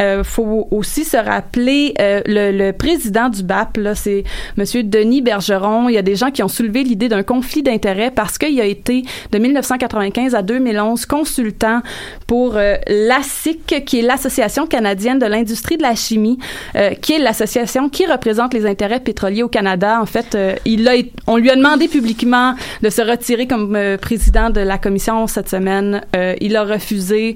euh, 0.00 0.24
faut 0.24 0.68
aussi 0.70 1.04
se 1.04 1.16
rappeler 1.16 1.94
euh, 2.00 2.20
le, 2.26 2.50
le 2.52 2.72
président 2.72 3.28
du 3.28 3.42
BAP 3.42 3.76
là 3.76 3.94
c'est 3.94 4.24
monsieur 4.56 4.82
Denis 4.82 5.22
Bergeron. 5.22 5.88
Il 5.88 5.94
y 5.94 5.98
a 5.98 6.02
des 6.02 6.16
gens 6.16 6.30
qui 6.30 6.42
ont 6.42 6.48
soulevé 6.48 6.82
l'idée 6.82 7.08
d'un 7.08 7.22
conflit 7.22 7.62
d'intérêts 7.62 8.10
parce 8.10 8.38
qu'il 8.38 8.60
a 8.60 8.64
été 8.64 9.02
de 9.32 9.38
1995 9.38 10.34
à 10.34 10.42
2011 10.42 11.06
consultant 11.06 11.80
pour 12.26 12.56
euh, 12.56 12.76
l'ASIC 12.86 13.84
qui 13.84 14.00
est 14.00 14.02
l'association 14.02 14.66
canadienne 14.66 15.18
de 15.18 15.26
l'industrie 15.26 15.76
de 15.76 15.82
la 15.82 15.94
chimie 15.94 16.38
euh, 16.76 16.90
qui 16.94 17.14
est 17.14 17.18
l'association 17.18 17.88
qui 17.88 18.06
représente 18.06 18.54
les 18.54 18.66
intérêts 18.66 19.00
pétroliers 19.00 19.42
au 19.42 19.48
Canada. 19.48 20.00
En 20.00 20.06
fait 20.06 20.34
euh, 20.34 20.54
il 20.64 20.88
a 20.88 20.92
on 21.26 21.36
lui 21.36 21.50
a 21.50 21.56
demandé 21.56 21.88
publiquement 21.88 22.54
de 22.82 22.90
se 22.90 23.02
retirer 23.02 23.46
comme 23.46 23.74
euh, 23.76 23.96
président 23.96 24.50
de 24.50 24.60
la 24.60 24.78
commission 24.78 25.26
cette 25.26 25.48
semaine. 25.48 26.02
Euh, 26.16 26.34
il 26.40 26.56
a 26.56 26.64
refusé. 26.64 27.34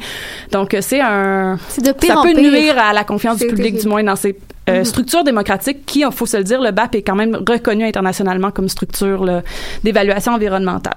Donc 0.53 0.77
c'est 0.81 1.00
un 1.00 1.59
C'est 1.68 1.85
de 1.85 1.92
pire 1.92 2.14
ça 2.14 2.20
en 2.20 2.22
peut 2.22 2.35
pire. 2.35 2.54
Nuire 2.55 2.79
à 2.79 2.93
la 2.93 3.05
confiance 3.05 3.38
du 3.38 3.47
public, 3.47 3.77
du 3.77 3.87
moins 3.88 4.03
dans 4.03 4.17
ces 4.17 4.37
euh, 4.69 4.85
structures 4.85 5.25
démocratiques 5.25 5.85
qui, 5.85 6.01
il 6.01 6.12
faut 6.12 6.27
se 6.27 6.37
le 6.37 6.45
dire, 6.45 6.61
le 6.61 6.71
BAP 6.71 6.95
est 6.95 7.03
quand 7.03 7.17
même 7.17 7.37
reconnu 7.47 7.85
internationalement 7.85 8.51
comme 8.51 8.69
structure 8.69 9.43
d'évaluation 9.83 10.33
environnementale. 10.33 10.97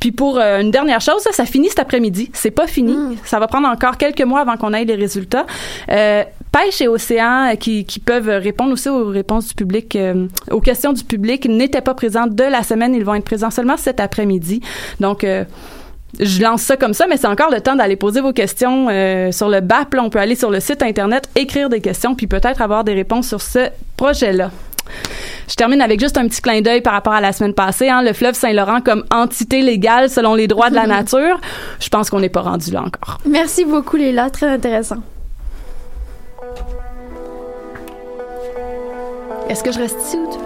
Puis 0.00 0.12
pour 0.12 0.38
euh, 0.38 0.60
une 0.60 0.70
dernière 0.70 1.02
chose, 1.02 1.20
ça, 1.20 1.30
ça 1.30 1.44
finit 1.44 1.68
cet 1.68 1.78
après-midi. 1.78 2.30
C'est 2.32 2.50
pas 2.50 2.66
fini. 2.66 2.96
Ça 3.24 3.38
va 3.38 3.46
prendre 3.46 3.68
encore 3.68 3.98
quelques 3.98 4.22
mois 4.22 4.40
avant 4.40 4.56
qu'on 4.56 4.72
ait 4.72 4.84
les 4.84 4.94
résultats. 4.94 5.44
Euh, 5.90 6.24
Pêche 6.50 6.80
et 6.80 6.88
Océan, 6.88 7.54
qui, 7.60 7.84
qui 7.84 8.00
peuvent 8.00 8.28
répondre 8.28 8.72
aussi 8.72 8.88
aux 8.88 9.06
réponses 9.08 9.48
du 9.48 9.54
public, 9.54 9.94
euh, 9.94 10.26
aux 10.50 10.60
questions 10.60 10.94
du 10.94 11.04
public, 11.04 11.46
n'étaient 11.46 11.82
pas 11.82 11.94
présents 11.94 12.26
de 12.26 12.42
la 12.42 12.62
semaine. 12.62 12.94
Ils 12.94 13.04
vont 13.04 13.14
être 13.14 13.24
présents 13.24 13.50
seulement 13.50 13.76
cet 13.76 14.00
après-midi. 14.00 14.60
Donc, 14.98 15.24
je 16.18 16.42
lance 16.42 16.62
ça 16.62 16.76
comme 16.76 16.94
ça, 16.94 17.06
mais 17.08 17.16
c'est 17.16 17.26
encore 17.28 17.50
le 17.50 17.60
temps 17.60 17.76
d'aller 17.76 17.96
poser 17.96 18.20
vos 18.20 18.32
questions 18.32 18.88
euh, 18.90 19.30
sur 19.32 19.48
le 19.48 19.60
BAP. 19.60 19.94
Là, 19.94 20.02
on 20.02 20.10
peut 20.10 20.18
aller 20.18 20.34
sur 20.34 20.50
le 20.50 20.60
site 20.60 20.82
Internet, 20.82 21.28
écrire 21.36 21.68
des 21.68 21.80
questions, 21.80 22.14
puis 22.14 22.26
peut-être 22.26 22.62
avoir 22.62 22.84
des 22.84 22.94
réponses 22.94 23.28
sur 23.28 23.40
ce 23.40 23.68
projet-là. 23.96 24.50
Je 25.48 25.54
termine 25.54 25.80
avec 25.82 26.00
juste 26.00 26.18
un 26.18 26.26
petit 26.26 26.40
clin 26.42 26.60
d'œil 26.62 26.80
par 26.80 26.92
rapport 26.94 27.12
à 27.12 27.20
la 27.20 27.32
semaine 27.32 27.54
passée. 27.54 27.88
Hein, 27.88 28.02
le 28.02 28.12
fleuve 28.12 28.34
Saint-Laurent 28.34 28.80
comme 28.80 29.04
entité 29.12 29.62
légale 29.62 30.10
selon 30.10 30.34
les 30.34 30.48
droits 30.48 30.68
de 30.70 30.74
la 30.74 30.86
nature. 30.88 31.40
Je 31.78 31.88
pense 31.88 32.10
qu'on 32.10 32.18
n'est 32.20 32.28
pas 32.28 32.40
rendu 32.40 32.72
là 32.72 32.82
encore. 32.82 33.18
Merci 33.24 33.64
beaucoup, 33.64 33.96
Léla. 33.96 34.30
Très 34.30 34.46
intéressant. 34.48 34.96
Est-ce 39.48 39.62
que 39.64 39.72
je 39.72 39.78
reste 39.78 39.96
ici 40.04 40.16
ou 40.16 40.28
tu- 40.32 40.38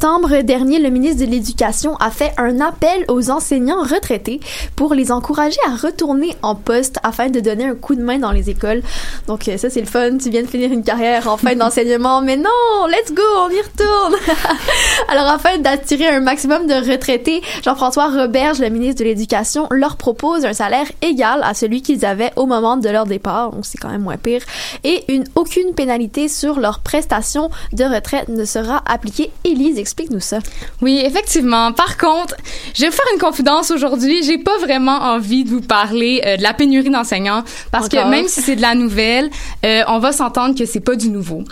septembre 0.00 0.40
dernier, 0.40 0.78
le 0.78 0.88
ministre 0.88 1.26
de 1.26 1.30
l'Éducation 1.30 1.94
a 1.96 2.10
fait 2.10 2.32
un 2.38 2.58
appel 2.62 3.04
aux 3.08 3.30
enseignants 3.30 3.82
retraités 3.82 4.40
pour 4.74 4.94
les 4.94 5.12
encourager 5.12 5.58
à 5.66 5.76
retourner 5.76 6.34
en 6.40 6.54
poste 6.54 6.96
afin 7.02 7.28
de 7.28 7.38
donner 7.38 7.66
un 7.66 7.74
coup 7.74 7.94
de 7.94 8.02
main 8.02 8.18
dans 8.18 8.32
les 8.32 8.48
écoles. 8.48 8.80
Donc 9.26 9.46
euh, 9.46 9.58
ça 9.58 9.68
c'est 9.68 9.82
le 9.82 9.86
fun, 9.86 10.16
tu 10.16 10.30
viens 10.30 10.40
de 10.40 10.46
finir 10.46 10.72
une 10.72 10.84
carrière 10.84 11.28
en 11.28 11.36
fin 11.36 11.54
d'enseignement, 11.54 12.22
mais 12.22 12.38
non, 12.38 12.48
let's 12.88 13.12
go, 13.12 13.22
on 13.40 13.50
y 13.50 13.60
retourne. 13.60 14.14
Alors 15.10 15.26
afin 15.26 15.58
d'attirer 15.58 16.06
un 16.06 16.20
maximum 16.20 16.66
de 16.66 16.90
retraités, 16.90 17.42
Jean-François 17.62 18.08
Roberge, 18.08 18.58
le 18.58 18.70
ministre 18.70 19.00
de 19.00 19.04
l'Éducation, 19.04 19.66
leur 19.70 19.98
propose 19.98 20.46
un 20.46 20.54
salaire 20.54 20.86
égal 21.02 21.42
à 21.42 21.52
celui 21.52 21.82
qu'ils 21.82 22.06
avaient 22.06 22.32
au 22.36 22.46
moment 22.46 22.78
de 22.78 22.88
leur 22.88 23.04
départ, 23.04 23.50
donc 23.50 23.66
c'est 23.66 23.76
quand 23.76 23.90
même 23.90 24.04
moins 24.04 24.16
pire, 24.16 24.40
et 24.82 25.04
une 25.12 25.24
aucune 25.34 25.74
pénalité 25.74 26.28
sur 26.28 26.58
leur 26.58 26.78
prestation 26.78 27.50
de 27.74 27.84
retraite 27.84 28.30
ne 28.30 28.46
sera 28.46 28.82
appliquée. 28.86 29.30
Élise, 29.44 29.89
explique-nous 29.90 30.20
ça. 30.20 30.38
Oui, 30.82 31.02
effectivement. 31.04 31.72
Par 31.72 31.98
contre, 31.98 32.36
je 32.74 32.82
vais 32.82 32.88
vous 32.88 32.94
faire 32.94 33.06
une 33.12 33.20
confidence 33.20 33.72
aujourd'hui. 33.72 34.22
J'ai 34.22 34.38
pas 34.38 34.56
vraiment 34.58 34.98
envie 34.98 35.42
de 35.42 35.50
vous 35.50 35.60
parler 35.60 36.22
euh, 36.24 36.36
de 36.36 36.42
la 36.42 36.54
pénurie 36.54 36.90
d'enseignants 36.90 37.42
parce 37.72 37.86
Encore. 37.86 38.04
que 38.04 38.08
même 38.08 38.28
si 38.28 38.40
c'est 38.40 38.54
de 38.54 38.62
la 38.62 38.76
nouvelle, 38.76 39.30
euh, 39.64 39.82
on 39.88 39.98
va 39.98 40.12
s'entendre 40.12 40.56
que 40.56 40.64
c'est 40.64 40.80
pas 40.80 40.94
du 40.94 41.08
nouveau. 41.08 41.42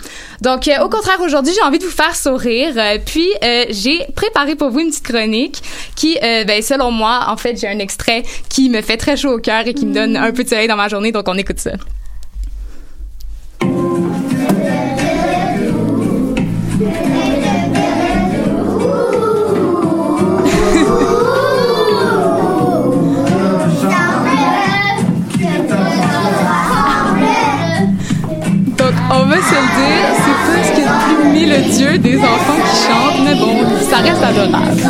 Donc, 0.41 0.69
euh, 0.69 0.83
au 0.83 0.89
contraire, 0.89 1.19
aujourd'hui, 1.21 1.53
j'ai 1.53 1.63
envie 1.67 1.79
de 1.79 1.83
vous 1.83 1.91
faire 1.91 2.15
sourire. 2.15 2.73
Puis, 3.05 3.27
j'ai 3.69 4.05
préparé 4.15 4.55
pour 4.55 4.69
vous 4.69 4.79
une 4.79 4.89
petite 4.89 5.07
chronique 5.07 5.61
qui, 5.95 6.17
ben, 6.21 6.61
selon 6.61 6.91
moi, 6.91 7.25
en 7.27 7.35
fait, 7.35 7.59
j'ai 7.59 7.67
un 7.67 7.79
extrait 7.79 8.23
qui 8.47 8.69
me 8.69 8.81
fait 8.81 8.97
très 8.97 9.17
chaud 9.17 9.33
au 9.33 9.39
cœur 9.39 9.67
et 9.67 9.73
qui 9.73 9.85
me 9.85 9.93
donne 9.93 10.15
un 10.15 10.31
peu 10.31 10.43
de 10.43 10.49
soleil 10.49 10.67
dans 10.67 10.77
ma 10.77 10.87
journée. 10.87 11.11
Donc, 11.11 11.27
on 11.27 11.35
écoute 11.35 11.59
ça. 11.59 11.71
Se 29.41 29.55
le 29.55 29.61
dire, 29.61 30.09
c'est 30.15 30.39
pas 30.51 30.63
ce 30.63 30.71
qu'il 30.73 30.83
y 30.83 30.87
a 30.87 31.57
de 31.57 31.63
plus 31.63 31.97
des 31.99 32.17
enfants 32.19 32.59
qui 32.69 32.75
chantent, 32.85 33.23
mais 33.23 33.35
bon, 33.35 33.55
ça 33.89 33.97
reste 33.97 34.21
adorable. 34.21 34.81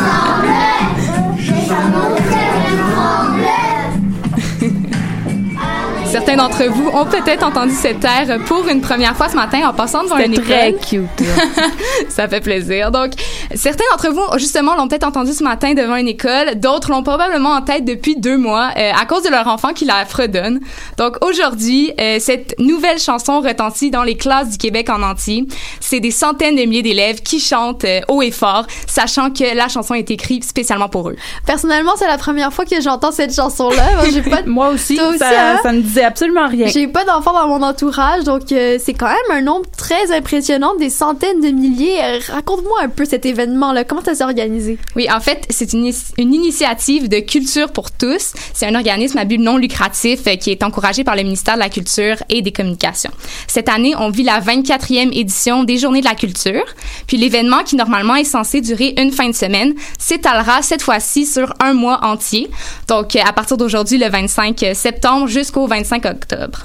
Certains 6.10 6.34
d'entre 6.36 6.64
vous 6.64 6.88
ont 6.88 7.04
peut-être 7.06 7.44
entendu 7.46 7.72
cette 7.72 8.02
air 8.04 8.38
pour 8.46 8.66
une 8.68 8.80
première 8.80 9.16
fois 9.16 9.28
ce 9.28 9.36
matin 9.36 9.68
en 9.68 9.72
passant 9.72 10.02
devant 10.02 10.16
une 10.18 10.34
C'est 10.34 10.40
école. 10.42 10.44
très 10.44 10.72
cute. 10.74 11.28
Ça 12.08 12.26
fait 12.28 12.40
plaisir. 12.40 12.90
Donc, 12.90 13.12
certains 13.54 13.84
d'entre 13.92 14.08
vous, 14.12 14.38
justement, 14.38 14.74
l'ont 14.74 14.88
peut-être 14.88 15.06
entendu 15.06 15.32
ce 15.32 15.44
matin 15.44 15.72
devant 15.74 15.94
une 15.94 16.08
école. 16.08 16.56
D'autres 16.58 16.90
l'ont 16.90 17.04
probablement 17.04 17.50
en 17.50 17.62
tête 17.62 17.84
depuis 17.84 18.16
deux 18.16 18.36
mois 18.36 18.70
euh, 18.76 18.90
à 19.00 19.06
cause 19.06 19.22
de 19.22 19.28
leur 19.30 19.46
enfant 19.46 19.72
qui 19.72 19.84
la 19.84 20.04
fredonne. 20.04 20.58
Donc, 20.98 21.24
aujourd'hui, 21.24 21.92
euh, 22.00 22.16
cette 22.18 22.58
nouvelle 22.58 22.98
chanson 22.98 23.40
retentit 23.40 23.90
dans 23.92 24.02
les 24.02 24.16
classes 24.16 24.50
du 24.50 24.58
Québec 24.58 24.90
en 24.90 25.02
entier. 25.02 25.46
C'est 25.78 26.00
des 26.00 26.10
centaines 26.10 26.56
de 26.56 26.62
milliers 26.62 26.82
d'élèves 26.82 27.20
qui 27.22 27.38
chantent 27.38 27.84
euh, 27.84 28.00
haut 28.08 28.22
et 28.22 28.32
fort, 28.32 28.66
sachant 28.88 29.30
que 29.30 29.54
la 29.56 29.68
chanson 29.68 29.94
est 29.94 30.10
écrite 30.10 30.44
spécialement 30.44 30.88
pour 30.88 31.08
eux. 31.08 31.16
Personnellement, 31.46 31.92
c'est 31.96 32.08
la 32.08 32.18
première 32.18 32.52
fois 32.52 32.64
que 32.64 32.80
j'entends 32.80 33.12
cette 33.12 33.34
chanson-là. 33.34 33.94
Moi, 33.94 34.04
J'ai 34.12 34.22
pas 34.22 34.42
de- 34.42 34.48
Moi 34.50 34.70
aussi, 34.70 34.96
Toi 34.96 35.10
aussi, 35.10 35.18
ça, 35.18 35.52
hein? 35.52 35.58
ça 35.62 35.72
me 35.72 35.80
disait 35.80 35.99
absolument 36.02 36.48
rien. 36.48 36.66
J'ai 36.66 36.88
pas 36.88 37.04
d'enfants 37.04 37.32
dans 37.32 37.48
mon 37.48 37.62
entourage, 37.62 38.24
donc 38.24 38.52
euh, 38.52 38.78
c'est 38.82 38.94
quand 38.94 39.06
même 39.06 39.38
un 39.38 39.40
nombre 39.40 39.66
très 39.76 40.12
impressionnant, 40.12 40.74
des 40.76 40.90
centaines 40.90 41.40
de 41.40 41.48
milliers. 41.48 41.98
Euh, 42.02 42.18
Raconte-moi 42.30 42.78
un 42.82 42.88
peu 42.88 43.04
cet 43.04 43.26
événement-là. 43.26 43.84
Comment 43.84 44.02
ça 44.04 44.14
s'est 44.14 44.24
organisé? 44.24 44.78
Oui, 44.96 45.08
en 45.12 45.20
fait, 45.20 45.46
c'est 45.50 45.72
une, 45.72 45.90
une 46.18 46.34
initiative 46.34 47.08
de 47.08 47.18
culture 47.20 47.72
pour 47.72 47.90
tous. 47.90 48.32
C'est 48.54 48.66
un 48.66 48.74
organisme 48.74 49.18
à 49.18 49.24
but 49.24 49.38
non 49.38 49.56
lucratif 49.56 50.20
euh, 50.26 50.36
qui 50.36 50.50
est 50.50 50.62
encouragé 50.62 51.04
par 51.04 51.16
le 51.16 51.22
ministère 51.22 51.54
de 51.54 51.60
la 51.60 51.68
Culture 51.68 52.16
et 52.28 52.42
des 52.42 52.52
Communications. 52.52 53.10
Cette 53.46 53.68
année, 53.68 53.94
on 53.98 54.10
vit 54.10 54.22
la 54.22 54.40
24e 54.40 55.10
édition 55.12 55.64
des 55.64 55.78
Journées 55.78 56.00
de 56.00 56.06
la 56.06 56.14
Culture. 56.14 56.64
Puis 57.06 57.16
l'événement, 57.16 57.62
qui 57.64 57.76
normalement 57.76 58.14
est 58.14 58.24
censé 58.24 58.60
durer 58.60 58.94
une 58.96 59.12
fin 59.12 59.28
de 59.28 59.34
semaine, 59.34 59.74
s'étalera 59.98 60.62
cette 60.62 60.82
fois-ci 60.82 61.26
sur 61.26 61.52
un 61.60 61.74
mois 61.74 62.00
entier. 62.04 62.50
Donc, 62.88 63.16
euh, 63.16 63.20
à 63.26 63.32
partir 63.32 63.56
d'aujourd'hui, 63.56 63.98
le 63.98 64.08
25 64.08 64.64
septembre 64.74 65.26
jusqu'au 65.26 65.66
25 65.66 65.89
octobre. 65.98 66.64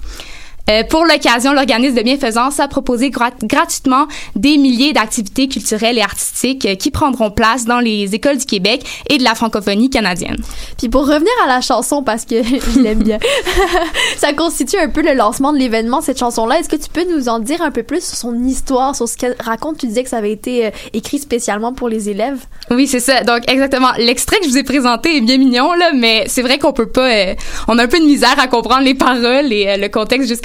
Euh, 0.69 0.83
pour 0.89 1.05
l'occasion, 1.05 1.53
l'organisme 1.53 1.95
de 1.95 2.01
bienfaisance 2.01 2.59
a 2.59 2.67
proposé 2.67 3.09
gra- 3.09 3.31
gratuitement 3.43 4.07
des 4.35 4.57
milliers 4.57 4.93
d'activités 4.93 5.47
culturelles 5.47 5.97
et 5.97 6.01
artistiques 6.01 6.65
euh, 6.65 6.75
qui 6.75 6.89
prendront 6.91 7.29
place 7.31 7.65
dans 7.65 7.79
les 7.79 8.15
écoles 8.15 8.37
du 8.37 8.45
Québec 8.45 8.83
et 9.09 9.17
de 9.17 9.23
la 9.23 9.35
francophonie 9.35 9.89
canadienne. 9.89 10.37
Puis 10.77 10.89
pour 10.89 11.01
revenir 11.07 11.31
à 11.43 11.47
la 11.47 11.61
chanson, 11.61 12.01
parce 12.03 12.25
que 12.25 12.41
je 12.73 12.79
l'aime 12.79 13.03
bien, 13.03 13.19
ça 14.17 14.33
constitue 14.33 14.77
un 14.77 14.89
peu 14.89 15.01
le 15.01 15.13
lancement 15.13 15.53
de 15.53 15.57
l'événement, 15.57 16.01
cette 16.01 16.19
chanson-là. 16.19 16.59
Est-ce 16.59 16.69
que 16.69 16.75
tu 16.75 16.89
peux 16.89 17.05
nous 17.15 17.29
en 17.29 17.39
dire 17.39 17.61
un 17.61 17.71
peu 17.71 17.83
plus 17.83 18.03
sur 18.03 18.17
son 18.17 18.43
histoire, 18.43 18.95
sur 18.95 19.07
ce 19.07 19.17
qu'elle 19.17 19.35
raconte? 19.39 19.77
Tu 19.77 19.87
disais 19.87 20.03
que 20.03 20.09
ça 20.09 20.17
avait 20.17 20.31
été 20.31 20.67
euh, 20.67 20.69
écrit 20.93 21.19
spécialement 21.19 21.73
pour 21.73 21.89
les 21.89 22.09
élèves. 22.09 22.39
Oui, 22.71 22.87
c'est 22.87 22.99
ça. 22.99 23.23
Donc 23.23 23.43
exactement, 23.49 23.91
l'extrait 23.97 24.37
que 24.39 24.45
je 24.45 24.49
vous 24.49 24.57
ai 24.57 24.63
présenté 24.63 25.17
est 25.17 25.21
bien 25.21 25.37
mignon 25.37 25.73
là, 25.73 25.91
mais 25.93 26.25
c'est 26.27 26.41
vrai 26.41 26.57
qu'on 26.57 26.73
peut 26.73 26.89
pas 26.89 27.09
euh, 27.11 27.35
on 27.67 27.77
a 27.77 27.83
un 27.83 27.87
peu 27.87 27.99
de 27.99 28.05
misère 28.05 28.35
à 28.39 28.47
comprendre 28.47 28.81
les 28.83 28.95
paroles 28.95 29.51
et 29.53 29.67
euh, 29.69 29.77
le 29.77 29.89
contexte 29.89 30.27
juste 30.27 30.41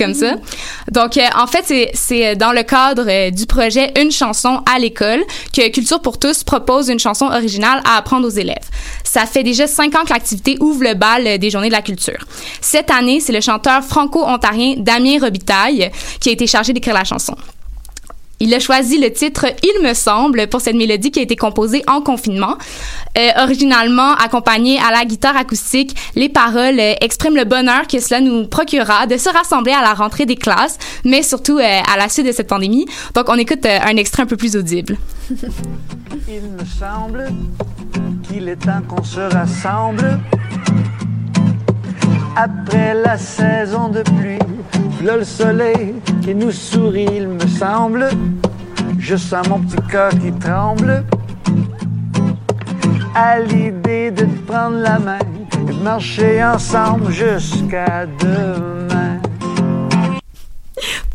Donc 0.91 1.17
euh, 1.17 1.23
en 1.37 1.47
fait, 1.47 1.65
c'est 1.65 1.91
c'est 1.95 2.37
dans 2.37 2.53
le 2.53 2.63
cadre 2.63 3.05
euh, 3.09 3.31
du 3.31 3.47
projet 3.47 3.93
Une 4.01 4.11
chanson 4.11 4.63
à 4.73 4.79
l'école 4.79 5.23
que 5.55 5.69
Culture 5.71 6.01
pour 6.01 6.19
tous 6.19 6.45
propose 6.45 6.89
une 6.89 6.99
chanson 6.99 7.27
originale 7.27 7.83
à 7.85 7.97
apprendre 7.97 8.27
aux 8.27 8.31
élèves. 8.31 8.69
Ça 9.05 9.27
fait 9.27 9.43
déjà 9.43 9.67
cinq 9.67 9.95
ans 9.95 10.05
que 10.05 10.13
l'activité 10.13 10.57
ouvre 10.61 10.85
le 10.85 10.95
bal 10.95 11.27
euh, 11.27 11.39
des 11.39 11.51
Journées 11.51 11.69
de 11.69 11.73
la 11.73 11.83
culture. 11.83 12.19
Cette 12.61 12.91
année, 12.91 13.21
c'est 13.21 13.33
le 13.33 13.41
chanteur 13.41 13.83
franco-ontarien 13.83 14.75
Damien 14.79 15.19
Robitaille 15.21 15.91
qui 16.21 16.29
a 16.29 16.33
été 16.33 16.47
chargé 16.47 16.73
d'écrire 16.73 16.95
la 16.95 17.05
chanson. 17.05 17.37
Il 18.43 18.55
a 18.55 18.59
choisi 18.59 18.99
le 18.99 19.13
titre 19.13 19.47
Il 19.63 19.87
me 19.87 19.93
semble 19.93 20.47
pour 20.47 20.63
cette 20.63 20.75
mélodie 20.75 21.11
qui 21.11 21.21
a 21.21 21.23
été 21.23 21.37
composée 21.37 21.83
en 21.87 22.01
confinement. 22.01 22.57
Euh, 23.19 23.29
originalement 23.43 24.15
accompagnée 24.15 24.79
à 24.79 24.91
la 24.91 25.05
guitare 25.05 25.37
acoustique, 25.37 25.95
les 26.17 26.31
paroles 26.31 26.81
euh, 26.81 26.95
expriment 27.03 27.37
le 27.37 27.45
bonheur 27.45 27.87
que 27.87 28.01
cela 28.01 28.23
nous 28.23 28.47
procurera 28.47 29.07
de 29.07 29.19
se 29.19 29.29
rassembler 29.29 29.73
à 29.73 29.83
la 29.83 29.93
rentrée 29.93 30.25
des 30.25 30.37
classes, 30.37 30.79
mais 31.05 31.23
surtout 31.23 31.59
euh, 31.59 31.81
à 31.93 31.99
la 31.99 32.09
suite 32.09 32.27
de 32.27 32.33
cette 32.33 32.49
pandémie. 32.49 32.87
Donc 33.15 33.27
on 33.29 33.35
écoute 33.37 33.67
euh, 33.67 33.79
un 33.83 33.97
extrait 33.97 34.23
un 34.23 34.27
peu 34.27 34.39
plus 34.39 34.57
audible. 34.57 34.97
Il 36.27 36.43
me 36.43 36.65
semble 36.79 37.31
qu'il 38.27 38.49
est 38.49 38.57
temps 38.57 38.81
qu'on 38.89 39.05
se 39.05 39.21
rassemble. 39.21 40.19
Après 42.37 42.95
la 42.95 43.19
saison 43.19 43.89
de 43.89 44.03
pluie, 44.03 44.39
le 45.03 45.25
soleil 45.25 45.95
qui 46.23 46.35
nous 46.35 46.53
sourit, 46.53 47.09
il 47.13 47.29
me 47.29 47.47
semble. 47.47 48.09
Je 48.99 49.17
sens 49.17 49.49
mon 49.49 49.61
petit 49.61 49.83
cœur 49.91 50.11
qui 50.11 50.33
tremble. 50.33 51.05
À 53.15 53.41
l'idée 53.41 54.11
de 54.11 54.25
te 54.25 54.39
prendre 54.47 54.79
la 54.79 54.99
main 54.99 55.19
et 55.19 55.73
de 55.73 55.83
marcher 55.83 56.43
ensemble 56.45 57.11
jusqu'à 57.11 58.07
demain. 58.07 59.20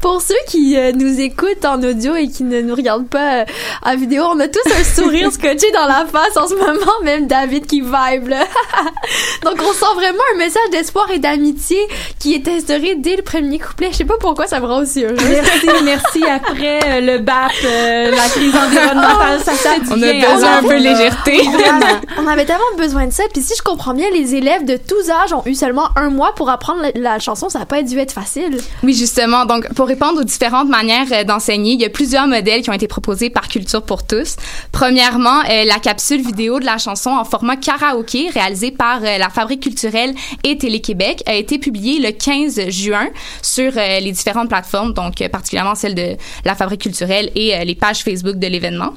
Pour 0.05 0.21
ceux 0.21 0.35
qui 0.47 0.77
euh, 0.77 0.91
nous 0.91 1.19
écoutent 1.19 1.65
en 1.65 1.81
audio 1.81 2.13
et 2.13 2.27
qui 2.27 2.43
ne 2.43 2.61
nous 2.61 2.75
regardent 2.75 3.07
pas 3.09 3.39
euh, 3.39 3.45
en 3.81 3.95
vidéo, 3.95 4.21
on 4.31 4.39
a 4.39 4.47
tous 4.47 4.61
un 4.71 4.83
sourire 4.83 5.31
scotché 5.31 5.71
dans 5.73 5.87
la 5.87 6.05
face 6.05 6.37
en 6.37 6.47
ce 6.47 6.53
moment, 6.53 6.91
même 7.03 7.25
David 7.25 7.65
qui 7.65 7.81
vibe. 7.81 8.27
là. 8.27 8.43
Donc 9.43 9.55
on 9.67 9.73
sent 9.73 9.95
vraiment 9.95 10.21
un 10.35 10.37
message 10.37 10.69
d'espoir 10.71 11.09
et 11.09 11.17
d'amitié 11.17 11.79
qui 12.19 12.35
est 12.35 12.47
instauré 12.47 12.93
dès 12.99 13.15
le 13.15 13.23
premier 13.23 13.57
couplet. 13.57 13.87
Je 13.93 13.97
sais 13.97 14.05
pas 14.05 14.17
pourquoi 14.19 14.45
ça 14.45 14.59
me 14.59 14.67
rend 14.67 14.83
aussi 14.83 15.03
heureuse. 15.03 15.17
Merci, 15.23 15.69
merci. 15.83 16.23
Après 16.23 16.79
euh, 16.85 17.01
le 17.01 17.17
BAP, 17.17 17.51
euh, 17.65 18.11
la 18.11 18.29
crise 18.29 18.55
environnementale, 18.55 19.39
ça 19.43 19.53
fait 19.53 19.79
du 19.79 19.87
On 19.89 20.01
a 20.03 20.11
bien. 20.13 20.35
besoin 20.35 20.57
un 20.57 20.61
peu 20.61 20.77
de 20.77 20.83
légèreté. 20.83 21.41
On 22.19 22.27
avait 22.27 22.45
tellement 22.45 22.61
besoin 22.77 23.07
de 23.07 23.11
ça. 23.11 23.23
Puis 23.33 23.41
si 23.41 23.53
je 23.57 23.63
comprends 23.63 23.95
bien, 23.95 24.11
les 24.13 24.35
élèves 24.35 24.65
de 24.65 24.77
tous 24.77 25.09
âges 25.09 25.33
ont 25.33 25.41
eu 25.47 25.55
seulement 25.55 25.87
un 25.95 26.11
mois 26.11 26.35
pour 26.35 26.51
apprendre 26.51 26.81
la, 26.83 26.91
la 26.93 27.17
chanson. 27.17 27.49
Ça 27.49 27.57
n'a 27.57 27.65
pas 27.65 27.81
dû 27.81 27.97
être 27.97 28.11
facile. 28.11 28.59
Oui, 28.83 28.93
justement. 28.93 29.45
Donc, 29.45 29.67
pour 29.73 29.89
répondre 29.95 30.19
aux 30.19 30.25
différentes 30.25 30.67
manières 30.67 31.07
euh, 31.13 31.23
d'enseigner, 31.23 31.71
il 31.71 31.79
y 31.79 31.85
a 31.85 31.89
plusieurs 31.89 32.27
modèles 32.27 32.61
qui 32.61 32.69
ont 32.69 32.73
été 32.73 32.87
proposés 32.87 33.29
par 33.29 33.47
Culture 33.47 33.81
pour 33.81 34.05
tous. 34.05 34.35
Premièrement, 34.73 35.39
euh, 35.49 35.63
la 35.63 35.79
capsule 35.79 36.21
vidéo 36.21 36.59
de 36.59 36.65
la 36.65 36.77
chanson 36.77 37.11
en 37.11 37.23
format 37.23 37.55
karaoké 37.55 38.29
réalisée 38.29 38.71
par 38.71 39.01
euh, 39.01 39.17
la 39.17 39.29
Fabrique 39.29 39.63
culturelle 39.63 40.13
et 40.43 40.57
Télé-Québec 40.57 41.23
a 41.27 41.35
été 41.35 41.59
publiée 41.59 41.99
le 41.99 42.11
15 42.11 42.69
juin 42.69 43.07
sur 43.41 43.71
les 43.75 44.11
différentes 44.11 44.49
plateformes, 44.49 44.93
donc 44.93 45.25
particulièrement 45.29 45.75
celle 45.75 45.95
de 45.95 46.17
la 46.43 46.55
Fabrique 46.55 46.81
culturelle 46.81 47.31
et 47.35 47.63
les 47.63 47.75
pages 47.75 48.03
Facebook 48.03 48.35
de 48.37 48.47
l'événement. 48.47 48.93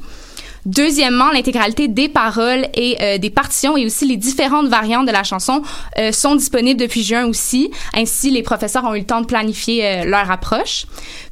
Deuxièmement, 0.69 1.31
l'intégralité 1.31 1.89
des 1.89 2.11
paroles 2.11 2.67
et 2.75 2.99
euh, 3.01 3.17
des 3.17 3.31
partitions 3.31 3.79
et 3.79 3.87
aussi 3.87 4.07
les 4.07 4.19
différentes 4.19 4.69
variantes 4.69 5.07
de 5.07 5.13
la 5.13 5.25
chanson 5.25 5.63
euh, 5.97 6.13
sont 6.13 6.35
disponibles 6.35 6.79
depuis 6.79 7.03
juin 7.03 7.25
aussi. 7.25 7.71
Ainsi, 7.95 8.31
les 8.31 8.43
professeurs 8.43 8.85
ont 8.85 8.95
eu 8.95 8.99
le 8.99 9.07
temps 9.07 9.23
de 9.23 9.27
planifier 9.27 9.87
euh, 9.87 10.05
leur 10.05 10.31
approche. 10.31 10.85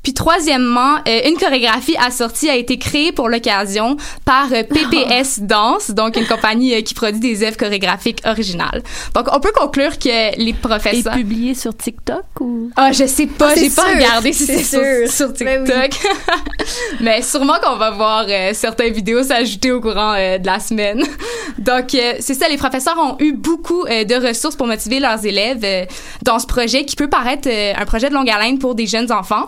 Puis 0.02 0.14
troisièmement, 0.14 0.98
une 1.06 1.36
chorégraphie 1.36 1.96
assortie 1.98 2.48
a 2.48 2.54
été 2.54 2.78
créée 2.78 3.10
pour 3.10 3.28
l'occasion 3.28 3.96
par 4.24 4.48
PPS 4.48 5.40
Danse, 5.42 5.90
donc 5.90 6.16
une 6.16 6.26
compagnie 6.26 6.80
qui 6.84 6.94
produit 6.94 7.18
des 7.18 7.44
œuvres 7.44 7.56
chorégraphiques 7.56 8.22
originales. 8.24 8.84
Donc, 9.16 9.26
on 9.32 9.40
peut 9.40 9.50
conclure 9.52 9.98
que 9.98 10.38
les 10.38 10.50
Et 10.50 10.52
professeurs... 10.52 11.12
publié 11.12 11.54
sur 11.54 11.76
TikTok 11.76 12.22
ou? 12.40 12.70
Ah, 12.76 12.92
je 12.92 13.04
sais 13.04 13.26
pas, 13.26 13.48
Ah, 13.50 13.54
j'ai 13.58 13.68
pas 13.68 13.82
regardé 13.82 14.32
si 14.32 14.46
c'est 14.46 14.62
sur, 14.62 14.80
sûr. 14.80 15.10
sur 15.10 15.44
Ben 15.44 15.64
oui. 15.66 15.88
TikTok. 15.88 16.12
Mais 17.00 17.20
sûrement 17.22 17.56
qu'on 17.60 17.76
va 17.76 17.90
voir 17.90 18.26
certaines 18.52 18.92
vidéos 18.92 19.25
s'ajouter 19.26 19.70
au 19.70 19.80
courant 19.80 20.14
euh, 20.14 20.38
de 20.38 20.46
la 20.46 20.60
semaine. 20.60 21.02
Donc, 21.58 21.94
euh, 21.94 22.14
c'est 22.20 22.34
ça, 22.34 22.48
les 22.48 22.56
professeurs 22.56 22.96
ont 22.98 23.16
eu 23.20 23.32
beaucoup 23.32 23.84
euh, 23.84 24.04
de 24.04 24.14
ressources 24.14 24.56
pour 24.56 24.66
motiver 24.66 25.00
leurs 25.00 25.24
élèves 25.24 25.86
dans 26.22 26.38
ce 26.38 26.46
projet 26.46 26.84
qui 26.84 26.96
peut 26.96 27.08
paraître 27.08 27.48
un 27.48 27.84
projet 27.84 28.08
de 28.08 28.14
longue 28.14 28.30
haleine 28.30 28.58
pour 28.58 28.74
des 28.74 28.86
jeunes 28.86 29.10
enfants. 29.12 29.46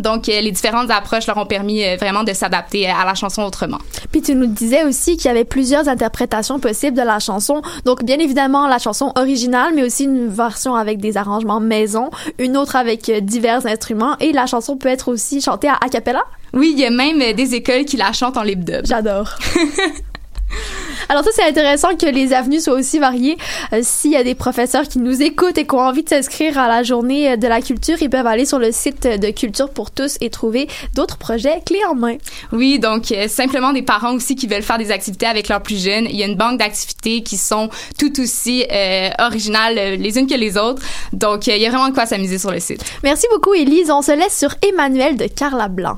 Donc, 0.00 0.28
euh, 0.28 0.40
les 0.40 0.50
différentes 0.50 0.90
approches 0.90 1.26
leur 1.26 1.36
ont 1.36 1.46
permis 1.46 1.84
euh, 1.84 1.96
vraiment 1.96 2.24
de 2.24 2.32
s'adapter 2.32 2.88
à 2.88 3.04
la 3.04 3.14
chanson 3.14 3.42
autrement. 3.42 3.78
Puis 4.10 4.22
tu 4.22 4.34
nous 4.34 4.46
disais 4.46 4.84
aussi 4.84 5.16
qu'il 5.16 5.26
y 5.26 5.28
avait 5.28 5.44
plusieurs 5.44 5.88
interprétations 5.88 6.58
possibles 6.58 6.96
de 6.96 7.02
la 7.02 7.18
chanson. 7.18 7.62
Donc 7.84 8.04
bien 8.04 8.18
évidemment 8.18 8.66
la 8.66 8.78
chanson 8.78 9.12
originale, 9.16 9.72
mais 9.74 9.84
aussi 9.84 10.04
une 10.04 10.28
version 10.28 10.74
avec 10.74 10.98
des 10.98 11.16
arrangements 11.16 11.60
maison, 11.60 12.10
une 12.38 12.56
autre 12.56 12.76
avec 12.76 13.08
euh, 13.08 13.20
divers 13.20 13.66
instruments, 13.66 14.16
et 14.18 14.32
la 14.32 14.46
chanson 14.46 14.76
peut 14.76 14.88
être 14.88 15.08
aussi 15.08 15.40
chantée 15.40 15.68
à 15.68 15.78
a 15.80 15.88
cappella? 15.88 16.22
Oui, 16.52 16.72
il 16.74 16.80
y 16.80 16.84
a 16.84 16.90
même 16.90 17.20
euh, 17.20 17.32
des 17.32 17.54
écoles 17.54 17.84
qui 17.84 17.96
la 17.96 18.12
chantent 18.12 18.36
en 18.36 18.42
lip 18.42 18.64
dub. 18.64 18.84
J'adore. 18.84 19.36
Alors 21.08 21.24
ça, 21.24 21.30
c'est 21.34 21.44
intéressant 21.44 21.96
que 21.96 22.06
les 22.06 22.32
avenues 22.32 22.60
soient 22.60 22.74
aussi 22.74 22.98
variées. 22.98 23.36
Euh, 23.72 23.80
S'il 23.82 24.12
y 24.12 24.16
a 24.16 24.24
des 24.24 24.34
professeurs 24.34 24.88
qui 24.88 24.98
nous 24.98 25.22
écoutent 25.22 25.58
et 25.58 25.66
qui 25.66 25.74
ont 25.74 25.80
envie 25.80 26.02
de 26.02 26.08
s'inscrire 26.08 26.58
à 26.58 26.68
la 26.68 26.82
journée 26.82 27.32
euh, 27.32 27.36
de 27.36 27.46
la 27.46 27.60
culture, 27.60 27.96
ils 28.00 28.10
peuvent 28.10 28.26
aller 28.26 28.44
sur 28.44 28.58
le 28.58 28.72
site 28.72 29.06
de 29.06 29.30
Culture 29.30 29.70
pour 29.70 29.90
tous 29.90 30.16
et 30.20 30.30
trouver 30.30 30.68
d'autres 30.94 31.16
projets 31.18 31.62
clés 31.64 31.84
en 31.88 31.94
main. 31.94 32.16
Oui, 32.52 32.78
donc 32.78 33.12
euh, 33.12 33.28
simplement 33.28 33.72
des 33.72 33.82
parents 33.82 34.14
aussi 34.14 34.36
qui 34.36 34.46
veulent 34.46 34.62
faire 34.62 34.78
des 34.78 34.90
activités 34.90 35.26
avec 35.26 35.48
leurs 35.48 35.62
plus 35.62 35.82
jeunes. 35.82 36.06
Il 36.08 36.16
y 36.16 36.22
a 36.22 36.26
une 36.26 36.36
banque 36.36 36.58
d'activités 36.58 37.22
qui 37.22 37.36
sont 37.36 37.70
tout 37.98 38.20
aussi 38.20 38.64
euh, 38.70 39.08
originales 39.18 39.78
euh, 39.78 39.96
les 39.96 40.18
unes 40.18 40.26
que 40.26 40.34
les 40.34 40.56
autres. 40.56 40.82
Donc, 41.12 41.48
euh, 41.48 41.56
il 41.56 41.62
y 41.62 41.66
a 41.66 41.70
vraiment 41.70 41.88
de 41.88 41.94
quoi 41.94 42.06
s'amuser 42.06 42.38
sur 42.38 42.50
le 42.50 42.60
site. 42.60 42.84
Merci 43.02 43.26
beaucoup, 43.32 43.54
Élise. 43.54 43.90
On 43.90 44.02
se 44.02 44.12
laisse 44.12 44.36
sur 44.36 44.54
Emmanuel 44.62 45.16
de 45.16 45.26
Carla 45.26 45.68
Blanc. 45.68 45.96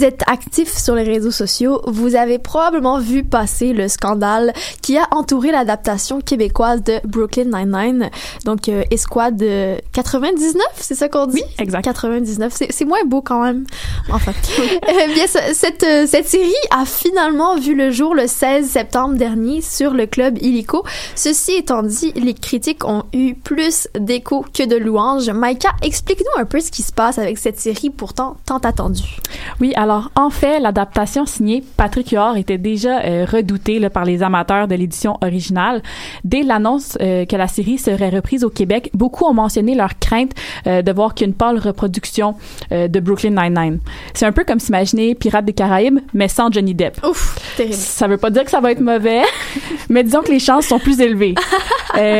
Vous 0.00 0.06
êtes 0.06 0.22
actif 0.28 0.74
sur 0.78 0.94
les 0.94 1.02
réseaux 1.02 1.30
sociaux, 1.30 1.82
vous 1.86 2.14
avez 2.14 2.38
probablement 2.38 2.98
vu 2.98 3.22
passer 3.22 3.74
le 3.74 3.86
scandale 3.86 4.54
qui 4.80 4.96
a 4.96 5.06
entouré 5.10 5.50
l'adaptation 5.52 6.22
québécoise 6.22 6.82
de 6.82 7.00
Brooklyn 7.06 7.44
Nine-Nine. 7.52 8.08
Donc, 8.46 8.70
euh, 8.70 8.82
Esquad 8.90 9.42
euh, 9.42 9.76
99, 9.92 10.62
c'est 10.76 10.94
ça 10.94 11.10
qu'on 11.10 11.26
dit? 11.26 11.42
Oui, 11.46 11.54
exact. 11.58 11.82
99, 11.84 12.50
c'est 12.70 12.84
moins 12.86 13.04
beau 13.04 13.20
quand 13.20 13.42
même. 13.42 13.66
Enfin. 14.10 14.32
Eh 14.88 15.12
bien, 15.14 15.26
ce- 15.26 15.52
cette, 15.54 15.82
euh, 15.82 16.06
cette 16.06 16.26
série 16.28 16.52
a 16.70 16.84
finalement 16.86 17.58
vu 17.58 17.74
le 17.74 17.90
jour 17.90 18.14
le 18.14 18.26
16 18.26 18.66
septembre 18.70 19.16
dernier 19.16 19.60
sur 19.60 19.92
le 19.92 20.06
club 20.06 20.38
Illico. 20.40 20.82
Ceci 21.14 21.52
étant 21.52 21.82
dit, 21.82 22.12
les 22.16 22.32
critiques 22.34 22.84
ont 22.86 23.04
eu 23.12 23.34
plus 23.34 23.86
d'écho 23.98 24.44
que 24.54 24.66
de 24.66 24.76
louanges. 24.76 25.28
Maïka, 25.28 25.70
explique-nous 25.82 26.40
un 26.40 26.46
peu 26.46 26.60
ce 26.60 26.70
qui 26.70 26.82
se 26.82 26.92
passe 26.92 27.18
avec 27.18 27.36
cette 27.38 27.60
série 27.60 27.90
pourtant 27.90 28.36
tant 28.46 28.58
attendue. 28.58 29.18
Oui, 29.60 29.72
alors 29.76 29.89
en 30.14 30.30
fait, 30.30 30.60
l'adaptation 30.60 31.26
signée 31.26 31.62
Patrick 31.76 32.10
Huard 32.10 32.36
était 32.36 32.58
déjà 32.58 33.00
euh, 33.00 33.24
redoutée 33.24 33.78
là, 33.78 33.90
par 33.90 34.04
les 34.04 34.22
amateurs 34.22 34.68
de 34.68 34.74
l'édition 34.74 35.16
originale. 35.22 35.82
Dès 36.24 36.42
l'annonce 36.42 36.96
euh, 37.00 37.24
que 37.24 37.36
la 37.36 37.48
série 37.48 37.78
serait 37.78 38.10
reprise 38.10 38.44
au 38.44 38.50
Québec, 38.50 38.90
beaucoup 38.94 39.24
ont 39.24 39.34
mentionné 39.34 39.74
leur 39.74 39.98
crainte 39.98 40.32
euh, 40.66 40.82
de 40.82 40.92
voir 40.92 41.14
qu'une 41.14 41.34
pâle 41.34 41.58
reproduction 41.58 42.34
de 42.70 43.00
Brooklyn 43.00 43.30
Nine-Nine. 43.30 43.80
C'est 44.14 44.26
un 44.26 44.32
peu 44.32 44.44
comme 44.44 44.60
s'imaginer 44.60 45.14
Pirates 45.14 45.44
des 45.44 45.52
Caraïbes, 45.52 45.98
mais 46.14 46.28
sans 46.28 46.50
Johnny 46.50 46.74
Depp. 46.74 47.04
Ouf, 47.04 47.38
terrible. 47.56 47.74
Ça 47.74 48.06
veut 48.06 48.16
pas 48.16 48.30
dire 48.30 48.44
que 48.44 48.50
ça 48.50 48.60
va 48.60 48.72
être 48.72 48.80
mauvais, 48.80 49.22
mais 49.88 50.04
disons 50.04 50.22
que 50.22 50.30
les 50.30 50.38
chances 50.38 50.66
sont 50.66 50.78
plus 50.78 51.00
élevées. 51.00 51.34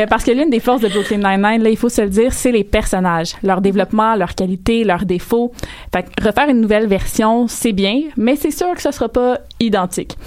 Parce 0.09 0.23
que 0.23 0.31
l'une 0.31 0.49
des 0.49 0.59
forces 0.59 0.81
de 0.81 0.89
Brooklyn 0.89 1.17
Nine-Nine, 1.17 1.63
là, 1.63 1.69
il 1.69 1.77
faut 1.77 1.89
se 1.89 2.01
le 2.01 2.09
dire, 2.09 2.33
c'est 2.33 2.51
les 2.51 2.63
personnages, 2.63 3.35
leur 3.43 3.61
développement, 3.61 4.15
leurs 4.15 4.35
qualités, 4.35 4.83
leurs 4.83 5.05
défauts. 5.05 5.51
Fait 5.93 6.03
que 6.03 6.23
refaire 6.23 6.49
une 6.49 6.61
nouvelle 6.61 6.87
version, 6.87 7.47
c'est 7.61 7.73
bien, 7.73 8.01
mais 8.17 8.35
c'est 8.35 8.49
sûr 8.49 8.73
que 8.73 8.81
ce 8.81 8.89
sera 8.89 9.07
pas 9.07 9.37
identique. 9.59 10.17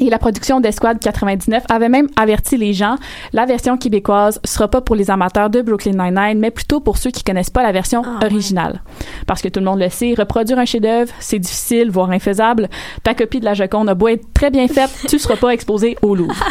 Et 0.00 0.10
la 0.10 0.18
production 0.18 0.60
d'Esquad 0.60 0.98
99 0.98 1.64
avait 1.70 1.88
même 1.88 2.08
averti 2.16 2.56
les 2.56 2.72
gens, 2.72 2.96
la 3.32 3.46
version 3.46 3.76
québécoise 3.76 4.40
sera 4.44 4.66
pas 4.66 4.80
pour 4.80 4.96
les 4.96 5.08
amateurs 5.10 5.50
de 5.50 5.62
Brooklyn 5.62 5.92
Nine-Nine, 5.92 6.38
mais 6.40 6.50
plutôt 6.50 6.80
pour 6.80 6.98
ceux 6.98 7.10
qui 7.12 7.22
connaissent 7.22 7.50
pas 7.50 7.62
la 7.62 7.70
version 7.70 8.02
Ah, 8.04 8.18
ouais. 8.20 8.26
originale. 8.32 8.82
Parce 9.26 9.40
que 9.40 9.48
tout 9.48 9.60
le 9.60 9.66
monde 9.66 9.78
le 9.78 9.88
sait, 9.90 10.14
reproduire 10.18 10.58
un 10.58 10.64
chef-d'œuvre, 10.64 11.12
c'est 11.20 11.38
difficile, 11.38 11.90
voire 11.92 12.10
infaisable. 12.10 12.68
Ta 13.04 13.14
copie 13.14 13.38
de 13.38 13.44
la 13.44 13.54
Joconde 13.54 13.88
a 13.88 13.94
beau 13.94 14.08
être 14.08 14.24
très 14.34 14.50
bien 14.50 14.66
faite, 14.66 14.90
tu 15.08 15.18
seras 15.20 15.36
pas 15.36 15.50
exposé 15.50 15.96
au 16.02 16.14
Louvre. 16.16 16.34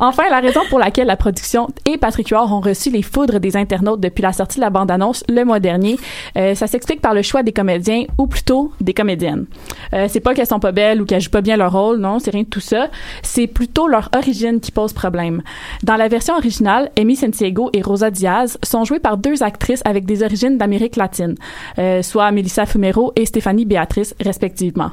Enfin, 0.00 0.24
la 0.28 0.40
raison 0.40 0.60
pour 0.70 0.80
laquelle 0.80 1.06
la 1.06 1.16
production 1.16 1.68
et 1.86 1.98
Patrick 1.98 2.28
Huard 2.28 2.52
ont 2.52 2.60
reçu 2.60 2.90
les 2.90 3.00
foudres 3.02 3.38
des 3.38 3.56
internautes 3.56 4.00
depuis 4.00 4.22
la 4.22 4.32
sortie 4.32 4.56
de 4.56 4.62
la 4.64 4.70
bande-annonce 4.70 5.22
le 5.28 5.44
mois 5.44 5.60
dernier, 5.60 5.96
euh, 6.36 6.56
ça 6.56 6.66
s'explique 6.66 7.00
par 7.00 7.14
le 7.14 7.22
choix 7.22 7.44
des 7.44 7.52
comédiens 7.52 8.02
ou 8.18 8.26
plutôt 8.26 8.72
des 8.80 8.92
comédiennes. 8.92 9.46
Euh, 9.92 10.06
c'est 10.08 10.18
pas 10.18 10.34
qu'elles 10.34 10.48
sont 10.48 10.58
pas 10.58 10.72
belles 10.72 11.00
ou 11.00 11.04
qu'elles 11.04 11.20
jouent 11.20 11.30
pas 11.30 11.42
bien 11.42 11.56
leur 11.56 11.70
rôle, 11.70 11.98
non, 11.98 12.18
c'est 12.18 12.32
rien 12.32 12.42
de 12.42 12.48
tout 12.54 12.60
ça. 12.60 12.88
C'est 13.22 13.48
plutôt 13.48 13.88
leur 13.88 14.08
origine 14.14 14.60
qui 14.60 14.70
pose 14.70 14.92
problème. 14.92 15.42
Dans 15.82 15.96
la 15.96 16.06
version 16.06 16.36
originale, 16.36 16.88
Amy 16.96 17.16
Santiago 17.16 17.68
et 17.72 17.82
Rosa 17.82 18.12
Diaz 18.12 18.58
sont 18.62 18.84
jouées 18.84 19.00
par 19.00 19.16
deux 19.16 19.42
actrices 19.42 19.82
avec 19.84 20.04
des 20.04 20.22
origines 20.22 20.56
d'Amérique 20.56 20.94
latine, 20.94 21.34
euh, 21.78 22.02
soit 22.02 22.30
Melissa 22.30 22.64
Fumero 22.64 23.12
et 23.16 23.26
Stéphanie 23.26 23.64
Béatrice, 23.64 24.14
respectivement. 24.20 24.90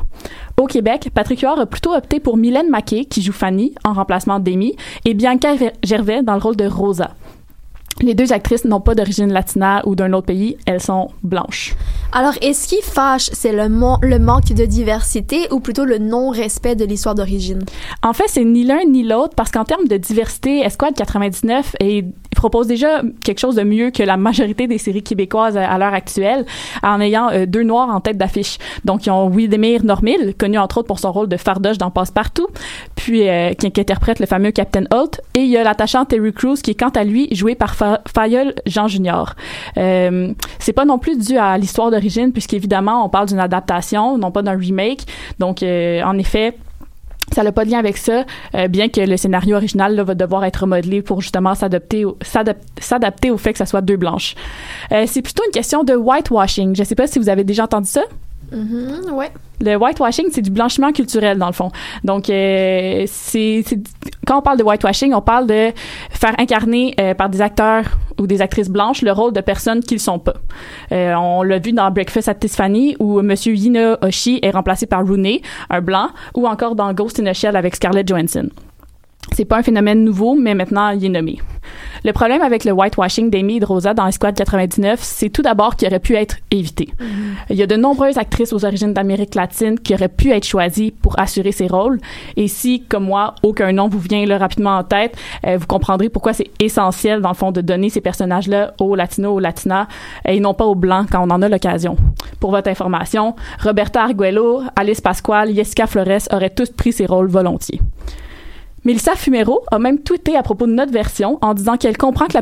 Au 0.57 0.65
Québec, 0.65 1.09
Patrick 1.13 1.41
Huard 1.41 1.59
a 1.59 1.67
plutôt 1.67 1.93
opté 1.93 2.19
pour 2.19 2.35
Mylène 2.35 2.69
Maquet, 2.69 3.05
qui 3.05 3.21
joue 3.21 3.31
Fanny, 3.31 3.75
en 3.83 3.93
remplacement 3.93 4.39
d'Amy, 4.39 4.75
et 5.05 5.13
Bianca 5.13 5.53
Gervais 5.83 6.23
dans 6.23 6.33
le 6.33 6.41
rôle 6.41 6.55
de 6.55 6.65
Rosa. 6.65 7.11
Les 8.01 8.15
deux 8.15 8.33
actrices 8.33 8.65
n'ont 8.65 8.81
pas 8.81 8.95
d'origine 8.95 9.31
latina 9.31 9.83
ou 9.85 9.95
d'un 9.95 10.11
autre 10.13 10.27
pays, 10.27 10.57
elles 10.65 10.81
sont 10.81 11.09
blanches. 11.23 11.75
Alors, 12.13 12.33
est-ce 12.41 12.67
qui 12.67 12.81
fâche, 12.81 13.29
c'est 13.31 13.51
le, 13.53 13.69
manque 13.69 14.53
de 14.53 14.65
diversité 14.65 15.47
ou 15.51 15.59
plutôt 15.59 15.85
le 15.85 15.97
non-respect 15.97 16.75
de 16.75 16.83
l'histoire 16.85 17.15
d'origine? 17.15 17.63
En 18.03 18.13
fait, 18.13 18.25
c'est 18.27 18.43
ni 18.43 18.63
l'un 18.63 18.83
ni 18.85 19.03
l'autre 19.03 19.35
parce 19.35 19.51
qu'en 19.51 19.65
termes 19.65 19.87
de 19.87 19.97
diversité, 19.97 20.61
Esquad 20.61 20.95
99 20.95 21.75
est- 21.79 22.05
propose 22.35 22.65
déjà 22.65 23.01
quelque 23.23 23.39
chose 23.39 23.55
de 23.55 23.61
mieux 23.63 23.91
que 23.91 24.01
la 24.01 24.17
majorité 24.17 24.65
des 24.65 24.79
séries 24.79 25.03
québécoises 25.03 25.57
à, 25.57 25.69
à 25.69 25.77
l'heure 25.77 25.93
actuelle 25.93 26.45
en 26.81 26.99
ayant 26.99 27.29
euh, 27.31 27.45
deux 27.45 27.61
noirs 27.61 27.89
en 27.89 27.99
tête 28.01 28.17
d'affiche. 28.17 28.57
Donc, 28.83 29.05
ils 29.05 29.11
ont 29.11 29.27
Widemir 29.27 29.83
Normil, 29.85 30.33
connu 30.39 30.57
entre 30.57 30.79
autres 30.79 30.87
pour 30.87 30.97
son 30.99 31.11
rôle 31.11 31.27
de 31.27 31.37
Fardoche 31.37 31.77
dans 31.77 31.91
Passe-Partout, 31.91 32.47
puis 32.95 33.29
euh, 33.29 33.53
qui, 33.53 33.69
qui 33.71 33.81
interprète 33.81 34.19
le 34.19 34.25
fameux 34.25 34.51
Captain 34.51 34.85
Holt, 34.91 35.21
et 35.35 35.41
il 35.41 35.49
y 35.49 35.57
a 35.57 35.63
l'attachant 35.63 36.05
Terry 36.05 36.33
Crews 36.33 36.55
qui 36.55 36.71
est 36.71 36.79
quant 36.79 36.89
à 36.89 37.03
lui 37.03 37.27
joué 37.35 37.53
par 37.53 37.75
Fa- 37.81 38.01
Fayol 38.13 38.53
Jean 38.67 38.87
Junior. 38.87 39.33
Euh, 39.77 40.33
c'est 40.59 40.73
pas 40.73 40.85
non 40.85 40.99
plus 40.99 41.17
dû 41.17 41.37
à 41.37 41.57
l'histoire 41.57 41.89
d'origine 41.89 42.31
puisqu'évidemment 42.31 43.03
on 43.03 43.09
parle 43.09 43.27
d'une 43.27 43.39
adaptation, 43.39 44.19
non 44.19 44.29
pas 44.29 44.43
d'un 44.43 44.55
remake. 44.55 45.01
Donc, 45.39 45.63
euh, 45.63 46.03
en 46.03 46.15
effet, 46.19 46.55
ça 47.33 47.43
n'a 47.43 47.51
pas 47.51 47.65
de 47.65 47.71
lien 47.71 47.79
avec 47.79 47.97
ça, 47.97 48.25
euh, 48.55 48.67
bien 48.67 48.89
que 48.89 49.01
le 49.01 49.17
scénario 49.17 49.55
original 49.55 49.99
va 50.01 50.13
devoir 50.13 50.43
être 50.43 50.57
remodelé 50.57 51.01
pour 51.01 51.21
justement 51.21 51.55
s'adapter 51.55 52.05
au, 52.05 52.17
fait 52.21 53.51
que 53.53 53.57
ça 53.57 53.65
soit 53.65 53.81
deux 53.81 53.97
blanches. 53.97 54.35
Euh, 54.91 55.05
c'est 55.07 55.21
plutôt 55.23 55.43
une 55.45 55.51
question 55.51 55.83
de 55.83 55.95
whitewashing. 55.95 56.75
Je 56.75 56.83
sais 56.83 56.95
pas 56.95 57.07
si 57.07 57.17
vous 57.19 57.29
avez 57.29 57.43
déjà 57.43 57.63
entendu 57.63 57.87
ça. 57.89 58.03
Mhm, 58.51 59.13
ouais. 59.13 59.31
Le 59.63 59.75
whitewashing, 59.77 60.25
c'est 60.31 60.41
du 60.41 60.49
blanchiment 60.49 60.91
culturel 60.91 61.37
dans 61.37 61.45
le 61.47 61.53
fond. 61.53 61.69
Donc, 62.03 62.29
euh, 62.29 63.03
c'est 63.07 63.63
c'est- 63.65 63.79
quand 64.25 64.39
on 64.39 64.41
parle 64.41 64.57
de 64.57 64.63
whitewashing, 64.63 65.13
on 65.13 65.21
parle 65.21 65.45
de 65.47 65.71
faire 66.09 66.33
incarner 66.39 66.95
euh, 66.99 67.13
par 67.13 67.29
des 67.29 67.41
acteurs 67.41 67.85
ou 68.19 68.27
des 68.27 68.41
actrices 68.41 68.69
blanches 68.69 69.03
le 69.03 69.11
rôle 69.11 69.33
de 69.33 69.41
personnes 69.41 69.81
qu'ils 69.81 69.99
sont 69.99 70.19
pas. 70.19 70.33
Euh, 70.91 71.13
on 71.15 71.43
l'a 71.43 71.59
vu 71.59 71.71
dans 71.73 71.89
Breakfast 71.91 72.27
at 72.27 72.35
Tiffany 72.35 72.95
où 72.99 73.21
Monsieur 73.21 73.53
Yina 73.53 73.97
Oshi 74.03 74.39
est 74.41 74.51
remplacé 74.51 74.85
par 74.87 75.05
Rooney, 75.05 75.41
un 75.69 75.81
blanc, 75.81 76.09
ou 76.35 76.47
encore 76.47 76.75
dans 76.75 76.91
Ghost 76.93 77.19
in 77.19 77.27
a 77.27 77.33
Shell 77.33 77.55
avec 77.55 77.75
Scarlett 77.75 78.07
Johansson. 78.07 78.49
C'est 79.33 79.45
pas 79.45 79.57
un 79.57 79.63
phénomène 79.63 80.03
nouveau, 80.03 80.35
mais 80.35 80.53
maintenant 80.53 80.89
il 80.89 81.05
est 81.05 81.09
nommé. 81.09 81.39
Le 82.03 82.13
problème 82.13 82.41
avec 82.41 82.65
le 82.65 82.71
whitewashing 82.71 83.29
d'Amy 83.29 83.57
et 83.57 83.59
de 83.59 83.65
Rosa 83.65 83.93
dans 83.93 84.07
Esquad 84.07 84.35
99, 84.35 84.99
c'est 85.01 85.29
tout 85.29 85.43
d'abord 85.43 85.75
qu'il 85.75 85.87
aurait 85.87 85.99
pu 85.99 86.15
être 86.15 86.37
évité. 86.49 86.89
Il 87.49 87.55
y 87.55 87.61
a 87.61 87.67
de 87.67 87.75
nombreuses 87.75 88.17
actrices 88.17 88.53
aux 88.53 88.65
origines 88.65 88.93
d'Amérique 88.93 89.35
latine 89.35 89.79
qui 89.79 89.93
auraient 89.93 90.09
pu 90.09 90.31
être 90.31 90.45
choisies 90.45 90.91
pour 90.91 91.19
assurer 91.19 91.51
ces 91.51 91.67
rôles. 91.67 91.99
Et 92.37 92.47
si, 92.47 92.81
comme 92.81 93.05
moi, 93.05 93.35
aucun 93.43 93.71
nom 93.71 93.87
vous 93.87 93.99
vient 93.99 94.25
là 94.25 94.39
rapidement 94.39 94.77
en 94.77 94.83
tête, 94.83 95.15
euh, 95.45 95.57
vous 95.57 95.67
comprendrez 95.67 96.09
pourquoi 96.09 96.33
c'est 96.33 96.49
essentiel, 96.59 97.21
dans 97.21 97.29
le 97.29 97.35
fond, 97.35 97.51
de 97.51 97.61
donner 97.61 97.89
ces 97.89 98.01
personnages-là 98.01 98.73
aux 98.79 98.95
latinos, 98.95 99.35
aux 99.35 99.39
latinas, 99.39 99.87
et 100.25 100.39
non 100.39 100.55
pas 100.55 100.65
aux 100.65 100.75
blancs 100.75 101.07
quand 101.11 101.21
on 101.25 101.29
en 101.29 101.41
a 101.43 101.49
l'occasion. 101.49 101.97
Pour 102.39 102.49
votre 102.49 102.69
information, 102.69 103.35
Roberta 103.59 104.01
Arguello, 104.01 104.63
Alice 104.75 105.01
Pasquale, 105.01 105.53
Jessica 105.53 105.85
Flores 105.85 106.27
auraient 106.31 106.49
tous 106.49 106.71
pris 106.71 106.93
ces 106.93 107.05
rôles 107.05 107.29
volontiers. 107.29 107.79
Melissa 108.83 109.15
Fumero 109.15 109.61
a 109.69 109.77
même 109.77 109.99
tweeté 109.99 110.35
à 110.35 110.41
propos 110.41 110.65
de 110.65 110.71
notre 110.71 110.91
version 110.91 111.37
en 111.41 111.53
disant 111.53 111.77
qu'elle 111.77 111.97
comprend 111.97 112.25
que 112.25 112.37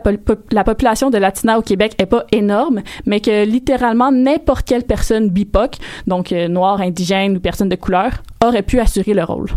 la 0.52 0.64
population 0.64 1.10
de 1.10 1.18
Latina 1.18 1.60
au 1.60 1.62
Québec 1.62 1.96
est 1.98 2.06
pas 2.06 2.24
énorme, 2.32 2.82
mais 3.06 3.20
que 3.20 3.44
littéralement 3.44 4.10
n'importe 4.10 4.66
quelle 4.66 4.84
personne 4.84 5.30
BIPOC, 5.30 5.76
donc 6.08 6.32
euh, 6.32 6.48
noire, 6.48 6.80
indigène 6.80 7.36
ou 7.36 7.40
personne 7.42 7.68
de 7.68 7.76
couleur, 7.76 8.24
aurait 8.44 8.64
pu 8.64 8.80
assurer 8.80 9.14
le 9.14 9.24
rôle. 9.24 9.50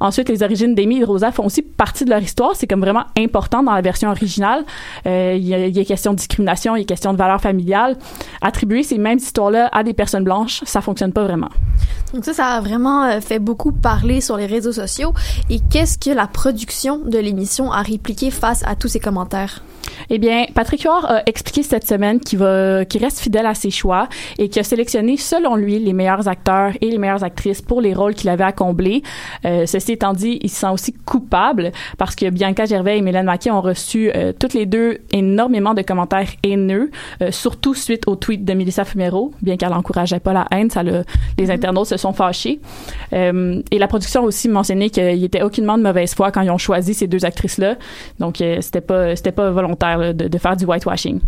Ensuite, 0.00 0.28
les 0.28 0.42
origines 0.42 0.74
d'Amy 0.74 0.96
et 0.96 1.00
de 1.00 1.04
Rosa 1.04 1.30
font 1.30 1.44
aussi 1.44 1.62
partie 1.62 2.04
de 2.04 2.10
leur 2.10 2.20
histoire. 2.20 2.56
C'est 2.56 2.66
comme 2.66 2.80
vraiment 2.80 3.04
important 3.16 3.62
dans 3.62 3.72
la 3.72 3.82
version 3.82 4.10
originale. 4.10 4.64
Euh, 5.06 5.34
Il 5.36 5.44
y, 5.44 5.50
y 5.50 5.80
a 5.80 5.84
question 5.84 6.10
de 6.10 6.16
discrimination, 6.16 6.74
il 6.74 6.80
y 6.80 6.82
a 6.82 6.86
question 6.86 7.12
de 7.12 7.18
valeur 7.18 7.40
familiale. 7.40 7.96
Attribuer 8.40 8.82
ces 8.82 8.98
mêmes 8.98 9.18
histoires-là 9.18 9.68
à 9.70 9.84
des 9.84 9.92
personnes 9.92 10.24
blanches, 10.24 10.60
ça 10.64 10.80
fonctionne 10.80 11.12
pas 11.12 11.22
vraiment. 11.22 11.50
Donc 12.12 12.24
ça, 12.24 12.32
ça 12.32 12.46
a 12.46 12.60
vraiment 12.60 13.04
euh, 13.04 13.20
fait 13.20 13.38
beaucoup 13.38 13.70
parler 13.70 14.20
sur 14.20 14.36
les 14.36 14.46
réseaux 14.46 14.72
sociaux. 14.72 15.12
Et 15.50 15.60
qu'est-ce 15.70 15.98
que 15.98 16.10
la 16.10 16.26
production 16.26 16.98
de 16.98 17.18
l'émission 17.18 17.70
a 17.70 17.82
répliqué 17.82 18.32
face 18.32 18.64
à 18.66 18.74
tous 18.74 18.88
ces 18.88 18.98
commentaires? 18.98 19.62
Eh 20.10 20.18
bien, 20.18 20.46
Patrick 20.54 20.82
Huard 20.82 21.04
a 21.10 21.22
expliqué 21.26 21.62
cette 21.62 21.86
semaine 21.86 22.18
qu'il 22.18 22.38
va, 22.38 22.84
qu'il 22.84 23.02
reste 23.02 23.20
fidèle 23.20 23.46
à 23.46 23.54
ses 23.54 23.70
choix 23.70 24.08
et 24.38 24.48
qu'il 24.48 24.60
a 24.60 24.64
sélectionné, 24.64 25.16
selon 25.16 25.54
lui, 25.54 25.78
les 25.78 25.92
meilleurs 25.92 26.28
acteurs 26.28 26.72
et 26.80 26.90
les 26.90 26.98
meilleures 26.98 27.24
actrices 27.24 27.62
pour 27.62 27.80
les 27.80 27.94
rôles 27.94 28.11
qu'il 28.12 28.28
avait 28.30 28.44
à 28.44 28.52
combler. 28.52 29.02
Euh, 29.44 29.66
ceci 29.66 29.92
étant 29.92 30.12
dit, 30.12 30.38
il 30.42 30.50
se 30.50 30.60
sent 30.60 30.68
aussi 30.68 30.92
coupable 30.92 31.72
parce 31.98 32.14
que 32.14 32.30
Bianca 32.30 32.64
Gervais 32.64 32.98
et 32.98 33.02
Mélène 33.02 33.26
Maquet 33.26 33.50
ont 33.50 33.60
reçu 33.60 34.10
euh, 34.14 34.32
toutes 34.38 34.54
les 34.54 34.66
deux 34.66 34.98
énormément 35.12 35.74
de 35.74 35.82
commentaires 35.82 36.28
haineux, 36.42 36.90
euh, 37.22 37.30
surtout 37.30 37.74
suite 37.74 38.06
au 38.06 38.16
tweet 38.16 38.44
de 38.44 38.54
Melissa 38.54 38.84
Fumero, 38.84 39.32
bien 39.42 39.56
qu'elle 39.56 39.70
n'encourageait 39.70 40.20
pas 40.20 40.32
la 40.32 40.46
haine, 40.50 40.70
ça 40.70 40.82
le, 40.82 41.04
les 41.38 41.50
internautes 41.50 41.88
se 41.88 41.96
sont 41.96 42.12
fâchés. 42.12 42.60
Et 43.12 43.78
la 43.78 43.88
production 43.88 44.22
a 44.22 44.24
aussi 44.24 44.48
mentionné 44.48 44.90
qu'il 44.90 45.22
était 45.24 45.42
aucunement 45.42 45.76
de 45.76 45.82
mauvaise 45.82 46.14
foi 46.14 46.30
quand 46.30 46.40
ils 46.40 46.50
ont 46.50 46.58
choisi 46.58 46.94
ces 46.94 47.06
deux 47.06 47.24
actrices-là. 47.24 47.76
Donc, 48.18 48.36
c'était 48.60 48.80
pas, 48.80 49.14
c'était 49.16 49.32
pas 49.32 49.50
volontaire 49.50 49.98
là, 49.98 50.12
de, 50.12 50.28
de 50.28 50.38
faire 50.38 50.56
du 50.56 50.64
whitewashing. 50.64 51.20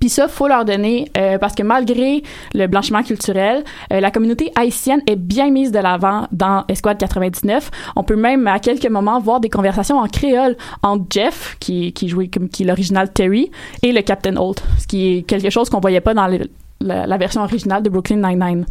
Puis 0.00 0.08
ça, 0.08 0.28
faut 0.28 0.48
leur 0.48 0.64
donner 0.64 1.10
euh, 1.16 1.38
parce 1.38 1.54
que 1.54 1.62
malgré 1.62 2.22
le 2.54 2.66
blanchiment 2.66 3.02
culturel, 3.02 3.64
euh, 3.92 4.00
la 4.00 4.10
communauté 4.10 4.52
haïtienne 4.56 5.00
est 5.06 5.16
bien 5.16 5.50
mise 5.50 5.72
de 5.72 5.78
l'avant 5.78 6.26
dans 6.32 6.64
Esquad 6.68 6.98
99. 6.98 7.70
On 7.96 8.02
peut 8.02 8.16
même 8.16 8.46
à 8.46 8.58
quelques 8.58 8.88
moments 8.88 9.20
voir 9.20 9.40
des 9.40 9.50
conversations 9.50 9.98
en 9.98 10.08
créole 10.08 10.56
entre 10.82 11.04
Jeff, 11.10 11.56
qui, 11.60 11.92
qui 11.92 12.08
jouait 12.08 12.28
comme 12.28 12.48
qui 12.48 12.64
l'original 12.64 13.12
Terry, 13.12 13.50
et 13.82 13.92
le 13.92 14.02
Captain 14.02 14.36
Holt, 14.36 14.62
ce 14.78 14.86
qui 14.86 15.18
est 15.18 15.22
quelque 15.22 15.50
chose 15.50 15.70
qu'on 15.70 15.80
voyait 15.80 16.00
pas 16.00 16.14
dans 16.14 16.26
le 16.26 16.48
la, 16.80 17.06
la 17.06 17.16
version 17.16 17.42
originale 17.42 17.82
de 17.82 17.88
Brooklyn 17.90 18.16
Nine-Nine. 18.16 18.66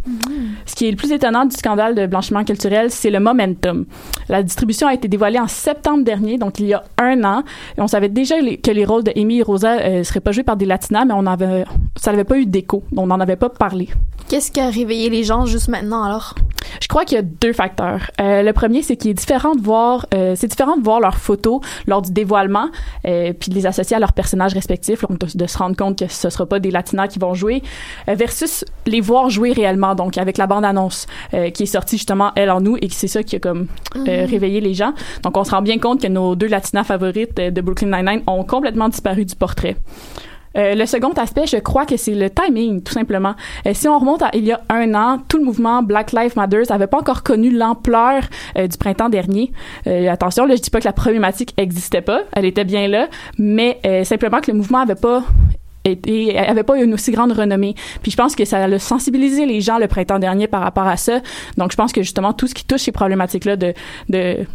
Ce 0.65 0.75
qui 0.75 0.87
est 0.87 0.91
le 0.91 0.97
plus 0.97 1.11
étonnant 1.11 1.45
du 1.45 1.55
scandale 1.55 1.95
de 1.95 2.05
blanchiment 2.05 2.43
culturel, 2.43 2.91
c'est 2.91 3.09
le 3.09 3.19
momentum. 3.19 3.85
La 4.29 4.43
distribution 4.43 4.87
a 4.87 4.93
été 4.93 5.07
dévoilée 5.07 5.39
en 5.39 5.47
septembre 5.47 6.03
dernier, 6.03 6.37
donc 6.37 6.59
il 6.59 6.67
y 6.67 6.73
a 6.73 6.83
un 6.97 7.23
an. 7.23 7.43
Et 7.77 7.81
on 7.81 7.87
savait 7.87 8.09
déjà 8.09 8.39
les- 8.39 8.57
que 8.57 8.71
les 8.71 8.85
rôles 8.85 9.03
de 9.03 9.11
Amy 9.15 9.39
et 9.39 9.43
Rosa 9.43 9.77
euh, 9.79 10.03
seraient 10.03 10.19
pas 10.19 10.31
joués 10.31 10.43
par 10.43 10.57
des 10.57 10.65
latinas, 10.65 11.05
mais 11.05 11.13
on 11.15 11.25
avait, 11.25 11.65
ça 11.95 12.11
n'avait 12.11 12.23
pas 12.23 12.37
eu 12.37 12.45
d'écho. 12.45 12.83
On 12.95 13.07
n'en 13.07 13.19
avait 13.19 13.35
pas 13.35 13.49
parlé. 13.49 13.89
Qu'est-ce 14.27 14.51
qui 14.51 14.59
a 14.59 14.69
réveillé 14.69 15.09
les 15.09 15.23
gens 15.23 15.45
juste 15.45 15.67
maintenant 15.67 16.03
alors? 16.03 16.35
Je 16.81 16.87
crois 16.87 17.05
qu'il 17.05 17.15
y 17.15 17.19
a 17.19 17.23
deux 17.23 17.53
facteurs. 17.53 18.09
Euh, 18.19 18.41
le 18.41 18.51
premier, 18.51 18.81
c'est 18.81 18.97
qu'il 18.97 19.11
est 19.11 19.15
différent 19.15 19.55
de 19.55 19.61
voir, 19.61 20.07
euh, 20.13 20.33
c'est 20.35 20.47
différent 20.47 20.77
de 20.77 20.83
voir 20.83 20.99
leurs 20.99 21.17
photos 21.17 21.61
lors 21.85 22.01
du 22.01 22.11
dévoilement, 22.11 22.69
puis 23.03 23.49
de 23.49 23.55
les 23.55 23.65
associer 23.65 23.95
à 23.95 23.99
leurs 23.99 24.13
personnages 24.13 24.53
respectifs, 24.53 25.01
donc 25.07 25.19
de, 25.19 25.27
de 25.37 25.45
se 25.47 25.57
rendre 25.57 25.75
compte 25.75 25.99
que 25.99 26.07
ce 26.07 26.29
sera 26.29 26.45
pas 26.45 26.59
des 26.59 26.71
latinas 26.71 27.07
qui 27.07 27.19
vont 27.19 27.33
jouer, 27.33 27.61
versus 28.07 28.65
les 28.85 29.01
voir 29.01 29.29
jouer 29.29 29.51
réellement, 29.51 29.95
donc 29.95 30.17
avec 30.17 30.37
la 30.37 30.47
bande-annonce 30.47 31.07
euh, 31.33 31.49
qui 31.49 31.63
est 31.63 31.67
sortie 31.67 31.97
justement 31.97 32.31
elle 32.35 32.51
en 32.51 32.61
nous 32.61 32.77
et 32.77 32.87
que 32.87 32.93
c'est 32.93 33.07
ça 33.07 33.23
qui 33.23 33.35
a 33.35 33.39
comme 33.39 33.67
euh, 33.95 34.25
réveillé 34.29 34.61
les 34.61 34.73
gens. 34.73 34.93
Donc 35.23 35.37
on 35.37 35.43
se 35.43 35.51
rend 35.51 35.61
bien 35.61 35.79
compte 35.79 36.01
que 36.01 36.07
nos 36.07 36.35
deux 36.35 36.47
latinas 36.47 36.83
favorites 36.83 37.39
euh, 37.39 37.51
de 37.51 37.61
Brooklyn 37.61 37.97
Nine-Nine 37.97 38.23
ont 38.27 38.43
complètement 38.43 38.89
disparu 38.89 39.25
du 39.25 39.35
portrait. 39.35 39.75
Euh, 40.57 40.73
le 40.73 40.85
second 40.85 41.11
aspect, 41.11 41.47
je 41.47 41.57
crois 41.57 41.85
que 41.85 41.97
c'est 41.97 42.15
le 42.15 42.29
timing, 42.29 42.81
tout 42.81 42.93
simplement. 42.93 43.35
Euh, 43.67 43.71
si 43.73 43.87
on 43.87 43.99
remonte 43.99 44.21
à 44.21 44.29
il 44.33 44.45
y 44.45 44.51
a 44.51 44.61
un 44.69 44.93
an, 44.93 45.19
tout 45.27 45.37
le 45.37 45.43
mouvement 45.43 45.83
Black 45.83 46.13
Lives 46.13 46.33
Matter 46.35 46.63
n'avait 46.69 46.87
pas 46.87 46.99
encore 46.99 47.23
connu 47.23 47.51
l'ampleur 47.51 48.23
euh, 48.57 48.67
du 48.67 48.77
printemps 48.77 49.09
dernier. 49.09 49.51
Euh, 49.87 50.09
attention, 50.09 50.45
là, 50.45 50.55
je 50.55 50.61
dis 50.61 50.69
pas 50.69 50.79
que 50.79 50.85
la 50.85 50.93
problématique 50.93 51.53
existait 51.57 52.01
pas, 52.01 52.21
elle 52.31 52.45
était 52.45 52.63
bien 52.63 52.87
là, 52.87 53.07
mais 53.37 53.79
euh, 53.85 54.03
simplement 54.03 54.39
que 54.39 54.51
le 54.51 54.57
mouvement 54.57 54.79
avait 54.79 54.95
pas 54.95 55.23
été, 55.85 56.37
avait 56.37 56.63
pas 56.63 56.77
une 56.77 56.93
aussi 56.93 57.11
grande 57.11 57.31
renommée. 57.31 57.75
Puis 58.01 58.11
je 58.11 58.17
pense 58.17 58.35
que 58.35 58.45
ça 58.45 58.63
a 58.63 58.79
sensibilisé 58.79 59.45
les 59.45 59.61
gens 59.61 59.77
le 59.77 59.87
printemps 59.87 60.19
dernier 60.19 60.47
par 60.47 60.61
rapport 60.61 60.87
à 60.87 60.97
ça. 60.97 61.21
Donc 61.57 61.71
je 61.71 61.77
pense 61.77 61.91
que 61.91 62.01
justement 62.01 62.33
tout 62.33 62.47
ce 62.47 62.53
qui 62.53 62.65
touche 62.65 62.81
ces 62.81 62.91
problématiques-là 62.91 63.55
de, 63.55 63.73
de 64.09 64.45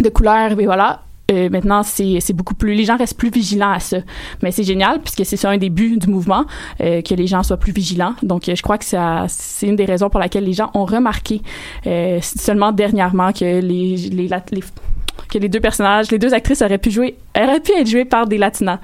de 0.00 0.08
couleurs 0.08 0.58
et 0.58 0.64
voilà 0.64 1.02
euh, 1.30 1.48
maintenant 1.50 1.82
c'est 1.82 2.32
beaucoup 2.32 2.54
plus 2.54 2.74
les 2.74 2.84
gens 2.84 2.96
restent 2.96 3.16
plus 3.16 3.30
vigilants 3.30 3.72
à 3.72 3.78
ça 3.78 3.98
mais 4.42 4.50
c'est 4.50 4.64
génial 4.64 5.00
puisque 5.00 5.24
c'est 5.24 5.36
ça 5.36 5.50
un 5.50 5.58
des 5.58 5.70
buts 5.70 5.98
du 5.98 6.08
mouvement 6.08 6.46
euh, 6.80 7.00
que 7.02 7.14
les 7.14 7.26
gens 7.26 7.42
soient 7.42 7.58
plus 7.58 7.72
vigilants 7.72 8.14
donc 8.22 8.48
euh, 8.48 8.54
je 8.54 8.62
crois 8.62 8.78
que 8.78 8.84
c'est 8.84 9.66
une 9.66 9.76
des 9.76 9.84
raisons 9.84 10.10
pour 10.10 10.20
laquelle 10.20 10.44
les 10.44 10.52
gens 10.52 10.70
ont 10.74 10.84
remarqué 10.84 11.42
seulement 12.20 12.72
dernièrement 12.72 13.32
que 13.32 13.60
les 13.60 13.96
les, 13.96 14.28
les 14.50 14.62
que 15.32 15.38
les 15.38 15.48
deux 15.48 15.60
personnages, 15.60 16.10
les 16.10 16.18
deux 16.18 16.34
actrices 16.34 16.62
auraient 16.62 16.78
pu 16.78 16.90
jouer, 16.90 17.16
auraient 17.36 17.60
pu 17.60 17.72
être 17.72 17.86
jouées 17.86 18.04
par 18.04 18.26
des 18.26 18.38
latinas. 18.38 18.78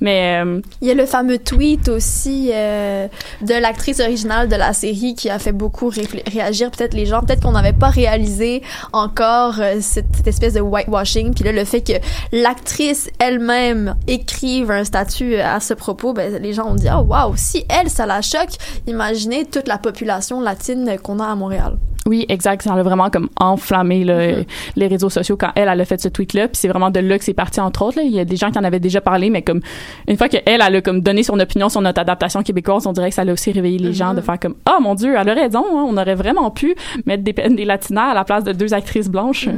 Mais 0.00 0.42
euh, 0.42 0.60
Il 0.80 0.88
y 0.88 0.90
a 0.90 0.94
le 0.94 1.06
fameux 1.06 1.38
tweet 1.38 1.88
aussi 1.88 2.50
euh, 2.52 3.06
de 3.42 3.54
l'actrice 3.54 4.00
originale 4.00 4.48
de 4.48 4.56
la 4.56 4.72
série 4.72 5.14
qui 5.14 5.30
a 5.30 5.38
fait 5.38 5.52
beaucoup 5.52 5.92
réagir 6.26 6.70
peut-être 6.70 6.94
les 6.94 7.06
gens. 7.06 7.20
Peut-être 7.20 7.42
qu'on 7.42 7.52
n'avait 7.52 7.72
pas 7.72 7.90
réalisé 7.90 8.62
encore 8.92 9.60
euh, 9.60 9.76
cette, 9.80 10.26
espèce 10.26 10.54
de 10.54 10.60
whitewashing. 10.60 11.34
Puis 11.34 11.44
là, 11.44 11.52
le 11.52 11.64
fait 11.64 11.82
que 11.82 11.92
l'actrice 12.32 13.10
elle-même 13.18 13.96
écrive 14.06 14.70
un 14.70 14.84
statut 14.84 15.36
à 15.36 15.60
ce 15.60 15.74
propos, 15.74 16.12
ben, 16.12 16.42
les 16.42 16.52
gens 16.52 16.70
ont 16.70 16.74
dit 16.74 16.88
«Oh 16.92 17.02
wow, 17.02 17.34
si 17.36 17.64
elle, 17.68 17.90
ça 17.90 18.06
la 18.06 18.22
choque, 18.22 18.56
imaginez 18.86 19.44
toute 19.44 19.68
la 19.68 19.78
population 19.78 20.40
latine 20.40 20.96
qu'on 21.02 21.20
a 21.20 21.26
à 21.26 21.34
Montréal.» 21.34 21.76
Oui, 22.06 22.26
exact. 22.28 22.62
Ça 22.62 22.72
a 22.74 22.82
vraiment 22.82 23.10
comme 23.10 23.28
enflammé 23.38 24.04
là, 24.04 24.12
Mm-hmm. 24.22 24.46
les 24.76 24.86
réseaux 24.86 25.10
sociaux 25.10 25.36
quand 25.36 25.50
elle, 25.54 25.68
elle 25.68 25.80
a 25.80 25.84
fait 25.84 26.00
ce 26.00 26.08
tweet-là. 26.08 26.48
Puis 26.48 26.56
c'est 26.56 26.68
vraiment 26.68 26.90
de 26.90 27.00
là 27.00 27.18
que 27.18 27.24
c'est 27.24 27.34
parti, 27.34 27.60
entre 27.60 27.82
autres. 27.82 27.98
Là. 27.98 28.02
Il 28.04 28.12
y 28.12 28.20
a 28.20 28.24
des 28.24 28.36
gens 28.36 28.50
qui 28.50 28.58
en 28.58 28.64
avaient 28.64 28.80
déjà 28.80 29.00
parlé, 29.00 29.30
mais 29.30 29.42
comme 29.42 29.60
une 30.08 30.16
fois 30.16 30.28
qu'elle, 30.28 30.42
elle 30.46 30.60
a 30.62 30.80
comme 30.80 31.00
donné 31.00 31.22
son 31.22 31.38
opinion 31.38 31.68
sur 31.68 31.80
notre 31.80 32.00
adaptation 32.00 32.42
québécoise, 32.42 32.86
on 32.86 32.92
dirait 32.92 33.08
que 33.10 33.14
ça 33.14 33.22
a 33.22 33.32
aussi 33.32 33.52
réveillé 33.52 33.78
les 33.78 33.92
gens 33.92 34.14
de 34.14 34.20
faire 34.20 34.38
comme 34.38 34.54
Ah 34.64 34.78
mon 34.80 34.94
Dieu, 34.94 35.14
elle 35.18 35.28
a 35.28 35.34
raison, 35.34 35.64
hein, 35.70 35.84
on 35.88 35.96
aurait 35.96 36.14
vraiment 36.14 36.50
pu 36.50 36.74
mettre 37.06 37.22
des, 37.24 37.32
des 37.32 37.64
latinas 37.64 38.10
à 38.10 38.14
la 38.14 38.24
place 38.24 38.44
de 38.44 38.52
deux 38.52 38.74
actrices 38.74 39.08
blanches. 39.08 39.48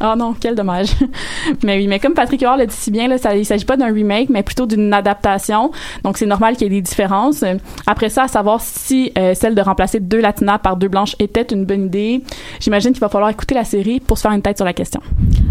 Ah 0.00 0.16
non, 0.16 0.34
quel 0.38 0.54
dommage. 0.54 0.94
mais 1.62 1.78
oui, 1.78 1.86
mais 1.86 2.00
comme 2.00 2.14
Patrick 2.14 2.40
Huard 2.40 2.56
l'a 2.56 2.66
dit 2.66 2.74
si 2.74 2.90
bien, 2.90 3.08
là, 3.08 3.18
ça, 3.18 3.36
il 3.36 3.46
s'agit 3.46 3.64
pas 3.64 3.76
d'un 3.76 3.92
remake, 3.92 4.30
mais 4.30 4.42
plutôt 4.42 4.66
d'une 4.66 4.92
adaptation. 4.92 5.70
Donc 6.02 6.18
c'est 6.18 6.26
normal 6.26 6.56
qu'il 6.56 6.64
y 6.64 6.76
ait 6.76 6.80
des 6.80 6.82
différences. 6.82 7.44
Après 7.86 8.08
ça, 8.08 8.24
à 8.24 8.28
savoir 8.28 8.60
si 8.60 9.12
euh, 9.16 9.34
celle 9.34 9.54
de 9.54 9.60
remplacer 9.60 10.00
deux 10.00 10.20
latinas 10.20 10.58
par 10.58 10.76
deux 10.76 10.88
blanches 10.88 11.14
était 11.18 11.42
une 11.42 11.64
bonne 11.64 11.86
idée, 11.86 12.22
j'imagine 12.60 12.92
qu'il 12.92 13.00
va 13.00 13.08
falloir 13.08 13.30
écouter 13.30 13.54
la 13.54 13.64
série 13.64 14.00
pour 14.00 14.18
se 14.18 14.22
faire 14.22 14.32
une 14.32 14.42
tête 14.42 14.56
sur 14.58 14.66
la 14.66 14.72
question. 14.72 15.00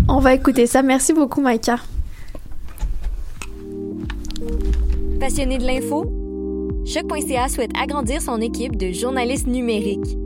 On 0.07 0.19
va 0.19 0.34
écouter 0.34 0.65
ça. 0.65 0.82
Merci 0.82 1.13
beaucoup, 1.13 1.41
Maïka. 1.41 1.77
Passionné 5.19 5.57
de 5.57 5.65
l'info? 5.65 6.05
Choc.ca 6.86 7.47
souhaite 7.47 7.71
agrandir 7.82 8.21
son 8.21 8.41
équipe 8.41 8.75
de 8.75 8.91
journalistes 8.91 9.47
numériques. 9.47 10.17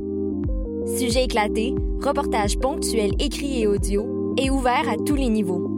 Sujets 0.85 1.23
éclatés, 1.23 1.73
reportages 1.99 2.59
ponctuels 2.59 3.15
écrits 3.19 3.61
et 3.61 3.67
audio, 3.67 4.35
et 4.37 4.51
ouverts 4.51 4.87
à 4.87 4.97
tous 4.97 5.15
les 5.15 5.29
niveaux. 5.29 5.75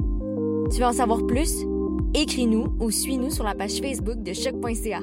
Tu 0.69 0.79
veux 0.79 0.85
en 0.85 0.91
savoir 0.91 1.25
plus? 1.25 1.63
Écris-nous 2.13 2.73
ou 2.81 2.91
suis-nous 2.91 3.31
sur 3.31 3.45
la 3.45 3.55
page 3.55 3.79
Facebook 3.79 4.21
de 4.21 4.33
Choc.ca. 4.33 4.99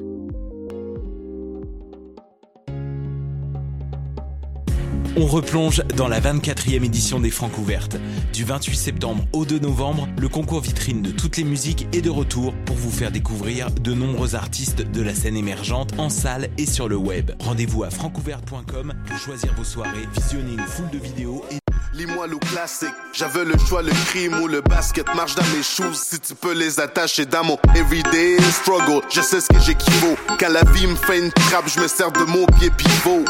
On 5.17 5.27
replonge 5.27 5.81
dans 5.97 6.09
la 6.09 6.21
24e 6.21 6.83
édition 6.83 7.21
des 7.21 7.31
Francs 7.31 7.57
ouvertes. 7.59 7.97
Du 8.33 8.43
28 8.43 8.75
septembre 8.75 9.25
au 9.33 9.45
2 9.45 9.61
novembre, 9.61 10.09
le 10.19 10.29
concours 10.29 10.61
vitrine 10.61 11.03
de 11.03 11.13
toutes 11.13 11.37
les 11.37 11.45
musiques 11.45 11.87
est 11.93 12.01
de 12.01 12.11
retour 12.11 12.53
pour 12.65 12.75
vous 12.75 12.91
faire 12.91 13.13
découvrir 13.13 13.71
de 13.71 13.95
nombreux 13.95 14.35
artistes 14.35 14.83
de 14.83 15.03
la 15.03 15.15
scène 15.15 15.37
émergente 15.37 15.91
en 15.99 16.09
salle 16.09 16.49
et 16.59 16.67
sur 16.67 16.89
le 16.89 16.97
web. 16.97 17.31
Rendez-vous 17.39 17.85
à 17.85 17.91
francouverte.com 17.91 18.93
pour 19.07 19.19
choisir 19.19 19.55
vos 19.55 19.63
soirées, 19.63 20.09
visionner 20.17 20.55
une 20.55 20.67
foule 20.67 20.91
de 20.91 20.99
vidéos 20.99 21.45
et 21.53 21.59
Lis-moi 21.93 22.27
le 22.27 22.39
classique. 22.39 22.89
J'avais 23.13 23.45
le 23.45 23.57
choix, 23.57 23.81
le 23.81 23.93
crime 24.07 24.35
ou 24.43 24.49
le 24.49 24.63
basket 24.63 25.07
marche 25.15 25.37
dans 25.37 25.47
mes 25.57 25.63
shoes. 25.63 25.95
Si 25.95 26.19
tu 26.19 26.35
peux 26.35 26.53
les 26.53 26.81
attacher 26.81 27.25
dans 27.25 27.45
mon 27.45 27.57
everyday 27.77 28.37
struggle, 28.51 29.01
je 29.15 29.21
sais 29.21 29.41
ce 29.41 29.47
que 29.47 29.61
j'équivaut. 29.61 30.17
Quand 30.41 30.49
la 30.49 30.65
vie 30.73 30.89
me 30.89 30.97
fait 30.97 31.21
une 31.21 31.31
trappe, 31.31 31.69
je 31.69 31.79
me 31.79 31.87
sers 31.87 32.11
de 32.11 32.25
mon 32.25 32.47
pied 32.59 32.71
pivot. 32.71 33.25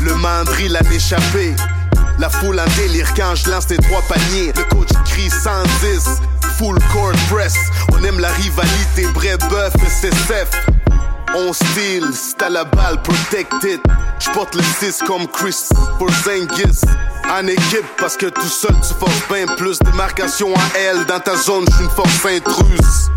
Le 0.00 0.14
mandril 0.14 0.76
a 0.76 0.80
échappé. 0.92 1.54
La 2.18 2.28
foule 2.28 2.60
en 2.60 2.66
délire 2.76 3.12
quand 3.14 3.34
je 3.34 3.50
lance 3.50 3.66
tes 3.66 3.76
trois 3.76 4.02
paniers. 4.02 4.52
Le 4.56 4.64
coach 4.74 4.88
crie 5.06 5.30
110, 5.30 6.20
full 6.56 6.78
court 6.92 7.12
press. 7.30 7.54
On 7.92 8.02
aime 8.04 8.20
la 8.20 8.28
rivalité, 8.28 9.06
Brébeuf 9.14 9.74
et 9.76 9.90
CCF. 9.90 10.50
On 11.34 11.52
style, 11.52 12.08
c'est 12.12 12.42
à 12.42 12.48
la 12.48 12.64
balle, 12.64 13.00
protected. 13.02 13.80
J'porte 14.18 14.54
le 14.54 14.62
6 14.62 15.02
comme 15.06 15.26
Chris 15.28 15.68
Porzingis. 15.98 16.80
En 17.30 17.46
équipe, 17.46 17.84
parce 17.98 18.16
que 18.16 18.26
tout 18.26 18.48
seul 18.48 18.74
tu 18.80 18.94
forces 18.94 19.22
bien 19.30 19.46
plus. 19.56 19.78
Démarcation 19.80 20.54
à 20.54 20.78
L, 20.78 21.04
dans 21.06 21.20
ta 21.20 21.36
zone, 21.36 21.64
j'suis 21.70 21.84
une 21.84 21.90
force 21.90 22.24
intruse. 22.24 23.10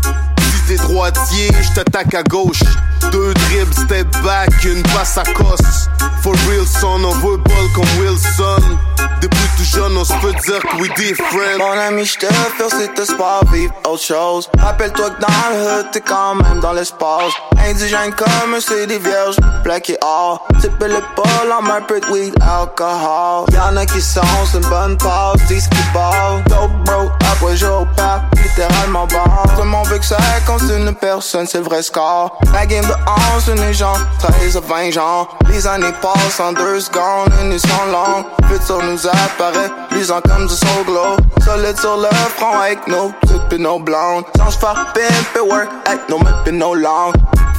T'es 0.66 0.76
droitier, 0.76 1.50
j't'attaque 1.60 2.14
à 2.14 2.22
gauche. 2.22 2.62
Deux 3.10 3.34
dribbles, 3.34 3.74
step 3.74 4.06
back, 4.22 4.50
une 4.64 4.82
passe 4.94 5.18
à 5.18 5.24
cosse. 5.24 5.88
For 6.22 6.32
real 6.48 6.66
son, 6.66 7.04
on 7.04 7.10
veut 7.14 7.36
ball 7.36 7.68
comme 7.74 7.84
Wilson. 7.98 8.78
Depuis 9.20 9.48
tout 9.56 9.64
jeune, 9.64 9.96
on 9.96 10.04
se 10.04 10.12
peut 10.14 10.32
dire 10.32 10.60
que 10.60 10.76
we 10.76 10.90
different. 10.96 11.58
Mon 11.58 11.78
ami, 11.78 12.04
je 12.04 12.18
te 12.18 12.26
fais 12.26 12.68
c'est 12.68 12.94
te 12.94 13.04
sport, 13.04 13.44
vivre 13.52 13.72
autre 13.88 14.02
chose. 14.02 14.48
Rappelle-toi 14.58 15.10
que 15.10 15.20
dans 15.20 15.28
le 15.52 15.80
hood, 15.80 15.90
t'es 15.92 16.00
quand 16.00 16.36
même 16.36 16.60
dans 16.60 16.72
l'espace. 16.72 17.32
Indigène 17.64 18.12
comme 18.14 18.54
un 18.54 18.60
CD 18.60 18.98
vierge, 18.98 19.36
plaqué 19.62 19.96
or. 20.02 20.44
Type 20.60 20.72
le 20.80 21.00
bol 21.14 21.52
en 21.52 21.70
un 21.70 21.82
peu 21.82 22.00
de 22.00 22.06
weed, 22.06 22.34
alcool. 22.42 23.46
Y'en 23.52 23.76
a 23.76 23.86
qui 23.86 24.00
sont, 24.00 24.20
c'est 24.50 24.58
une 24.58 24.68
bonne 24.68 24.96
passe, 24.96 25.40
disent 25.46 25.68
qu'ils 25.68 25.92
ballent. 25.92 26.42
Dope 26.48 26.72
bro, 26.84 27.10
après 27.32 27.56
jour 27.56 27.86
parc, 27.96 28.22
littéralement 28.42 29.06
ball. 29.06 29.54
Tout 29.54 29.62
le 29.62 29.68
monde 29.68 29.86
veut 29.86 29.98
que 29.98 30.04
ça 30.04 30.18
compte 30.52 30.70
une 30.70 30.94
personne, 30.94 31.46
c'est 31.46 31.60
vrai 31.60 31.82
score. 31.82 32.38
La 32.52 32.66
game 32.66 32.84
de 32.84 32.94
11, 33.36 33.48
une 33.48 33.66
légende, 33.66 33.98
13 34.18 34.56
à 34.56 34.60
20 34.60 34.90
genre. 34.90 35.36
Les 35.48 35.66
années 35.66 35.92
passent 36.00 36.40
en 36.40 36.52
deux 36.52 36.80
secondes, 36.80 37.28
et 37.40 37.44
nous 37.44 37.58
sont 37.58 37.86
longues. 37.90 38.24
Sur 38.64 38.82
nous 38.82 39.06
apparaît, 39.06 39.70
luisant 39.90 40.20
comme 40.20 40.46
du 40.46 40.54
soul 40.54 40.84
glow. 40.86 41.16
Solide 41.42 41.78
sur 41.78 41.96
le 41.96 42.08
front 42.36 42.60
avec 42.60 42.86
nos 42.86 43.10
petites 43.20 43.60
nos 43.60 43.78
blondes. 43.78 44.24
Sans 44.36 44.50
se 44.50 44.58
faire 44.58 44.92
pimp 44.94 45.36
et 45.36 45.40
work, 45.40 45.68
avec 45.86 46.08
nos 46.08 46.18
mecs 46.18 46.34
et 46.46 46.52
nos. 46.52 46.74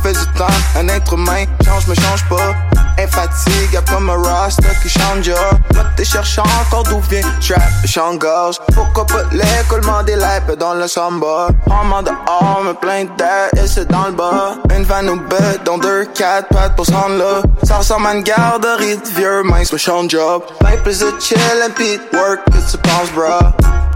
Fais 0.03 0.13
du 0.13 0.25
temps, 0.37 0.45
un 0.77 0.87
être 0.89 1.13
humain, 1.13 1.45
change 1.65 1.87
mais 1.87 1.95
change 1.95 2.27
pas. 2.29 2.53
Infatigable 2.99 3.89
comme 3.89 4.09
un 4.09 4.21
rasta 4.21 4.75
qui 4.81 4.89
change 4.89 5.27
ya. 5.27 5.35
Moi 5.73 5.83
t'es 5.95 6.05
cherchant 6.05 6.43
encore 6.61 6.83
d'où 6.83 6.99
vient 7.09 7.21
trap 7.41 7.61
et. 7.85 8.59
Pourquoi 8.73 9.07
pas 9.07 9.23
l'écoulement 9.31 10.03
des 10.03 10.15
lèvres 10.15 10.55
dans 10.59 10.75
le 10.75 10.87
samba? 10.87 11.47
En 11.67 12.03
dehors, 12.03 12.61
me 12.63 12.73
plein 12.83 13.05
d'air 13.17 13.47
et 13.55 13.65
c'est 13.65 13.89
dans 13.89 14.07
le 14.07 14.11
bas. 14.11 14.55
Une 14.75 14.83
van 14.83 15.07
ou 15.07 15.15
bête, 15.15 15.61
dont 15.63 15.77
deux, 15.77 16.05
quatre 16.13 16.49
pattes 16.49 16.75
pour 16.75 16.85
se 16.85 16.91
rendre 16.91 17.17
là. 17.17 17.41
Ça 17.63 17.77
ressemble 17.77 18.07
à 18.07 18.13
une 18.13 18.23
garderie 18.23 18.97
de 18.97 19.07
vieux 19.15 19.43
mince, 19.43 19.71
mais 19.71 19.79
change 19.79 20.09
job. 20.09 20.43
Ben 20.61 20.77
plus 20.83 20.99
de 20.99 21.13
chill 21.19 21.37
and 21.65 21.71
pit 21.77 22.01
work 22.13 22.41
que 22.45 22.71
tu 22.71 22.77
penses, 22.79 23.09
bro. 23.15 23.39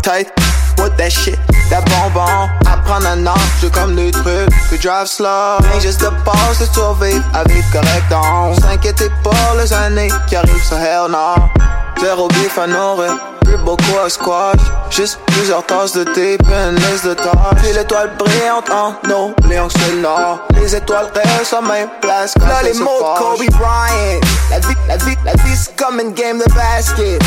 Tight, 0.03 0.31
what 0.77 0.91
that 0.97 1.09
shit, 1.09 1.37
that 1.69 1.83
bonbon. 1.89 2.47
Apprendre 2.65 3.07
un 3.07 3.27
âge 3.27 3.69
comme 3.73 3.95
des 3.95 4.11
trucs, 4.11 4.49
puis 4.69 4.79
drive 4.79 5.07
slow. 5.07 5.57
Rien 5.69 5.79
juste 5.81 5.99
de 5.99 6.09
passe, 6.23 6.59
de 6.59 6.73
survivre 6.73 7.25
à 7.33 7.43
vivre 7.43 7.67
correct 7.73 8.13
en 8.13 8.53
S'inquiétez 8.53 9.09
pas 9.21 9.61
les 9.61 9.73
années 9.73 10.11
qui 10.27 10.37
arrivent, 10.37 10.63
ça 10.63 10.77
hell 10.79 11.11
no. 11.11 11.76
Zéro 11.99 12.27
bif 12.27 12.57
à 12.59 12.67
nourrir, 12.67 13.17
plus 13.43 13.57
beaucoup 13.57 13.97
à 14.03 14.09
squash. 14.09 14.59
Juste 14.91 15.19
plusieurs 15.27 15.65
tasses 15.65 15.93
de 15.93 16.03
thé, 16.03 16.37
puis 16.37 16.53
une 16.53 16.75
liste 16.75 17.07
de 17.07 17.13
tâches. 17.15 17.33
Puis 17.61 17.73
l'étoile 17.73 18.11
brillante 18.17 18.69
en 18.69 18.93
nous, 19.07 19.33
Léon 19.49 19.67
c'est 19.69 19.95
nord. 19.95 20.39
Les 20.61 20.75
étoiles 20.75 21.11
restent 21.15 21.53
à 21.53 21.61
même 21.61 21.89
place. 22.01 22.33
quand 22.39 22.47
Là, 22.47 22.61
les 22.63 22.73
mots 22.75 22.99
de. 22.99 23.19
Kobe 23.19 23.49
Bryant. 23.57 24.21
La 24.51 24.59
vie, 24.59 24.75
la 24.87 24.97
vie, 24.97 25.17
la 25.25 25.33
vie, 25.43 25.55
c'est 25.55 25.75
comme 25.75 25.99
une 25.99 26.13
game 26.13 26.37
de 26.37 26.53
basket. 26.53 27.19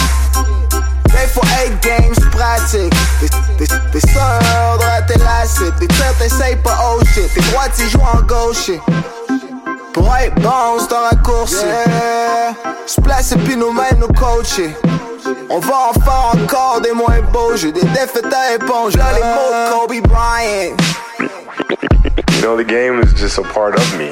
Day 1.09 1.27
for 1.27 1.45
eight 1.61 1.83
games, 1.83 2.15
pratique. 2.31 2.95
T'es, 3.21 3.27
t'es, 3.59 3.75
t'es 3.93 4.09
sûr 4.09 4.21
de 4.79 4.85
rater 4.85 5.19
la 5.19 5.47
cible. 5.47 5.75
T'es 5.81 5.89
tirs, 5.89 6.15
t'essayes 6.19 6.57
pas 6.57 6.79
oh 6.85 7.01
shit. 7.13 7.33
T'es 7.35 7.41
droitier, 7.51 7.89
joue 7.89 8.01
en 8.01 8.21
gauche. 8.23 8.71
Être 9.91 10.35
bon, 10.43 10.79
c'est 10.79 10.95
un 10.95 11.01
raccourci. 11.01 11.65
Yeah. 11.65 12.55
Se 12.87 13.01
placer 13.01 13.37
puis 13.37 13.57
nous-mêmes 13.57 13.99
nous 13.99 14.09
coacher. 14.09 14.77
On 15.49 15.59
va 15.59 15.75
en 15.89 15.93
faire 15.93 16.33
encore 16.35 16.81
des 16.81 16.93
moins 16.93 17.21
beaux. 17.33 17.57
J'ai 17.57 17.73
des 17.73 17.81
défaites 17.81 18.33
à 18.33 18.55
éponge. 18.55 18.97
Là, 18.97 19.07
les 19.15 19.23
mots 19.23 19.53
Kobe 19.71 20.01
Bryant. 20.09 20.77
You 21.21 22.43
know, 22.43 22.57
the 22.57 22.65
game 22.65 23.01
is 23.03 23.13
just 23.15 23.39
a 23.39 23.43
part 23.43 23.75
of 23.75 23.99
me. 23.99 24.11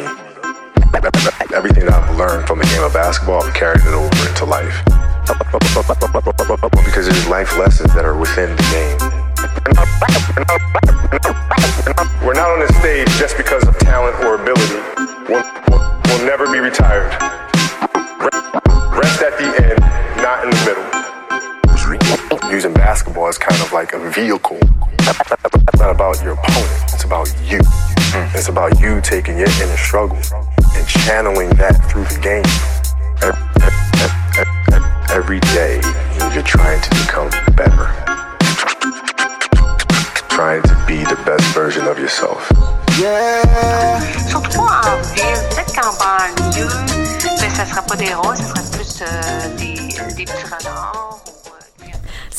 Everything 1.55 1.87
that 1.87 1.95
I've 1.95 2.17
learned 2.17 2.47
from 2.47 2.59
the 2.59 2.67
game 2.67 2.83
of 2.83 2.93
basketball, 2.93 3.43
I've 3.45 3.55
carried 3.55 3.81
it 3.81 3.95
over 3.95 4.29
into 4.29 4.45
life. 4.45 4.83
Because 6.85 7.07
there's 7.07 7.29
life 7.29 7.57
lessons 7.59 7.95
that 7.95 8.05
are 8.05 8.17
within 8.17 8.51
the 8.57 8.63
game. 8.73 8.99
We're 12.25 12.35
not 12.35 12.51
on 12.51 12.61
this 12.61 12.77
stage 12.79 13.09
just 13.19 13.37
because 13.37 13.67
of 13.69 13.79
talent 13.79 14.17
or 14.25 14.35
ability. 14.35 14.78
We'll, 15.29 15.45
we'll, 15.69 16.01
we'll 16.07 16.25
never 16.25 16.51
be 16.51 16.59
retired. 16.59 17.13
Rest 18.97 19.21
at 19.21 19.37
the 19.37 19.45
end, 19.63 19.79
not 20.23 20.43
in 20.43 20.49
the 20.49 20.57
middle. 20.65 22.51
Using 22.51 22.73
basketball 22.73 23.29
as 23.29 23.37
kind 23.37 23.61
of 23.61 23.71
like 23.71 23.93
a 23.93 24.11
vehicle. 24.11 24.59
It's 25.01 25.79
not 25.79 25.91
about 25.91 26.23
your 26.23 26.33
opponent, 26.33 26.83
it's 26.95 27.05
about 27.05 27.29
you. 27.45 27.61
It's 28.35 28.49
about 28.49 28.81
you 28.81 29.03
taking 29.03 29.37
your 29.37 29.51
inner 29.63 29.77
struggle 29.77 30.17
and 30.17 30.89
channeling 30.89 31.51
that 31.57 31.77
through 31.91 32.05
the 32.05 32.19
game. 32.23 32.45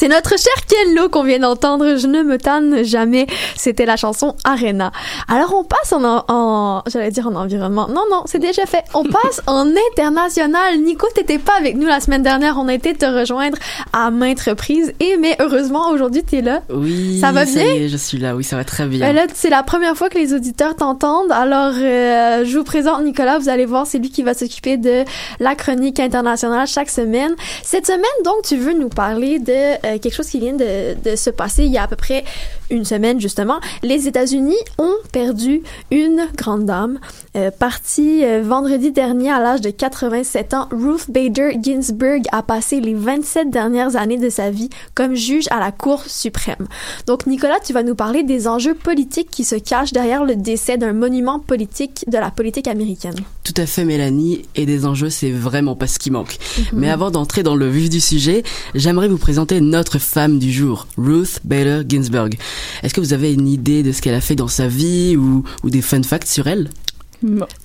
Notre 0.09 0.31
cher 0.37 0.53
Kello 0.67 1.07
qu'on 1.09 1.23
vient 1.23 1.39
d'entendre. 1.39 1.95
Je 1.97 2.07
ne 2.07 2.23
me 2.23 2.37
tanne 2.37 2.83
jamais. 2.83 3.27
C'était 3.55 3.85
la 3.85 3.95
chanson 3.95 4.35
Arena. 4.43 4.91
Alors 5.27 5.53
on 5.55 5.63
passe 5.63 5.93
en, 5.93 6.03
en, 6.03 6.23
en- 6.27 6.83
j'allais 6.87 7.11
dire 7.11 7.27
en 7.27 7.35
environnement. 7.35 7.87
Non 7.87 8.03
non, 8.11 8.23
c'est 8.25 8.39
déjà 8.39 8.65
fait. 8.65 8.83
On 8.93 9.03
passe 9.21 9.41
en 9.47 9.67
international. 9.91 10.79
Nico, 10.81 11.07
t'étais 11.13 11.37
pas 11.39 11.53
avec 11.57 11.75
nous 11.75 11.87
la 11.87 11.99
semaine 11.99 12.23
dernière. 12.23 12.57
On 12.57 12.67
a 12.67 12.73
été 12.73 12.93
te 12.93 13.05
rejoindre 13.05 13.57
à 13.93 14.11
maintes 14.11 14.41
reprises. 14.41 14.93
Et 14.99 15.17
mais 15.17 15.35
heureusement 15.39 15.89
aujourd'hui 15.91 16.23
t'es 16.23 16.41
là. 16.41 16.61
Oui, 16.69 17.19
Ça 17.19 17.31
va 17.31 17.45
bien? 17.45 17.63
y 17.63 17.83
est, 17.85 17.89
je 17.89 17.97
suis 17.97 18.17
là. 18.17 18.35
Oui, 18.35 18.43
ça 18.43 18.55
va 18.55 18.63
très 18.63 18.85
bien. 18.87 18.99
Ben 18.99 19.15
là, 19.15 19.27
c'est 19.33 19.49
la 19.49 19.63
première 19.63 19.95
fois 19.95 20.09
que 20.09 20.17
les 20.17 20.33
auditeurs 20.33 20.75
t'entendent. 20.75 21.31
Alors, 21.31 21.73
euh, 21.77 22.43
je 22.45 22.57
vous 22.57 22.63
présente 22.63 23.03
Nicolas. 23.03 23.37
Vous 23.39 23.49
allez 23.49 23.65
voir, 23.65 23.85
c'est 23.85 23.99
lui 23.99 24.09
qui 24.09 24.23
va 24.23 24.33
s'occuper 24.33 24.77
de 24.77 25.03
la 25.39 25.55
chronique 25.55 25.99
internationale 25.99 26.67
chaque 26.67 26.89
semaine. 26.89 27.35
Cette 27.63 27.85
semaine, 27.85 28.03
donc, 28.25 28.41
tu 28.43 28.57
veux 28.57 28.73
nous 28.73 28.89
parler 28.89 29.39
de 29.39 29.51
euh, 29.53 29.97
quelque 29.99 30.15
chose 30.15 30.29
qui 30.29 30.39
vient 30.39 30.53
de, 30.55 30.95
de 31.01 31.15
se 31.15 31.29
passer 31.29 31.65
il 31.65 31.71
y 31.71 31.77
a 31.77 31.83
à 31.83 31.87
peu 31.87 31.95
près 31.95 32.23
une 32.69 32.85
semaine, 32.85 33.19
justement. 33.19 33.59
Les 33.83 34.07
États-Unis 34.07 34.57
ont 34.77 34.95
perdu 35.11 35.61
une 35.91 36.27
grande 36.35 36.65
dame, 36.65 36.99
euh, 37.35 37.51
partie 37.51 38.23
euh, 38.23 38.41
vendredi 38.43 38.91
dernier 38.91 39.31
à 39.31 39.39
l'âge 39.39 39.61
de 39.61 39.69
87 39.69 40.53
ans. 40.53 40.67
Ruth 40.71 41.09
Bader 41.09 41.57
Ginsburg 41.61 42.21
a 42.31 42.43
passé 42.43 42.79
les 42.79 42.93
27 42.93 43.49
dernières 43.49 43.95
années 43.95 44.17
de 44.17 44.29
sa 44.29 44.51
vie 44.51 44.69
comme 44.93 45.15
juge 45.15 45.45
à 45.49 45.59
la 45.59 45.71
Cour 45.71 46.03
suprême. 46.05 46.67
Donc, 47.07 47.25
Nicolas, 47.25 47.59
tu 47.65 47.73
vas 47.73 47.83
nous 47.83 47.95
parler 47.95 48.23
des 48.23 48.47
enjeux 48.47 48.75
politiques 48.75 49.29
qui 49.31 49.43
se 49.43 49.55
cachent 49.55 49.93
derrière 49.93 50.25
le 50.25 50.35
décès 50.35 50.77
d'un 50.77 50.93
monument 50.93 51.39
politique 51.39 52.05
de 52.07 52.17
la 52.17 52.31
politique 52.31 52.67
américaine. 52.67 53.15
Tout 53.43 53.53
à 53.57 53.65
fait, 53.65 53.85
Mélanie. 53.85 54.43
Et 54.55 54.65
des 54.65 54.85
enjeux, 54.85 55.09
c'est 55.09 55.31
vraiment 55.31 55.75
pas 55.75 55.87
ce 55.87 55.97
qui 55.97 56.11
manque. 56.11 56.37
Mhm. 56.57 56.79
Mais 56.79 56.89
avant 56.89 57.09
d'entrer 57.09 57.41
dans 57.41 57.55
le 57.55 57.67
vif 57.67 57.89
du 57.89 57.99
sujet, 57.99 58.43
j'aimerais 58.75 59.07
vous 59.07 59.17
présenter 59.17 59.59
notre 59.59 59.88
femme 59.97 60.37
du 60.37 60.51
jour, 60.51 60.87
Ruth 60.97 61.39
Bader 61.43 61.81
Ginsburg. 61.87 62.35
Est-ce 62.83 62.93
que 62.93 63.01
vous 63.01 63.13
avez 63.13 63.33
une 63.33 63.47
idée 63.47 63.81
de 63.81 63.91
ce 63.91 64.01
qu'elle 64.01 64.13
a 64.13 64.21
fait 64.21 64.35
dans 64.35 64.47
sa 64.47 64.67
vie 64.67 65.17
ou, 65.17 65.43
ou 65.63 65.69
des 65.69 65.81
fun 65.81 66.03
facts 66.03 66.27
sur 66.27 66.47
elle? 66.47 66.69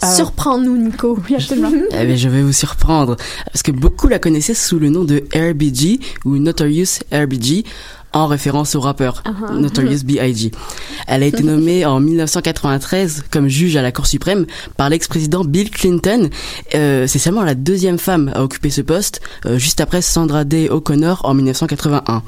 Surprends-nous, 0.03 0.77
Nico. 0.77 1.19
Eh 1.29 2.07
bien, 2.07 2.17
je 2.17 2.29
vais 2.29 2.43
vous 2.43 2.53
surprendre, 2.53 3.17
parce 3.47 3.63
que 3.63 3.71
beaucoup 3.71 4.09
la 4.09 4.19
connaissaient 4.19 4.55
sous 4.55 4.79
le 4.79 4.89
nom 4.89 5.05
de 5.05 5.25
RBG 5.35 6.01
ou 6.25 6.39
Notorious 6.39 7.01
RBG, 7.13 7.65
en 8.15 8.27
référence 8.27 8.75
au 8.75 8.81
rappeur 8.81 9.23
Uh-huh. 9.25 9.59
Notorious 9.59 10.05
B.I.G. 10.05 10.51
Elle 11.07 11.23
a 11.23 11.27
été 11.27 11.43
nommée 11.53 11.85
en 11.85 12.01
1993 12.01 13.25
comme 13.31 13.49
juge 13.49 13.77
à 13.77 13.83
la 13.83 13.93
Cour 13.93 14.07
suprême 14.07 14.47
par 14.77 14.89
l'ex-président 14.89 15.45
Bill 15.45 15.71
Clinton. 15.71 16.31
Euh, 16.75 17.07
C'est 17.07 17.19
seulement 17.19 17.43
la 17.43 17.55
deuxième 17.55 17.99
femme 17.99 18.31
à 18.35 18.43
occuper 18.43 18.71
ce 18.71 18.81
poste, 18.81 19.21
euh, 19.47 19.59
juste 19.59 19.81
après 19.81 20.03
Sandra 20.03 20.45
Day 20.45 20.69
O'Connor 20.71 21.21
en 21.25 21.35
1981. 21.35 22.23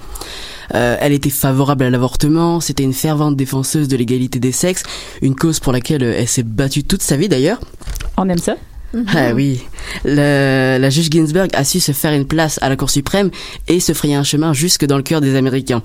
Euh, 0.74 0.97
elle 1.01 1.12
était 1.12 1.30
favorable 1.30 1.84
à 1.84 1.91
l'avortement, 1.91 2.61
c'était 2.61 2.82
une 2.82 2.93
fervente 2.93 3.37
défenseuse 3.37 3.87
de 3.89 3.97
l'égalité 3.97 4.41
des 4.41 4.53
sexes, 4.53 4.82
une 5.22 5.37
cause 5.37 5.61
pour 5.61 5.72
laquelle 5.72 6.03
euh, 6.03 6.14
elle 6.18 6.26
s'est 6.28 6.43
battue 6.43 6.82
toute 6.84 7.03
sa 7.03 7.16
vie 7.16 7.28
d'ailleurs. 7.28 7.61
On 8.16 8.28
aime 8.28 8.39
ça? 8.39 8.57
Ah 9.14 9.32
oui, 9.34 9.61
Le- 10.05 10.78
la 10.80 10.91
juge 10.91 11.11
Ginsburg 11.11 11.49
a 11.53 11.64
su 11.64 11.80
se 11.80 11.93
faire 11.93 12.12
une 12.12 12.24
place 12.24 12.59
à 12.62 12.68
la 12.70 12.76
Cour 12.76 12.89
suprême 12.89 13.30
et 13.68 13.78
se 13.78 13.93
frayer 13.93 14.14
un 14.14 14.22
chemin 14.22 14.53
jusque 14.55 14.87
dans 14.87 14.97
le 14.97 15.03
cœur 15.03 15.20
des 15.20 15.34
Américains. 15.37 15.82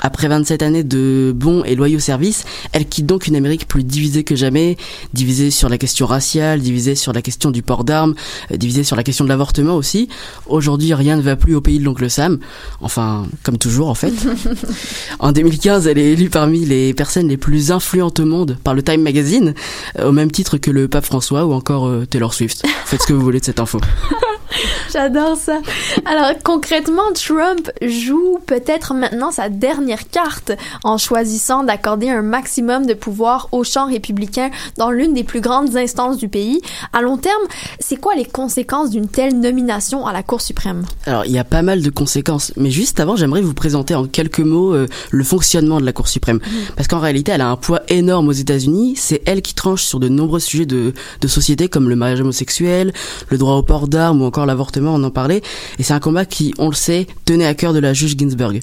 Après 0.00 0.26
27 0.28 0.62
années 0.62 0.82
de 0.82 1.32
bons 1.36 1.62
et 1.64 1.76
loyaux 1.76 2.00
services, 2.00 2.44
elle 2.72 2.86
quitte 2.86 3.06
donc 3.06 3.26
une 3.28 3.36
Amérique 3.36 3.68
plus 3.68 3.84
divisée 3.84 4.24
que 4.24 4.34
jamais, 4.34 4.76
divisée 5.12 5.50
sur 5.52 5.68
la 5.68 5.78
question 5.78 6.06
raciale, 6.06 6.60
divisée 6.60 6.94
sur 6.96 7.12
la 7.12 7.22
question 7.22 7.50
du 7.52 7.62
port 7.62 7.84
d'armes, 7.84 8.14
euh, 8.50 8.56
divisée 8.56 8.82
sur 8.82 8.96
la 8.96 9.04
question 9.04 9.24
de 9.24 9.28
l'avortement 9.28 9.76
aussi. 9.76 10.08
Aujourd'hui, 10.46 10.94
rien 10.94 11.16
ne 11.16 11.22
va 11.22 11.36
plus 11.36 11.54
au 11.54 11.60
pays 11.60 11.78
de 11.78 11.84
l'oncle 11.84 12.10
Sam. 12.10 12.38
Enfin, 12.80 13.26
comme 13.44 13.58
toujours 13.58 13.88
en 13.88 13.94
fait. 13.94 14.14
En 15.20 15.32
2015, 15.32 15.86
elle 15.86 15.98
est 15.98 16.12
élue 16.12 16.30
parmi 16.30 16.64
les 16.64 16.94
personnes 16.94 17.28
les 17.28 17.36
plus 17.36 17.70
influentes 17.72 18.20
au 18.20 18.24
monde 18.24 18.56
par 18.64 18.74
le 18.74 18.82
Time 18.82 19.02
Magazine, 19.02 19.54
euh, 19.98 20.08
au 20.08 20.12
même 20.12 20.30
titre 20.30 20.58
que 20.58 20.70
le 20.70 20.88
pape 20.88 21.04
François 21.04 21.44
ou 21.46 21.52
encore 21.52 21.86
euh, 21.86 22.06
Taylor 22.08 22.32
Swift. 22.34 22.47
Faites 22.84 23.02
ce 23.02 23.06
que 23.06 23.12
vous 23.12 23.20
voulez 23.20 23.40
de 23.40 23.44
cette 23.44 23.60
info. 23.60 23.80
J'adore 24.92 25.36
ça. 25.36 25.60
Alors 26.04 26.32
concrètement, 26.42 27.12
Trump 27.14 27.70
joue 27.82 28.38
peut-être 28.46 28.94
maintenant 28.94 29.30
sa 29.30 29.48
dernière 29.48 30.08
carte 30.08 30.52
en 30.84 30.98
choisissant 30.98 31.64
d'accorder 31.64 32.08
un 32.10 32.22
maximum 32.22 32.86
de 32.86 32.94
pouvoir 32.94 33.48
au 33.52 33.64
champ 33.64 33.86
républicain 33.86 34.50
dans 34.76 34.90
l'une 34.90 35.14
des 35.14 35.24
plus 35.24 35.40
grandes 35.40 35.76
instances 35.76 36.16
du 36.16 36.28
pays. 36.28 36.60
À 36.92 37.02
long 37.02 37.16
terme, 37.16 37.42
c'est 37.78 37.96
quoi 37.96 38.14
les 38.14 38.24
conséquences 38.24 38.90
d'une 38.90 39.08
telle 39.08 39.38
nomination 39.38 40.06
à 40.06 40.12
la 40.12 40.22
Cour 40.22 40.40
suprême? 40.40 40.84
Alors, 41.06 41.24
il 41.24 41.32
y 41.32 41.38
a 41.38 41.44
pas 41.44 41.62
mal 41.62 41.82
de 41.82 41.90
conséquences, 41.90 42.52
mais 42.56 42.70
juste 42.70 43.00
avant, 43.00 43.16
j'aimerais 43.16 43.40
vous 43.40 43.54
présenter 43.54 43.94
en 43.94 44.06
quelques 44.06 44.40
mots 44.40 44.74
euh, 44.74 44.86
le 45.10 45.24
fonctionnement 45.24 45.80
de 45.80 45.86
la 45.86 45.92
Cour 45.92 46.08
suprême. 46.08 46.40
Parce 46.76 46.88
qu'en 46.88 47.00
réalité, 47.00 47.32
elle 47.32 47.40
a 47.40 47.48
un 47.48 47.56
poids 47.56 47.80
énorme 47.88 48.28
aux 48.28 48.32
États-Unis. 48.32 48.94
C'est 48.96 49.22
elle 49.26 49.42
qui 49.42 49.54
tranche 49.54 49.82
sur 49.82 50.00
de 50.00 50.08
nombreux 50.08 50.40
sujets 50.40 50.66
de, 50.66 50.92
de 51.20 51.28
société 51.28 51.68
comme 51.68 51.88
le 51.88 51.96
mariage 51.96 52.20
homosexuel, 52.20 52.92
le 53.28 53.38
droit 53.38 53.54
au 53.54 53.62
port 53.62 53.88
d'armes 53.88 54.22
ou 54.22 54.24
encore 54.24 54.37
l'avortement, 54.46 54.94
on 54.94 55.02
en 55.02 55.10
parlait. 55.10 55.42
Et 55.78 55.82
c'est 55.82 55.94
un 55.94 56.00
combat 56.00 56.24
qui, 56.24 56.54
on 56.58 56.68
le 56.68 56.74
sait, 56.74 57.06
tenait 57.24 57.46
à 57.46 57.54
cœur 57.54 57.72
de 57.72 57.78
la 57.78 57.92
juge 57.94 58.16
Ginsburg. 58.16 58.60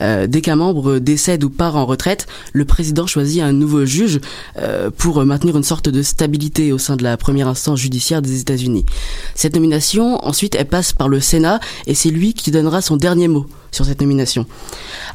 Euh, 0.00 0.26
dès 0.26 0.40
qu'un 0.40 0.56
membre 0.56 0.98
décède 0.98 1.44
ou 1.44 1.50
part 1.50 1.76
en 1.76 1.86
retraite, 1.86 2.26
le 2.52 2.64
président 2.64 3.06
choisit 3.06 3.42
un 3.42 3.52
nouveau 3.52 3.84
juge 3.84 4.20
euh, 4.58 4.90
pour 4.90 5.24
maintenir 5.24 5.56
une 5.56 5.62
sorte 5.62 5.88
de 5.88 6.02
stabilité 6.02 6.72
au 6.72 6.78
sein 6.78 6.96
de 6.96 7.04
la 7.04 7.16
première 7.16 7.48
instance 7.48 7.78
judiciaire 7.78 8.22
des 8.22 8.40
États-Unis. 8.40 8.84
Cette 9.34 9.54
nomination, 9.54 10.24
ensuite, 10.24 10.56
elle 10.56 10.66
passe 10.66 10.92
par 10.92 11.08
le 11.08 11.20
Sénat 11.20 11.60
et 11.86 11.94
c'est 11.94 12.10
lui 12.10 12.34
qui 12.34 12.50
donnera 12.50 12.82
son 12.82 12.96
dernier 12.96 13.28
mot 13.28 13.46
sur 13.74 13.84
cette 13.84 14.00
nomination. 14.00 14.46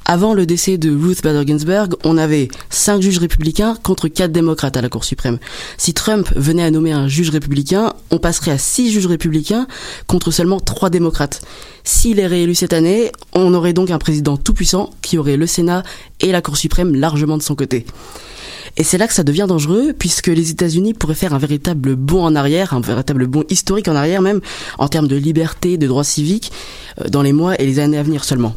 Avant 0.05 0.33
le 0.33 0.45
décès 0.45 0.77
de 0.77 0.95
Ruth 0.95 1.23
Bader 1.23 1.47
Ginsburg, 1.47 1.95
on 2.03 2.17
avait 2.17 2.49
cinq 2.69 3.01
juges 3.01 3.17
républicains 3.19 3.75
contre 3.83 4.07
quatre 4.07 4.31
démocrates 4.31 4.77
à 4.77 4.81
la 4.81 4.89
Cour 4.89 5.03
suprême. 5.03 5.39
Si 5.77 5.93
Trump 5.93 6.29
venait 6.35 6.63
à 6.63 6.71
nommer 6.71 6.91
un 6.91 7.07
juge 7.07 7.29
républicain, 7.29 7.93
on 8.11 8.17
passerait 8.17 8.51
à 8.51 8.57
six 8.57 8.91
juges 8.91 9.07
républicains 9.07 9.67
contre 10.07 10.31
seulement 10.31 10.59
trois 10.59 10.89
démocrates. 10.89 11.41
S'il 11.83 12.19
est 12.19 12.27
réélu 12.27 12.55
cette 12.55 12.73
année, 12.73 13.11
on 13.33 13.53
aurait 13.53 13.73
donc 13.73 13.91
un 13.91 13.99
président 13.99 14.37
tout-puissant 14.37 14.91
qui 15.01 15.17
aurait 15.17 15.37
le 15.37 15.47
Sénat 15.47 15.83
et 16.19 16.31
la 16.31 16.41
Cour 16.41 16.57
suprême 16.57 16.95
largement 16.95 17.37
de 17.37 17.43
son 17.43 17.55
côté. 17.55 17.85
Et 18.77 18.83
c'est 18.83 18.97
là 18.97 19.07
que 19.07 19.13
ça 19.13 19.23
devient 19.23 19.45
dangereux, 19.47 19.93
puisque 19.97 20.27
les 20.27 20.51
États-Unis 20.51 20.93
pourraient 20.93 21.15
faire 21.15 21.33
un 21.33 21.37
véritable 21.39 21.95
bond 21.95 22.23
en 22.23 22.35
arrière, 22.35 22.73
un 22.73 22.81
véritable 22.81 23.27
bond 23.27 23.43
historique 23.49 23.87
en 23.87 23.95
arrière 23.95 24.21
même, 24.21 24.41
en 24.77 24.87
termes 24.87 25.07
de 25.07 25.15
liberté, 25.15 25.77
de 25.77 25.87
droits 25.87 26.03
civiques, 26.03 26.51
euh, 27.01 27.09
dans 27.09 27.21
les 27.21 27.33
mois 27.33 27.59
et 27.59 27.65
les 27.65 27.79
années 27.79 27.97
à 27.97 28.03
venir 28.03 28.23
seulement. 28.23 28.55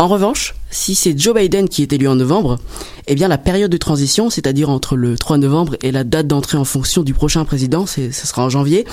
En 0.00 0.08
revanche, 0.08 0.54
si 0.70 0.94
c'est 0.94 1.18
Joe 1.18 1.34
Biden 1.34 1.68
qui 1.68 1.82
est 1.82 1.92
élu 1.92 2.08
en 2.08 2.14
novembre, 2.14 2.58
eh 3.06 3.14
bien 3.14 3.28
la 3.28 3.36
période 3.36 3.70
de 3.70 3.76
transition, 3.76 4.30
c'est-à-dire 4.30 4.70
entre 4.70 4.96
le 4.96 5.18
3 5.18 5.36
novembre 5.36 5.76
et 5.82 5.92
la 5.92 6.04
date 6.04 6.26
d'entrée 6.26 6.56
en 6.56 6.64
fonction 6.64 7.02
du 7.02 7.12
prochain 7.12 7.44
président, 7.44 7.84
ce 7.84 8.10
sera 8.10 8.42
en 8.42 8.48
janvier, 8.48 8.86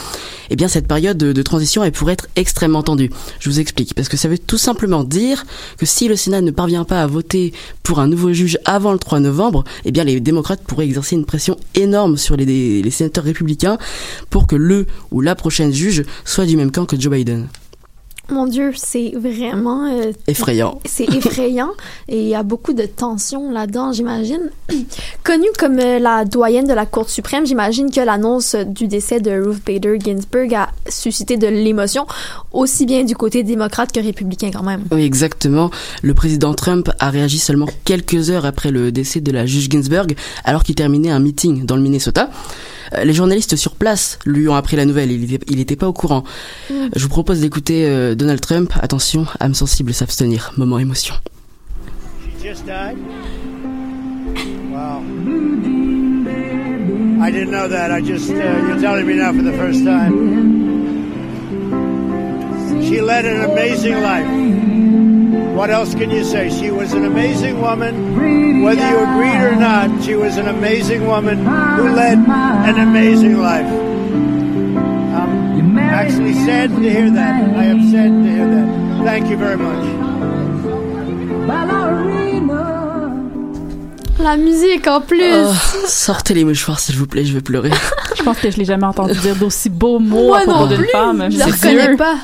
eh 0.49 0.58
bien 0.58 0.68
cette 0.68 0.86
période 0.86 1.16
de, 1.18 1.41
transition, 1.43 1.82
elle 1.82 1.93
pourrait 1.93 2.12
être 2.12 2.28
extrêmement 2.36 2.84
tendue. 2.84 3.10
Je 3.39 3.49
vous 3.49 3.62
explique, 3.62 3.93
parce 3.93 4.10
que 4.10 4.18
ça 4.18 4.28
veut 4.28 4.38
tout 4.38 4.58
simplement 4.58 5.05
dire 5.05 5.45
que 5.78 5.86
si 5.86 6.10
le 6.10 6.18
Sénat 6.18 6.41
ne 6.41 6.51
parvient 6.51 6.84
pas 6.84 7.01
à 7.01 7.08
voter 7.08 7.53
pour 7.84 8.01
un 8.01 8.08
nouveau 8.10 8.34
juge 8.34 8.60
avant 8.66 8.91
le 8.91 8.99
3 8.99 9.22
novembre, 9.22 9.64
eh 9.86 9.93
bien 9.93 10.03
les 10.03 10.20
démocrates 10.20 10.64
pourraient 10.64 10.88
exercer 10.88 11.16
une 11.16 11.24
pression 11.24 11.55
énorme 11.74 12.18
sur 12.18 12.36
les, 12.36 12.82
les 12.82 12.91
sénateurs 12.91 13.24
républicains 13.24 13.78
pour 14.30 14.45
que 14.45 14.58
le 14.58 14.88
ou 15.12 15.22
la 15.22 15.36
prochaine 15.36 15.72
juge 15.72 16.03
soit 16.26 16.45
du 16.45 16.58
même 16.58 16.72
camp 16.72 16.86
que 16.86 16.99
Joe 16.99 17.14
Biden. 17.14 17.47
Mon 18.30 18.45
Dieu, 18.45 18.71
c'est 18.75 19.13
vraiment 19.15 19.86
euh, 19.86 20.11
effrayant. 20.28 20.82
C'est 20.86 21.07
effrayant 21.13 21.71
et 22.09 22.21
il 22.21 22.28
y 22.28 22.36
a 22.36 22.43
beaucoup 22.43 22.73
de 22.73 22.86
tension 22.86 23.51
là-dedans, 23.51 23.93
j'imagine. 23.93 24.49
Connue 25.23 25.47
comme 25.57 25.80
euh, 25.80 25.97
la 25.99 26.25
doyenne 26.25 26.67
de 26.67 26.73
la 26.73 26.86
Cour 26.86 27.09
suprême, 27.09 27.45
j'imagine 27.45 27.89
que 27.89 28.01
l'annonce 28.01 28.55
du 28.55 28.88
décès 28.88 29.21
de 29.21 29.32
Ruth 29.32 29.65
Bader 29.65 29.97
Ginsburg 29.99 30.53
a 30.55 30.69
suscité 30.89 31.38
de 31.38 31.47
l'émotion, 31.47 32.05
aussi 32.51 32.86
bien 32.86 33.05
du 33.05 33.15
côté 33.15 33.43
démocrate 33.43 33.93
que 33.93 34.01
républicain 34.01 34.51
quand 34.51 34.63
même. 34.63 34.84
Oui, 34.91 35.03
exactement. 35.03 35.71
Le 36.01 36.13
président 36.13 36.53
Trump 36.53 36.91
a 36.99 37.09
réagi 37.09 37.39
seulement 37.39 37.67
quelques 37.86 38.30
heures 38.30 38.45
après 38.45 38.71
le 38.71 38.91
décès 38.91 39.21
de 39.21 39.32
la 39.32 39.45
juge 39.45 39.69
Ginsburg, 39.69 40.07
alors 40.43 40.63
qu'il 40.63 40.75
terminait 40.75 41.11
un 41.11 41.19
meeting 41.19 41.65
dans 41.65 41.78
le 41.78 41.82
Minnesota. 41.82 42.30
Euh, 42.93 43.03
les 43.03 43.13
journalistes 43.13 43.55
sur 43.55 43.75
place 43.75 44.19
lui 44.25 44.47
ont 44.47 44.55
appris 44.55 44.75
la 44.75 44.86
nouvelle, 44.86 45.11
il 45.11 45.57
n'était 45.57 45.75
pas 45.75 45.88
au 45.88 45.93
courant. 45.93 46.23
Mm. 46.69 46.73
Je 46.95 47.03
vous 47.03 47.09
propose 47.09 47.41
d'écouter 47.41 48.15
Donald 48.18 48.41
Trump. 48.41 48.76
Attention, 48.82 49.26
âme 49.39 49.53
sensible 49.53 49.93
s'abstenir. 49.93 50.51
Moment 50.57 50.80
émotion. 50.80 51.15
She 52.24 52.32
just 52.43 52.65
died? 52.65 52.97
Wow. 54.72 55.03
I 57.22 57.32
didn't 57.32 57.51
know 57.51 57.68
that. 57.68 57.91
I 57.91 58.01
just, 58.01 58.30
uh, 58.30 58.34
you're 58.34 58.80
telling 58.80 59.05
me 59.05 59.13
now 59.15 59.32
for 59.34 59.43
the 59.43 59.53
first 59.53 59.84
time. 59.84 60.13
She 62.84 63.01
led 63.01 63.26
an 63.26 63.51
amazing 63.51 64.01
life. 64.01 64.28
What 65.55 65.70
else 65.70 65.93
can 65.93 66.09
you 66.09 66.24
say? 66.24 66.49
She 66.49 66.72
was 66.72 66.93
an 66.93 67.05
amazing 67.05 67.61
woman. 67.61 68.63
Whether 68.63 68.88
you 68.89 68.97
agreed 68.99 69.43
or 69.43 69.55
not, 69.55 70.03
she 70.03 70.15
was 70.15 70.38
an 70.38 70.47
amazing 70.47 71.05
woman 71.05 71.38
who 71.38 71.89
led 71.93 72.18
an 72.18 72.80
amazing 72.80 73.38
life. 73.39 73.68
I'm 75.98 76.06
actually 76.06 76.34
sad 76.45 76.70
to 76.76 76.80
hear 76.80 77.10
that. 77.10 77.58
I 77.58 77.64
am 77.66 77.82
sad 77.89 78.12
to 78.12 78.30
hear 78.30 78.45
that. 78.45 78.68
Thank 79.04 79.32
you 79.32 79.38
very 79.38 79.58
much. 79.58 79.84
La 84.20 84.38
musique 84.38 84.86
en 84.86 85.02
plus. 85.02 85.24
Oh, 85.34 85.54
sortez 85.88 86.36
les 86.36 86.43
mouchoirs 86.43 86.80
s'il 86.80 86.98
vous 86.98 87.08
plaît, 87.08 87.26
je 87.26 87.34
vais 87.34 87.41
pleurer. 87.41 87.72
je 88.16 88.22
pense 88.22 88.38
que 88.38 88.52
je 88.52 88.58
l'ai 88.58 88.66
jamais 88.66 88.86
entendu 88.86 89.16
dire 89.16 89.36
d'aussi 89.36 89.70
beaux 89.70 89.98
mots 89.98 90.28
Moi 90.28 90.38
à 90.38 90.41
propos 90.43 90.60
non 90.60 90.68
d'une 90.68 90.86
femme. 90.91 91.32
Je 91.32 91.39
la 91.39 91.45
reconnais 91.45 91.95
pas. 91.95 92.18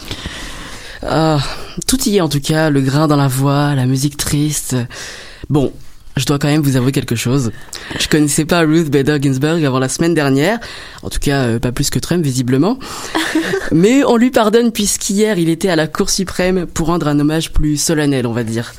Ah, 1.02 1.40
tout 1.88 2.00
y 2.08 2.18
est 2.18 2.22
en 2.22 2.30
tout 2.30 2.42
cas, 2.42 2.70
le 2.70 2.82
grain 2.82 3.08
dans 3.08 3.16
la 3.16 3.28
voix, 3.28 3.74
la 3.74 3.88
musique 3.88 4.18
triste. 4.18 4.76
Bon, 5.50 5.74
je 6.16 6.26
dois 6.26 6.40
quand 6.40 6.48
même 6.48 6.62
vous 6.62 6.78
avouer 6.78 6.92
quelque 6.92 7.16
chose. 7.16 7.52
Je 8.00 8.08
connaissais 8.08 8.46
pas 8.46 8.62
Ruth 8.62 8.90
Bader 8.90 9.18
Ginsburg 9.22 9.64
avant 9.66 9.80
la 9.80 9.90
semaine 9.90 10.14
dernière, 10.14 10.60
en 11.02 11.10
tout 11.10 11.20
cas 11.20 11.44
euh, 11.44 11.60
pas 11.60 11.72
plus 11.72 11.90
que 11.90 12.00
Trump 12.00 12.24
visiblement. 12.24 12.78
Mais 13.72 14.04
on 14.04 14.18
lui 14.18 14.32
pardonne 14.32 14.72
puisqu'hier 14.72 15.38
il 15.38 15.50
était 15.50 15.70
à 15.70 15.76
la 15.76 15.88
Cour 15.88 16.10
suprême 16.10 16.66
pour 16.66 16.88
rendre 16.88 17.08
un 17.08 17.20
hommage 17.20 17.52
plus 17.52 17.78
solennel, 17.78 18.28
on 18.28 18.34
va 18.34 18.44
dire. 18.44 18.74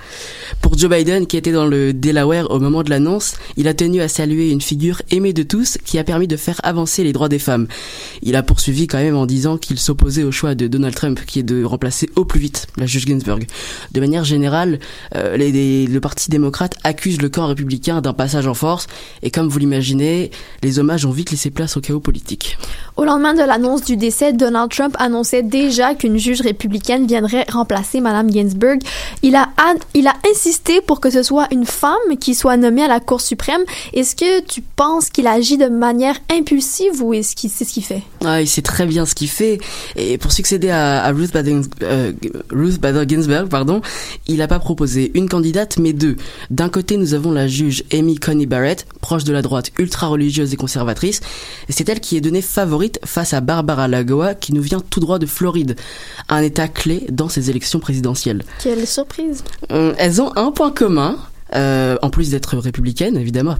Pour 0.60 0.76
Joe 0.78 0.90
Biden, 0.90 1.26
qui 1.26 1.36
était 1.36 1.52
dans 1.52 1.66
le 1.66 1.92
Delaware 1.92 2.50
au 2.50 2.60
moment 2.60 2.82
de 2.82 2.90
l'annonce, 2.90 3.34
il 3.56 3.68
a 3.68 3.74
tenu 3.74 4.00
à 4.00 4.08
saluer 4.08 4.50
une 4.50 4.60
figure 4.60 5.02
aimée 5.10 5.32
de 5.32 5.42
tous 5.42 5.78
qui 5.84 5.98
a 5.98 6.04
permis 6.04 6.28
de 6.28 6.36
faire 6.36 6.60
avancer 6.62 7.04
les 7.04 7.12
droits 7.12 7.28
des 7.28 7.38
femmes. 7.38 7.66
Il 8.22 8.36
a 8.36 8.42
poursuivi 8.42 8.86
quand 8.86 8.98
même 8.98 9.16
en 9.16 9.26
disant 9.26 9.56
qu'il 9.56 9.78
s'opposait 9.78 10.24
au 10.24 10.32
choix 10.32 10.54
de 10.54 10.66
Donald 10.66 10.94
Trump, 10.94 11.20
qui 11.26 11.40
est 11.40 11.44
de 11.44 11.64
remplacer 11.64 12.08
au 12.16 12.24
plus 12.24 12.40
vite 12.40 12.66
la 12.76 12.86
juge 12.86 13.06
Ginsburg. 13.06 13.40
De 13.92 14.00
manière 14.00 14.24
générale, 14.24 14.78
euh, 15.14 15.36
le 15.36 15.98
Parti 15.98 16.30
démocrate 16.30 16.76
accuse 16.84 17.20
le 17.20 17.28
camp 17.28 17.46
républicain 17.46 18.00
d'un 18.00 18.12
passage 18.12 18.46
en 18.46 18.54
force, 18.54 18.86
et 19.22 19.30
comme 19.30 19.48
vous 19.48 19.58
l'imaginez, 19.58 20.30
les 20.62 20.78
hommages 20.78 21.06
ont 21.06 21.10
vite 21.10 21.30
laissé 21.30 21.50
place 21.50 21.76
au 21.76 21.80
chaos 21.80 22.00
politique. 22.00 22.58
Au 22.96 23.04
lendemain 23.04 23.34
de 23.34 23.42
l'annonce 23.42 23.82
du 23.84 23.96
décès, 23.96 24.32
Donald 24.32 24.70
Trump 24.70 24.94
annonçait 24.98 25.42
déjà 25.42 25.94
qu'une 25.94 26.18
juge 26.18 26.40
républicaine 26.40 27.06
viendrait 27.06 27.44
remplacer 27.50 28.00
Madame 28.00 28.30
Ginsburg. 28.30 28.78
Il 29.22 29.34
a, 29.34 29.48
il 29.94 30.06
a 30.06 30.14
insisté 30.44 30.82
pour 30.82 31.00
que 31.00 31.08
ce 31.08 31.22
soit 31.22 31.48
une 31.52 31.64
femme 31.64 31.94
qui 32.20 32.34
soit 32.34 32.58
nommée 32.58 32.82
à 32.82 32.88
la 32.88 33.00
Cour 33.00 33.22
suprême? 33.22 33.62
Est-ce 33.94 34.14
que 34.14 34.42
tu 34.42 34.60
penses 34.60 35.08
qu'il 35.08 35.26
agit 35.26 35.56
de 35.56 35.68
manière 35.68 36.16
impulsive 36.30 37.02
ou 37.02 37.14
est-ce 37.14 37.34
qu'il 37.34 37.48
sait 37.48 37.64
ce 37.64 37.72
qu'il 37.72 37.84
fait? 37.84 38.02
Ah, 38.24 38.42
il 38.42 38.48
sait 38.48 38.60
très 38.60 38.84
bien 38.84 39.06
ce 39.06 39.14
qu'il 39.14 39.30
fait. 39.30 39.58
Et 39.96 40.18
pour 40.18 40.32
succéder 40.32 40.68
à, 40.68 41.02
à 41.02 41.12
Ruth, 41.12 41.32
Bader, 41.32 41.62
euh, 41.82 42.12
Ruth 42.50 42.78
Bader 42.78 43.04
Ginsburg, 43.08 43.48
pardon, 43.48 43.80
il 44.26 44.36
n'a 44.36 44.46
pas 44.46 44.58
proposé 44.58 45.12
une 45.14 45.30
candidate, 45.30 45.78
mais 45.78 45.94
deux. 45.94 46.16
D'un 46.50 46.68
côté, 46.68 46.98
nous 46.98 47.14
avons 47.14 47.32
la 47.32 47.48
juge 47.48 47.82
Amy 47.90 48.16
Coney 48.16 48.44
Barrett, 48.44 48.86
proche 49.00 49.24
de 49.24 49.32
la 49.32 49.40
droite 49.40 49.70
ultra-religieuse 49.78 50.52
et 50.52 50.56
conservatrice. 50.56 51.20
C'est 51.70 51.88
elle 51.88 52.00
qui 52.00 52.18
est 52.18 52.20
donnée 52.20 52.42
favorite 52.42 53.00
face 53.04 53.32
à 53.32 53.40
Barbara 53.40 53.88
Lagoa, 53.88 54.34
qui 54.34 54.52
nous 54.52 54.62
vient 54.62 54.80
tout 54.90 55.00
droit 55.00 55.18
de 55.18 55.26
Floride, 55.26 55.76
un 56.28 56.42
état 56.42 56.68
clé 56.68 57.06
dans 57.10 57.30
ces 57.30 57.48
élections 57.48 57.80
présidentielles. 57.80 58.42
Quelle 58.62 58.86
surprise 58.86 59.42
euh, 59.72 59.94
Elles 59.96 60.20
ont 60.24 60.36
un 60.36 60.50
point 60.50 60.70
commun, 60.70 61.16
euh, 61.54 61.96
en 62.02 62.10
plus 62.10 62.30
d'être 62.30 62.56
républicaines, 62.56 63.16
évidemment. 63.16 63.56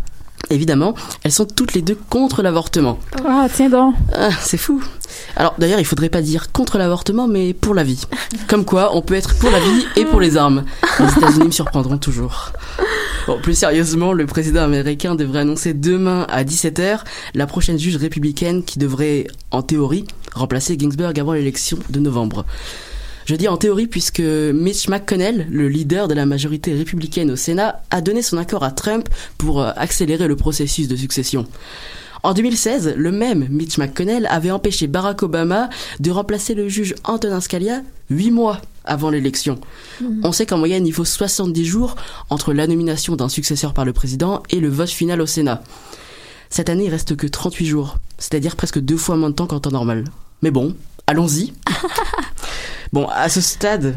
Évidemment, 0.51 0.95
elles 1.23 1.33
sont 1.33 1.47
toutes 1.47 1.73
les 1.73 1.81
deux 1.81 1.97
contre 2.11 2.43
l'avortement. 2.43 2.99
Ah, 3.27 3.47
tiens 3.53 3.71
donc. 3.71 3.95
Ah, 4.15 4.29
c'est 4.43 4.59
fou. 4.59 4.85
Alors 5.37 5.55
d'ailleurs, 5.59 5.81
il 5.81 5.87
faudrait 5.87 6.11
pas 6.11 6.21
dire 6.21 6.53
contre 6.53 6.77
l'avortement, 6.77 7.27
mais 7.27 7.55
pour 7.55 7.75
la 7.75 7.83
vie. 7.83 8.03
Comme 8.47 8.67
quoi, 8.67 8.95
on 8.95 9.01
peut 9.01 9.15
être 9.15 9.35
pour 9.39 9.51
la 9.51 9.59
vie 9.61 9.87
et 9.97 10.05
pour 10.05 10.21
les 10.21 10.37
armes. 10.37 10.65
Les 11.01 11.07
États-Unis 11.07 11.47
me 11.47 11.51
surprendront 11.51 11.97
toujours. 11.97 12.53
Bon, 13.27 13.41
plus 13.41 13.57
sérieusement, 13.57 14.13
le 14.13 14.27
président 14.27 14.63
américain 14.63 15.15
devrait 15.15 15.41
annoncer 15.41 15.73
demain 15.73 16.27
à 16.29 16.45
17h 16.45 17.01
la 17.35 17.47
prochaine 17.47 17.79
juge 17.79 17.97
républicaine 17.97 18.65
qui 18.65 18.79
devrait, 18.79 19.27
en 19.51 19.63
théorie, 19.63 20.05
remplacer 20.35 20.77
Ginsburg 20.79 21.19
avant 21.19 21.33
l'élection 21.33 21.79
de 21.89 22.01
novembre. 22.01 22.45
Je 23.27 23.35
dis 23.35 23.49
en 23.49 23.57
théorie 23.57 23.87
puisque 23.87 24.21
Mitch 24.21 24.89
McConnell, 24.89 25.47
le 25.51 25.69
leader 25.69 26.09
de 26.09 26.15
la 26.15 26.27
majorité 26.27 26.75
républicaine 26.75 27.31
au 27.31 27.37
Sénat, 27.37 27.83
a 27.91 28.01
donné 28.01 28.21
son 28.23 28.37
accord 28.37 28.65
à 28.65 28.71
Trump 28.71 29.09
pour 29.39 29.63
accélérer 29.63 30.29
le 30.29 30.37
processus 30.37 30.89
de 30.89 30.97
succession. 30.97 31.47
En 32.23 32.33
2016, 32.33 32.95
le 32.97 33.13
même 33.13 33.47
Mitch 33.51 33.77
McConnell 33.77 34.27
avait 34.31 34.51
empêché 34.51 34.87
Barack 34.87 35.23
Obama 35.23 35.69
de 36.01 36.11
remplacer 36.11 36.55
le 36.55 36.69
juge 36.69 36.95
Antonin 37.05 37.41
Scalia 37.41 37.83
huit 38.09 38.31
mois 38.31 38.61
avant 38.87 39.11
l'élection. 39.11 39.59
Mmh. 40.01 40.21
On 40.23 40.33
sait 40.33 40.47
qu'en 40.47 40.59
moyenne, 40.59 40.87
il 40.87 40.93
faut 40.93 41.05
70 41.05 41.65
jours 41.65 41.97
entre 42.31 42.53
la 42.53 42.67
nomination 42.67 43.17
d'un 43.17 43.29
successeur 43.29 43.75
par 43.75 43.85
le 43.85 43.93
président 43.93 44.43
et 44.51 44.61
le 44.61 44.69
vote 44.69 44.89
final 44.89 45.21
au 45.21 45.27
Sénat. 45.27 45.63
Cette 46.51 46.69
année, 46.69 46.85
il 46.85 46.91
reste 46.91 47.17
que 47.17 47.27
38 47.27 47.67
jours, 47.67 47.99
c'est-à-dire 48.19 48.57
presque 48.57 48.79
deux 48.79 48.97
fois 48.97 49.17
moins 49.17 49.31
de 49.31 49.35
temps 49.35 49.47
qu'en 49.47 49.61
temps 49.61 49.71
normal. 49.71 50.05
Mais 50.41 50.51
bon, 50.51 50.75
allons-y. 51.07 51.53
bon, 52.93 53.07
à 53.09 53.29
ce 53.29 53.41
stade, 53.41 53.97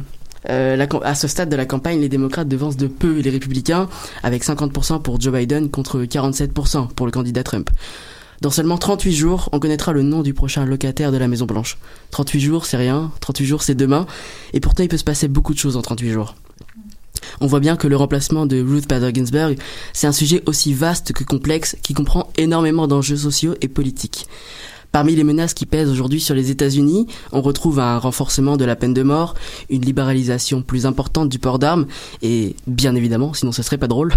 euh, 0.50 0.86
à 1.04 1.16
ce 1.16 1.28
stade 1.28 1.50
de 1.50 1.56
la 1.56 1.66
campagne, 1.66 2.00
les 2.00 2.10
démocrates 2.10 2.48
devancent 2.48 2.78
de 2.78 2.88
peu 2.88 3.20
les 3.20 3.30
républicains, 3.30 3.90
avec 4.24 4.44
50% 4.44 5.02
pour 5.02 5.20
Joe 5.20 5.34
Biden 5.34 5.70
contre 5.70 6.02
47% 6.02 6.90
pour 6.90 7.06
le 7.06 7.12
candidat 7.12 7.44
Trump. 7.44 7.70
Dans 8.42 8.52
seulement 8.52 8.78
38 8.78 9.14
jours, 9.14 9.50
on 9.52 9.60
connaîtra 9.60 9.94
le 9.94 10.04
nom 10.04 10.22
du 10.22 10.34
prochain 10.34 10.64
locataire 10.64 11.12
de 11.12 11.18
la 11.18 11.28
Maison 11.28 11.46
Blanche. 11.48 11.78
38 12.12 12.40
jours, 12.40 12.66
c'est 12.66 12.78
rien. 12.78 13.12
38 13.20 13.46
jours, 13.46 13.64
c'est 13.64 13.74
demain. 13.74 14.06
Et 14.54 14.60
pourtant, 14.60 14.84
il 14.84 14.90
peut 14.90 14.98
se 14.98 15.04
passer 15.04 15.28
beaucoup 15.28 15.54
de 15.54 15.60
choses 15.60 15.76
en 15.76 15.82
38 15.82 16.12
jours. 16.12 16.36
On 17.42 17.48
voit 17.48 17.60
bien 17.60 17.76
que 17.76 17.88
le 17.88 17.96
remplacement 17.96 18.46
de 18.46 18.62
Ruth 18.62 18.88
Bader 18.88 19.12
Ginsburg, 19.14 19.56
c'est 19.94 20.08
un 20.08 20.12
sujet 20.12 20.44
aussi 20.46 20.74
vaste 20.74 21.14
que 21.14 21.24
complexe 21.24 21.76
qui 21.82 21.94
comprend 21.94 22.30
énormément 22.38 22.88
d'enjeux 22.88 23.18
sociaux 23.18 23.56
et 23.62 23.68
politiques. 23.68 24.28
Parmi 24.92 25.16
les 25.16 25.24
menaces 25.24 25.54
qui 25.54 25.66
pèsent 25.66 25.90
aujourd'hui 25.90 26.20
sur 26.20 26.34
les 26.34 26.50
États-Unis, 26.50 27.08
on 27.32 27.42
retrouve 27.42 27.80
un 27.80 27.98
renforcement 27.98 28.58
de 28.58 28.66
la 28.66 28.76
peine 28.76 28.94
de 28.94 29.04
mort, 29.04 29.36
une 29.70 29.84
libéralisation 29.84 30.62
plus 30.62 30.86
importante 30.86 31.30
du 31.30 31.40
port 31.40 31.60
d'armes 31.60 31.86
et, 32.22 32.56
bien 32.68 32.96
évidemment, 32.96 33.34
sinon 33.34 33.52
ce 33.52 33.64
serait 33.64 33.78
pas 33.78 33.88
drôle, 33.88 34.14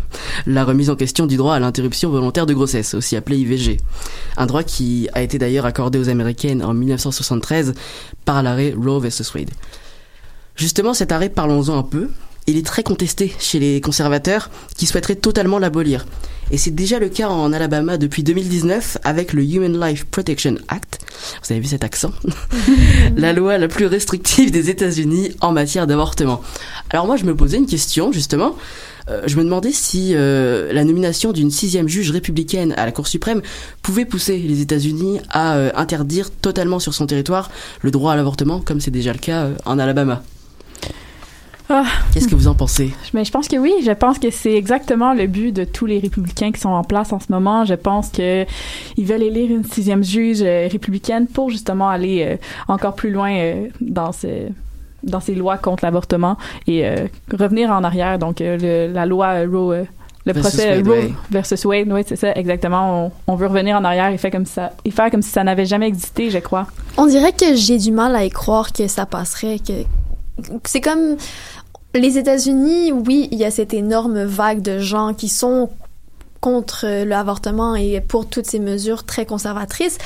la 0.47 0.65
remise 0.65 0.91
en 0.91 0.97
question 0.97 1.27
du 1.27 1.37
droit 1.37 1.55
à 1.55 1.61
l'interruption 1.61 2.11
volontaire 2.11 2.47
de 2.47 2.55
grossesse, 2.55 2.95
aussi 2.95 3.17
appelé 3.17 3.39
IVG. 3.39 3.79
Un 4.37 4.47
droit 4.47 4.63
qui 4.63 5.09
a 5.13 5.23
été 5.23 5.39
d'ailleurs 5.39 5.67
accordé 5.67 5.99
aux 5.99 6.09
Américaines 6.09 6.63
en 6.63 6.73
1973 6.73 7.75
par 8.25 8.43
l'arrêt 8.43 8.75
Roe 8.77 9.01
vs. 9.01 9.35
Wade. 9.35 9.51
Justement, 10.57 10.95
cet 10.95 11.13
arrêt, 11.13 11.31
parlons-en 11.31 11.79
un 11.79 11.83
peu. 11.83 12.11
Il 12.51 12.57
est 12.57 12.67
très 12.67 12.83
contesté 12.83 13.33
chez 13.39 13.61
les 13.61 13.81
conservateurs 13.81 14.51
qui 14.77 14.87
souhaiteraient 14.87 15.15
totalement 15.15 15.61
l'abolir. 15.61 16.05
Et 16.51 16.59
c'est 16.59 16.73
déjà 16.73 16.99
le 16.99 17.09
cas 17.09 17.29
en 17.29 17.53
Alabama 17.53 17.97
depuis 17.97 18.25
2019 18.25 18.99
avec 19.05 19.33
le 19.33 19.45
Human 19.45 19.81
Life 19.81 20.05
Protection 20.07 20.57
Act. 20.67 20.99
Vous 21.45 21.53
avez 21.53 21.61
vu 21.61 21.69
cet 21.69 21.85
accent? 21.85 22.11
La 23.17 23.33
loi 23.33 23.57
la 23.57 23.69
plus 23.69 23.87
restrictive 23.87 24.51
des 24.51 24.69
États-Unis 24.69 25.31
en 25.41 25.53
matière 25.53 25.87
d'avortement. 25.87 26.41
Alors 26.91 27.07
moi, 27.07 27.17
je 27.17 27.25
me 27.25 27.37
posais 27.37 27.57
une 27.57 27.69
question, 27.69 28.11
justement. 28.11 28.57
Euh, 29.09 29.23
je 29.27 29.37
me 29.37 29.45
demandais 29.45 29.71
si 29.71 30.15
euh, 30.17 30.73
la 30.73 30.83
nomination 30.83 31.31
d'une 31.31 31.53
sixième 31.53 31.89
juge 31.89 32.11
républicaine 32.11 32.75
à 32.77 32.85
la 32.85 32.91
Cour 32.91 33.07
suprême 33.07 33.43
pouvait 33.81 34.07
pousser 34.07 34.39
les 34.39 34.61
États-Unis 34.61 35.21
à 35.31 35.55
euh, 35.55 35.71
interdire 35.77 36.33
totalement 36.33 36.81
sur 36.81 36.95
son 36.95 37.07
territoire 37.07 37.49
le 37.81 37.93
droit 37.93 38.13
à 38.13 38.17
l'avortement, 38.17 38.61
comme 38.61 38.81
c'est 38.81 38.91
déjà 38.91 39.13
le 39.13 39.21
cas 39.21 39.51
en 39.67 39.79
Alabama. 39.79 40.25
Ah. 41.73 41.85
Qu'est-ce 42.13 42.27
que 42.29 42.35
vous 42.35 42.49
en 42.49 42.55
pensez? 42.55 42.91
Mais 43.15 43.25
je 43.25 43.31
pense 43.31 43.47
que 43.49 43.57
oui, 43.57 43.73
je 43.85 43.93
pense 43.93 44.19
que 44.19 44.31
c'est 44.31 44.55
exactement 44.55 45.15
le 45.15 45.27
but 45.29 45.53
de 45.53 45.65
tous 45.65 45.87
les 45.87 46.01
républicains 46.01 46.51
qui 46.51 46.61
sont 46.61 46.69
en 46.71 46.83
place 46.85 47.13
en 47.13 47.21
ce 47.21 47.27
moment. 47.31 47.65
Je 47.65 47.75
pense 47.75 48.09
que 48.11 48.45
ils 48.97 49.07
veulent 49.07 49.23
élire 49.23 49.51
une 49.51 49.65
sixième 49.65 50.03
juge 50.03 50.43
euh, 50.43 50.69
républicaine 50.71 51.27
pour 51.29 51.49
justement 51.51 51.89
aller 51.89 52.25
euh, 52.29 52.37
encore 52.69 52.95
plus 52.97 53.11
loin 53.11 53.33
euh, 53.33 53.69
dans 53.81 54.13
ce 54.13 54.49
dans 55.03 55.21
ces 55.21 55.35
lois 55.35 55.57
contre 55.57 55.85
l'avortement 55.85 56.37
et 56.67 56.85
euh, 56.87 57.07
revenir 57.33 57.71
en 57.71 57.85
arrière. 57.85 58.19
Donc 58.19 58.41
euh, 58.41 58.59
le- 58.89 58.93
la 58.93 59.07
loi 59.07 59.29
euh, 59.29 59.49
Roe, 59.51 59.73
euh, 59.73 59.85
le 60.27 60.33
Versus 60.35 60.53
procès 60.57 60.77
Wade, 60.77 60.87
Roe 60.89 60.93
ouais. 60.95 61.13
versus 61.31 61.65
Wade, 61.65 61.89
oui 61.91 62.03
c'est 62.07 62.17
ça 62.17 62.33
exactement. 62.35 63.07
On, 63.07 63.33
on 63.33 63.37
veut 63.37 63.47
revenir 63.47 63.77
en 63.77 63.85
arrière 63.85 64.09
et 64.11 64.19
faire 64.19 64.31
comme 64.33 64.45
ça 64.45 64.73
et 64.85 64.91
faire 64.91 65.11
comme 65.11 65.23
si 65.23 65.31
ça 65.31 65.43
n'avait 65.45 65.65
jamais 65.67 65.87
existé, 65.87 66.29
je 66.31 66.39
crois. 66.39 66.67
On 66.99 67.07
dirait 67.07 67.33
que 67.33 67.55
j'ai 67.55 67.79
du 67.79 67.93
mal 67.93 68.15
à 68.17 68.25
y 68.25 68.31
croire 68.31 68.73
que 68.75 68.89
ça 68.89 69.07
passerait, 69.07 69.59
que 69.59 69.73
c'est 70.65 70.81
comme 70.81 71.17
les 71.95 72.19
États-Unis, 72.19 72.93
oui, 72.93 73.29
il 73.31 73.39
y 73.39 73.45
a 73.45 73.51
cette 73.51 73.75
énorme 73.75 74.23
vague 74.25 74.63
de 74.63 74.79
gens 74.79 75.15
qui 75.15 75.29
sont 75.29 75.71
contre 76.41 76.87
l'avortement 77.05 77.75
et 77.75 78.01
pour 78.01 78.27
toutes 78.27 78.47
ces 78.47 78.61
mesures 78.61 79.05
très 79.05 79.27
conservatrices, 79.27 79.99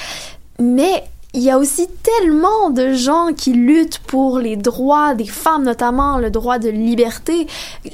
mais 0.59 1.05
il 1.33 1.43
y 1.43 1.51
a 1.51 1.59
aussi 1.59 1.87
tellement 2.03 2.71
de 2.71 2.93
gens 2.93 3.33
qui 3.37 3.53
luttent 3.53 3.99
pour 3.99 4.39
les 4.39 4.57
droits 4.57 5.15
des 5.15 5.27
femmes, 5.27 5.65
notamment 5.65 6.19
le 6.19 6.31
droit 6.31 6.59
de 6.59 6.69
liberté. 6.69 7.47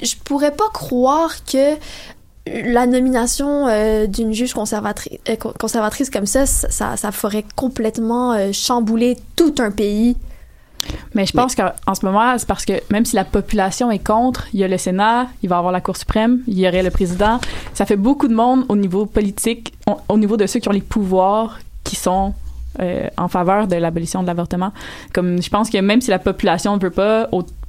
Je 0.03 0.15
pourrais 0.25 0.53
pas 0.53 0.69
croire 0.73 1.45
que 1.45 1.75
la 2.47 2.87
nomination 2.87 3.67
euh, 3.69 4.07
d'une 4.07 4.33
juge 4.33 4.55
conservatrice, 4.55 5.19
euh, 5.29 5.37
co- 5.37 5.53
conservatrice 5.59 6.11
comme 6.11 6.27
ça, 6.27 6.47
ça 6.47 7.13
ferait 7.13 7.45
complètement 7.57 8.33
euh, 8.33 8.53
chambouler 8.53 9.17
tout 9.37 9.55
un 9.59 9.71
pays. 9.71 10.17
Mais 11.15 11.27
je 11.27 11.33
pense 11.33 11.55
qu'en 11.55 11.95
ce 11.95 12.05
moment, 12.05 12.39
c'est 12.39 12.47
parce 12.47 12.65
que 12.65 12.75
même 12.91 13.05
si 13.05 13.17
la 13.17 13.25
population 13.25 13.91
est 13.91 13.99
contre, 13.99 14.47
il 14.53 14.61
y 14.61 14.65
a 14.65 14.69
le 14.69 14.79
Sénat, 14.79 15.27
il 15.43 15.49
va 15.49 15.57
y 15.57 15.59
avoir 15.59 15.73
la 15.73 15.81
Cour 15.81 15.97
suprême, 15.97 16.41
il 16.47 16.59
y 16.59 16.67
aurait 16.69 16.83
le 16.83 16.91
président. 16.91 17.41
Ça 17.75 17.85
fait 17.85 17.97
beaucoup 17.97 18.29
de 18.29 18.35
monde 18.35 18.65
au 18.69 18.77
niveau 18.77 19.07
politique, 19.07 19.75
au, 19.87 19.97
au 20.09 20.19
niveau 20.19 20.37
de 20.37 20.47
ceux 20.47 20.61
qui 20.61 20.69
ont 20.69 20.73
les 20.73 20.81
pouvoirs, 20.81 21.59
qui 21.85 21.97
sont 21.97 22.35
euh, 22.79 23.09
en 23.17 23.27
faveur 23.27 23.67
de 23.67 23.75
l'abolition 23.75 24.23
de 24.23 24.29
l'avortement. 24.29 24.73
Comme 25.13 25.43
je 25.43 25.51
pense 25.51 25.71
que 25.71 25.79
même 25.79 26.01
si 26.01 26.11
la 26.11 26.21
population 26.21 26.77
ne 26.77 26.81
veut 26.81 26.91
pas, 26.91 27.29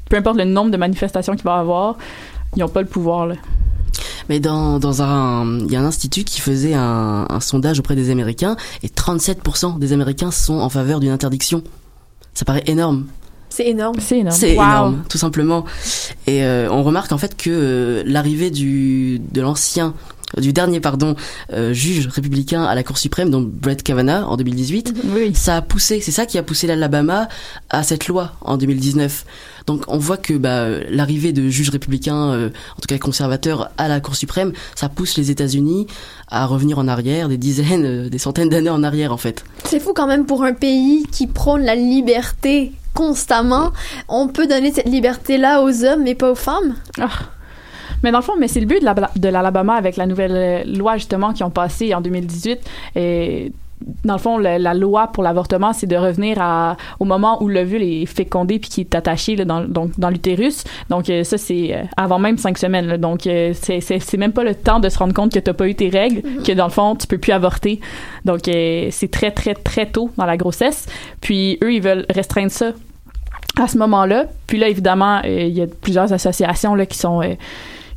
peu 0.10 0.18
importe 0.18 0.38
le 0.38 0.46
nombre 0.46 0.70
de 0.70 0.78
manifestations 0.78 1.34
qu'il 1.36 1.44
va 1.44 1.58
y 1.58 1.60
avoir, 1.60 1.98
ils 2.56 2.60
n'ont 2.60 2.70
pas 2.70 2.82
le 2.82 2.88
pouvoir. 2.88 3.30
Mais 4.30 4.40
dans, 4.40 5.02
un, 5.02 5.60
il 5.62 5.72
y 5.72 5.76
a 5.76 5.82
un 5.82 5.86
institut 5.86 6.24
qui 6.24 6.40
faisait 6.40 6.76
un 6.76 7.40
sondage 7.40 7.80
auprès 7.80 7.96
des 7.96 8.12
Américains 8.12 8.56
et 8.84 8.88
37% 8.88 9.80
des 9.80 9.92
Américains 9.92 10.30
sont 10.30 10.60
en 10.60 10.70
faveur 10.70 11.00
d'une 11.00 11.10
interdiction. 11.12 11.64
Ça 12.34 12.46
paraît 12.46 12.64
énorme. 12.68 13.08
C'est 13.50 13.68
énorme. 13.68 13.98
C'est 14.00 14.20
énorme. 14.20 14.36
C'est 14.36 14.56
Wow. 14.56 14.64
énorme, 14.64 15.04
tout 15.10 15.18
simplement. 15.18 15.66
Et 16.28 16.44
euh, 16.44 16.70
on 16.72 16.84
remarque 16.84 17.12
en 17.12 17.18
fait 17.18 17.36
que 17.36 17.50
euh, 17.50 18.04
l'arrivée 18.06 18.50
du 18.50 19.20
de 19.20 19.42
l'ancien 19.42 19.94
du 20.38 20.54
dernier 20.54 20.80
pardon 20.80 21.16
euh, 21.54 21.74
juge 21.74 22.08
républicain 22.08 22.64
à 22.64 22.76
la 22.76 22.84
Cour 22.84 22.98
suprême 22.98 23.30
donc 23.30 23.50
Brett 23.50 23.84
Kavanaugh 23.84 24.26
en 24.28 24.38
2018 24.38 24.94
ça 25.34 25.58
a 25.58 25.62
poussé 25.62 26.00
c'est 26.02 26.12
ça 26.12 26.26
qui 26.26 26.38
a 26.38 26.44
poussé 26.44 26.68
l'Alabama 26.68 27.28
à 27.70 27.84
cette 27.84 28.08
loi 28.08 28.34
en 28.42 28.58
2019 28.58 29.26
donc 29.68 29.84
on 29.88 29.98
voit 29.98 30.18
que 30.18 30.34
bah, 30.34 30.68
l'arrivée 30.90 31.34
de 31.34 31.50
juges 31.50 31.70
républicains 31.70 32.32
euh, 32.32 32.50
en 32.78 32.82
tout 32.82 32.88
cas 32.88 32.98
conservateurs 32.98 33.72
à 33.78 33.88
la 33.88 34.00
Cour 34.00 34.16
suprême 34.16 34.54
ça 34.76 34.90
pousse 34.90 35.18
les 35.18 35.32
États-Unis 35.32 35.88
à 36.30 36.46
revenir 36.46 36.80
en 36.80 36.88
arrière 36.88 37.30
des 37.30 37.38
dizaines 37.38 37.86
euh, 37.86 38.10
des 38.10 38.18
centaines 38.18 38.50
d'années 38.50 38.70
en 38.70 38.84
arrière 38.84 39.12
en 39.12 39.18
fait 39.18 39.44
C'est 39.66 39.80
fou 39.80 39.94
quand 39.94 40.08
même 40.08 40.26
pour 40.26 40.44
un 40.44 40.54
pays 40.54 41.06
qui 41.12 41.28
prône 41.28 41.64
la 41.64 41.76
liberté 41.76 42.74
constamment. 42.94 43.72
On 44.08 44.28
peut 44.28 44.48
donner 44.48 44.72
cette 44.72 44.90
liberté-là 44.90 45.62
aux 45.62 45.84
hommes, 45.84 46.04
mais 46.04 46.16
pas 46.16 46.32
aux 46.32 46.36
femmes? 46.36 46.76
Ah. 47.00 47.10
Mais 48.04 48.12
dans 48.12 48.20
le 48.20 48.24
fond, 48.24 48.34
mais 48.40 48.48
c'est 48.48 48.60
le 48.60 48.66
but 48.66 48.80
de 48.80 48.86
la- 48.86 48.96
de 49.16 49.28
l'Alabama 49.30 49.74
avec 49.76 49.98
la 49.98 50.06
nouvelle 50.06 50.32
euh, 50.36 50.64
loi 50.66 50.98
justement 50.98 51.34
qui 51.34 51.44
ont 51.44 51.50
passé 51.50 51.94
en 51.94 52.02
2018. 52.02 52.60
Et 52.96 53.52
dans 54.04 54.14
le 54.14 54.20
fond, 54.20 54.38
la, 54.38 54.60
la 54.60 54.76
loi 54.76 55.08
pour 55.08 55.24
l'avortement, 55.24 55.74
c'est 55.74 55.88
de 55.88 55.96
revenir 55.96 56.38
à, 56.40 56.78
au 57.00 57.06
moment 57.06 57.42
où 57.42 57.48
l'ovule 57.48 57.82
est 57.82 58.06
fécondé 58.06 58.60
puis 58.60 58.70
qui 58.70 58.82
est 58.82 58.94
attaché 58.94 59.36
là, 59.36 59.44
dans, 59.44 59.62
donc, 59.62 59.98
dans 59.98 60.10
l'utérus. 60.12 60.64
Donc 60.92 61.10
euh, 61.10 61.24
ça, 61.24 61.40
c'est 61.40 61.74
euh, 61.76 61.82
avant 61.98 62.20
même 62.20 62.38
cinq 62.38 62.60
semaines. 62.60 62.86
là. 62.86 62.98
Donc 63.00 63.26
euh, 63.26 63.54
c'est 63.60 64.18
même 64.18 64.34
pas 64.34 64.44
le 64.44 64.54
temps 64.54 64.80
de 64.80 64.88
se 64.88 65.00
rendre 65.00 65.16
compte 65.16 65.34
que 65.34 65.40
t'as 65.40 65.54
pas 65.54 65.68
eu 65.68 65.74
tes 65.74 65.90
règles, 65.90 66.22
que 66.44 66.52
dans 66.52 66.66
le 66.66 66.72
fond, 66.72 66.96
tu 66.96 67.08
peux 67.08 67.18
plus 67.18 67.32
avorter. 67.32 67.80
Donc 68.24 68.42
c'est 68.46 69.10
très, 69.12 69.32
très, 69.32 69.56
très 69.56 69.88
tôt 69.88 70.12
dans 70.16 70.26
la 70.26 70.38
grossesse. 70.38 70.86
Puis 71.20 71.58
eux, 71.64 71.74
ils 71.74 71.82
veulent 71.82 72.06
restreindre 72.14 72.52
ça 72.52 72.74
à 73.60 73.68
ce 73.68 73.80
moment-là. 73.80 74.26
Puis 74.46 74.60
là, 74.60 74.70
évidemment, 74.70 75.22
il 75.24 75.50
y 75.50 75.62
a 75.62 75.66
plusieurs 75.66 76.14
associations 76.14 76.76
là, 76.76 76.86
qui 76.86 77.00
sont 77.00 77.22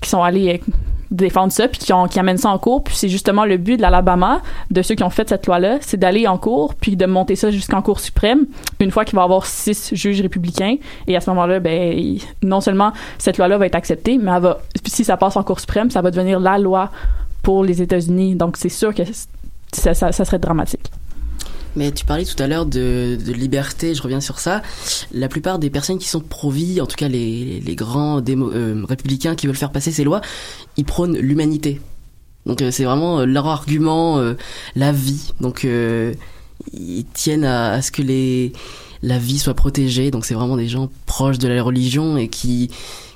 qui 0.04 0.10
sont 0.10 0.22
allées 0.22 0.60
euh, 0.64 0.72
défendre 1.10 1.52
ça 1.52 1.68
puis 1.68 1.78
qui, 1.78 1.92
ont, 1.92 2.08
qui 2.08 2.18
amènent 2.18 2.38
ça 2.38 2.48
en 2.50 2.58
cours. 2.58 2.82
Puis 2.82 2.94
c'est 2.96 3.08
justement 3.08 3.44
le 3.44 3.56
but 3.56 3.76
de 3.76 3.82
l'Alabama 3.82 4.40
de 4.70 4.82
ceux 4.82 4.94
qui 4.94 5.02
ont 5.04 5.10
fait 5.10 5.28
cette 5.28 5.46
loi-là 5.46 5.78
c'est 5.80 5.96
d'aller 5.96 6.26
en 6.26 6.38
cours 6.38 6.74
puis 6.74 6.96
de 6.96 7.06
monter 7.06 7.36
ça 7.36 7.50
jusqu'en 7.50 7.82
cour 7.82 8.00
suprême 8.00 8.46
une 8.80 8.90
fois 8.90 9.04
qu'il 9.04 9.14
va 9.16 9.22
y 9.22 9.24
avoir 9.24 9.46
six 9.46 9.90
juges 9.94 10.20
républicains. 10.20 10.76
Et 11.06 11.16
à 11.16 11.20
ce 11.20 11.30
moment-là 11.30 11.60
ben 11.60 11.92
il- 11.96 12.22
non 12.42 12.60
seulement 12.60 12.92
cette 13.18 13.38
loi-là 13.38 13.58
va 13.58 13.66
être 13.66 13.74
acceptée 13.76 14.18
mais 14.18 14.32
si 14.86 15.04
ça 15.04 15.16
passe 15.16 15.36
en 15.36 15.42
cour 15.44 15.60
suprême 15.60 15.90
ça 15.90 16.00
va 16.02 16.10
devenir 16.10 16.40
la 16.40 16.58
loi 16.58 16.90
pour 17.42 17.62
les 17.64 17.80
États-Unis. 17.82 18.34
Donc 18.34 18.56
c'est 18.56 18.68
sûr 18.68 18.94
que 18.94 19.02
ça 19.72 19.94
serait 20.12 20.38
dramatique 20.38 20.90
Mais 21.76 21.90
tu 21.92 22.04
parlais 22.04 22.24
tout 22.24 22.40
à 22.40 22.46
l'heure 22.46 22.66
de, 22.66 23.18
liberté, 23.26 23.94
je 23.94 24.02
reviens 24.02 24.20
sur 24.20 24.38
ça. 24.38 24.62
La 25.12 25.28
plupart 25.28 25.58
des 25.58 25.70
personnes 25.70 25.98
qui 25.98 26.08
sont 26.08 26.20
pro-vie, 26.20 26.80
en 26.80 26.86
tout 26.86 26.96
cas 26.96 27.08
les, 27.08 27.60
grands 27.76 28.22
euh, 28.28 28.84
républicains 28.88 29.34
qui 29.34 29.46
veulent 29.46 29.56
faire 29.56 29.72
passer 29.72 29.90
ces 29.90 30.04
lois, 30.04 30.20
ils 30.76 30.84
prônent 30.84 31.16
l'humanité. 31.16 31.80
Donc 32.46 32.62
euh, 32.62 32.70
c'est 32.70 32.84
vraiment 32.84 33.20
euh, 33.20 33.24
leur 33.24 33.46
argument, 33.46 34.22
la 34.76 34.92
vie. 34.92 35.32
Donc 35.40 35.66
ils 36.72 37.04
tiennent 37.12 37.44
à, 37.44 37.82
ce 37.82 37.90
que 37.90 38.02
la 39.02 39.18
vie 39.18 39.38
soit 39.38 39.54
protégée. 39.54 40.10
Donc 40.10 40.24
c'est 40.24 40.34
vraiment 40.34 40.56
des 40.56 40.68
gens 40.68 40.88
proches 41.06 41.38
de 41.38 41.48
la 41.48 41.62
religion 41.62 42.16
et 42.16 42.28
qui 42.28 42.70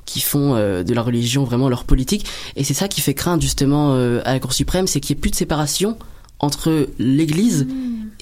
qui 0.05 0.21
font 0.21 0.55
de 0.55 0.95
la 0.95 1.03
religion 1.03 1.45
vraiment 1.45 1.69
leur 1.69 1.85
politique. 1.85 2.25
Et 2.57 2.65
c'est 2.65 2.73
ça 2.73 2.89
qui 2.89 3.03
fait 3.03 3.13
craindre 3.13 3.43
justement 3.43 3.95
à 4.25 4.33
la 4.33 4.41
Cour 4.41 4.55
suprême, 4.55 4.87
c'est 4.87 5.01
qu'il 5.01 5.15
n'y 5.15 5.19
ait 5.19 5.21
plus 5.21 5.31
de 5.31 5.37
séparation 5.37 5.99
entre 6.41 6.89
l'Église 6.99 7.67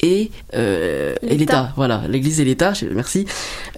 et, 0.03 0.31
euh, 0.55 1.14
et 1.23 1.37
L'État. 1.37 1.73
Voilà, 1.77 2.03
l'Église 2.09 2.41
et 2.41 2.45
l'État, 2.45 2.73
merci. 2.95 3.27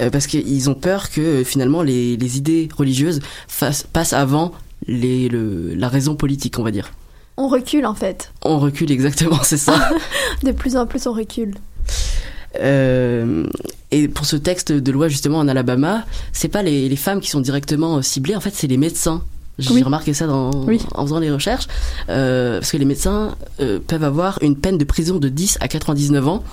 Euh, 0.01 0.11
parce 0.11 0.27
qu'ils 0.27 0.69
ont 0.71 0.75
peur 0.75 1.11
que 1.11 1.21
euh, 1.21 1.45
finalement 1.45 1.83
les, 1.83 2.17
les 2.17 2.37
idées 2.39 2.69
religieuses 2.77 3.21
fassent- 3.49 3.87
passent 3.93 4.13
avant 4.13 4.53
les, 4.87 5.29
le, 5.29 5.75
la 5.75 5.89
raison 5.89 6.15
politique, 6.17 6.59
on 6.59 6.63
va 6.63 6.71
dire. 6.71 6.93
On 7.37 7.47
recule 7.49 7.87
en 7.87 7.95
fait. 7.95 8.33
On 8.45 8.59
recule 8.59 8.91
exactement, 8.91 9.39
c'est 9.43 9.57
ça. 9.59 9.91
De 10.43 10.51
plus 10.53 10.77
en 10.77 10.87
plus, 10.87 11.07
on 11.07 11.13
recule. 11.13 11.55
Euh, 12.61 13.45
et 13.91 14.09
pour 14.09 14.27
ce 14.27 14.37
texte 14.37 14.73
de 14.73 14.93
loi 14.93 15.09
justement 15.09 15.39
en 15.39 15.49
Alabama, 15.49 16.05
c'est 16.33 16.49
pas 16.49 16.63
les, 16.63 16.89
les 16.89 16.97
femmes 16.97 17.21
qui 17.21 17.31
sont 17.31 17.41
directement 17.41 18.01
ciblées, 18.03 18.35
en 18.35 18.41
fait 18.41 18.55
c'est 18.55 18.67
les 18.67 18.77
médecins. 18.79 19.23
J'ai 19.59 19.75
Oui. 19.75 19.83
remarqué 19.83 20.15
ça 20.15 20.27
dans, 20.27 20.51
en 20.95 21.03
faisant 21.03 21.19
les 21.19 21.31
recherches, 21.33 21.67
euh, 22.09 22.61
parce 22.61 22.71
que 22.71 22.77
les 22.77 22.85
médecins 22.85 23.35
euh, 23.61 23.79
peuvent 23.85 24.05
avoir 24.05 24.39
une 24.43 24.57
peine 24.57 24.79
de 24.79 24.85
prison 24.85 25.19
de 25.19 25.29
10 25.29 25.59
à 25.61 25.67
99 25.69 26.29
ans. 26.29 26.45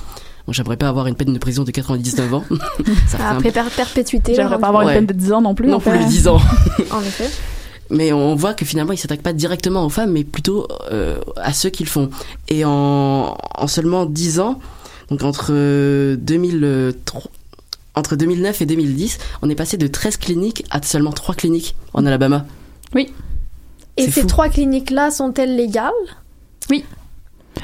Bon, 0.48 0.54
j'aimerais 0.54 0.78
pas 0.78 0.88
avoir 0.90 1.08
une 1.08 1.16
peine 1.16 1.34
de 1.34 1.38
prison 1.40 1.64
de 1.64 1.72
99 1.72 2.34
ans. 2.34 2.44
Ça 3.08 3.18
un 3.30 3.36
Après 3.38 3.52
per- 3.52 3.64
perpétuité. 3.76 4.34
J'aimerais 4.36 4.60
pas 4.60 4.68
rendu- 4.68 4.78
avoir 4.78 4.86
Ouais. 4.86 4.94
une 5.00 5.06
peine 5.08 5.16
de 5.18 5.22
10 5.24 5.32
ans 5.34 5.42
non 5.42 5.54
plus. 5.56 5.68
Non 5.68 5.80
plus 5.80 5.92
fait. 5.92 6.00
les 6.00 6.06
10 6.06 6.28
ans. 6.28 6.40
En 6.92 7.02
effet. 7.02 7.30
Mais 7.92 8.12
on 8.12 8.34
voit 8.36 8.56
que 8.56 8.66
finalement, 8.66 8.94
ils 8.94 8.98
s'attaquent 8.98 9.22
pas 9.22 9.34
directement 9.34 9.86
aux 9.86 9.90
femmes, 9.90 10.12
mais 10.12 10.24
plutôt 10.24 10.68
euh, 10.92 11.20
à 11.38 11.54
ceux 11.54 11.70
qui 11.70 11.84
le 11.84 11.90
font. 11.90 12.10
Et 12.48 12.66
en, 12.66 13.38
en 13.56 13.68
seulement 13.68 14.06
10 14.08 14.40
ans, 14.40 14.60
Donc 15.12 15.22
entre 15.24 15.50
euh, 15.52 16.16
2003 16.18 17.22
entre 17.98 18.16
2009 18.18 18.62
et 18.62 18.66
2010, 18.66 19.20
on 19.42 19.50
est 19.50 19.56
passé 19.56 19.78
de 19.78 19.88
13 19.88 20.18
cliniques 20.18 20.66
à 20.70 20.82
seulement 20.82 21.12
3 21.14 21.34
cliniques 21.36 21.76
en 21.94 22.06
Alabama. 22.06 22.46
Oui. 22.96 23.14
Et 23.98 24.10
ces 24.10 24.22
fou. 24.22 24.28
trois 24.28 24.50
cliniques-là 24.50 25.12
sont-elles 25.12 25.56
légales? 25.56 25.92
Oui. 26.70 26.84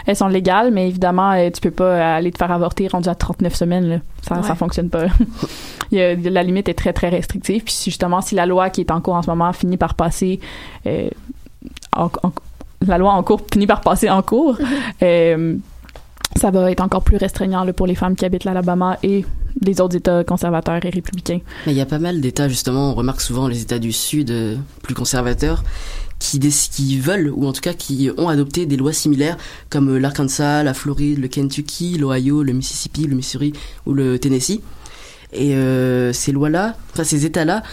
Elles 0.06 0.16
sont 0.16 0.28
légales, 0.28 0.72
mais 0.72 0.88
évidemment, 0.88 1.32
euh, 1.34 1.50
tu 1.50 1.60
peux 1.62 1.72
pas 1.72 2.16
aller 2.16 2.32
te 2.32 2.38
faire 2.38 2.52
avorter 2.52 2.88
rendu 2.88 3.10
à 3.10 3.16
39 3.16 3.54
semaines. 3.56 3.88
Là. 3.90 3.98
Ça, 4.28 4.36
Ouais. 4.38 4.44
ça 4.44 4.56
fonctionne 4.56 4.90
pas. 4.90 5.06
Il 5.92 5.98
y 5.98 6.02
a- 6.02 6.16
la 6.16 6.44
limite 6.44 6.70
est 6.70 6.74
très, 6.74 6.94
très 6.94 7.10
restrictive. 7.10 7.64
Puis 7.64 7.74
si, 7.74 7.90
justement, 7.90 8.22
si 8.22 8.34
la 8.36 8.46
loi 8.46 8.70
qui 8.70 8.82
est 8.82 8.92
en 8.92 9.02
cours 9.02 9.16
en 9.16 9.22
ce 9.22 9.30
moment 9.30 9.52
finit 9.52 9.78
par 9.78 9.96
passer... 9.96 10.40
euh, 10.86 11.10
en- 11.96 12.06
en- 12.24 12.32
la 12.88 12.98
loi 12.98 13.12
en 13.12 13.22
cours 13.24 13.42
finit 13.52 13.68
par 13.68 13.82
passer 13.82 14.10
en 14.10 14.22
cours, 14.22 14.58
euh, 15.04 15.56
ça 16.40 16.52
va 16.52 16.72
être 16.72 16.82
encore 16.82 17.04
plus 17.04 17.18
restreignant 17.18 17.64
là, 17.64 17.74
pour 17.74 17.88
les 17.88 17.96
femmes 17.96 18.16
qui 18.16 18.26
habitent 18.26 18.44
l'Alabama 18.44 18.98
et 19.04 19.26
les 19.62 19.82
autres 19.82 19.96
États 19.96 20.24
conservateurs 20.24 20.84
et 20.84 20.90
républicains. 20.90 21.40
Mais 21.66 21.74
il 21.74 21.78
y 21.78 21.82
a 21.82 21.86
pas 21.86 22.00
mal 22.00 22.22
d'États, 22.22 22.48
justement, 22.48 22.92
on 22.92 22.96
remarque 22.96 23.22
souvent 23.22 23.48
les 23.48 23.62
États 23.62 23.80
du 23.80 23.92
Sud 23.92 24.32
euh, 24.32 24.56
plus 24.82 24.96
conservateurs, 24.96 25.64
qui, 26.20 26.40
qui 26.40 27.00
veulent, 27.00 27.32
ou 27.36 27.48
en 27.48 27.54
tout 27.54 27.62
cas 27.62 27.74
qui 27.74 28.10
ont 28.18 28.30
adopté 28.30 28.66
des 28.66 28.78
lois 28.78 28.94
similaires, 28.94 29.38
comme 29.70 29.90
euh, 29.90 30.00
l'Arkansas, 30.00 30.64
la 30.64 30.74
Floride, 30.74 31.20
le 31.20 31.28
Kentucky, 31.28 31.98
l'Ohio, 31.98 32.44
le 32.44 32.54
Mississippi, 32.54 33.08
le 33.08 33.16
Missouri 33.16 33.54
ou 33.86 33.94
le 33.94 34.20
Tennessee. 34.20 34.62
Et 35.34 35.56
euh, 35.56 36.14
ces 36.14 36.32
lois-là, 36.32 36.76
enfin 36.92 37.04
ces 37.04 37.26
États-là, 37.26 37.64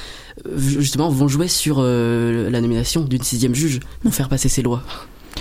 justement, 0.57 1.09
vont 1.09 1.29
jouer 1.29 1.49
sur 1.49 1.79
euh, 1.81 2.51
la 2.51 2.61
nomination 2.61 3.03
d'une 3.03 3.23
sixième 3.23 3.55
juge 3.55 3.81
pour 4.03 4.15
faire 4.15 4.29
passer 4.29 4.49
ces 4.49 4.63
lois. 4.63 4.83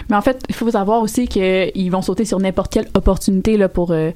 Mais 0.09 0.15
en 0.15 0.21
fait, 0.21 0.41
il 0.49 0.55
faut 0.55 0.69
savoir 0.71 1.01
aussi 1.01 1.27
qu'ils 1.27 1.91
vont 1.91 2.01
sauter 2.01 2.25
sur 2.25 2.39
n'importe 2.39 2.71
quelle 2.73 2.87
opportunité 2.93 3.57
là, 3.57 3.69
pour, 3.69 3.91
euh, 3.91 4.11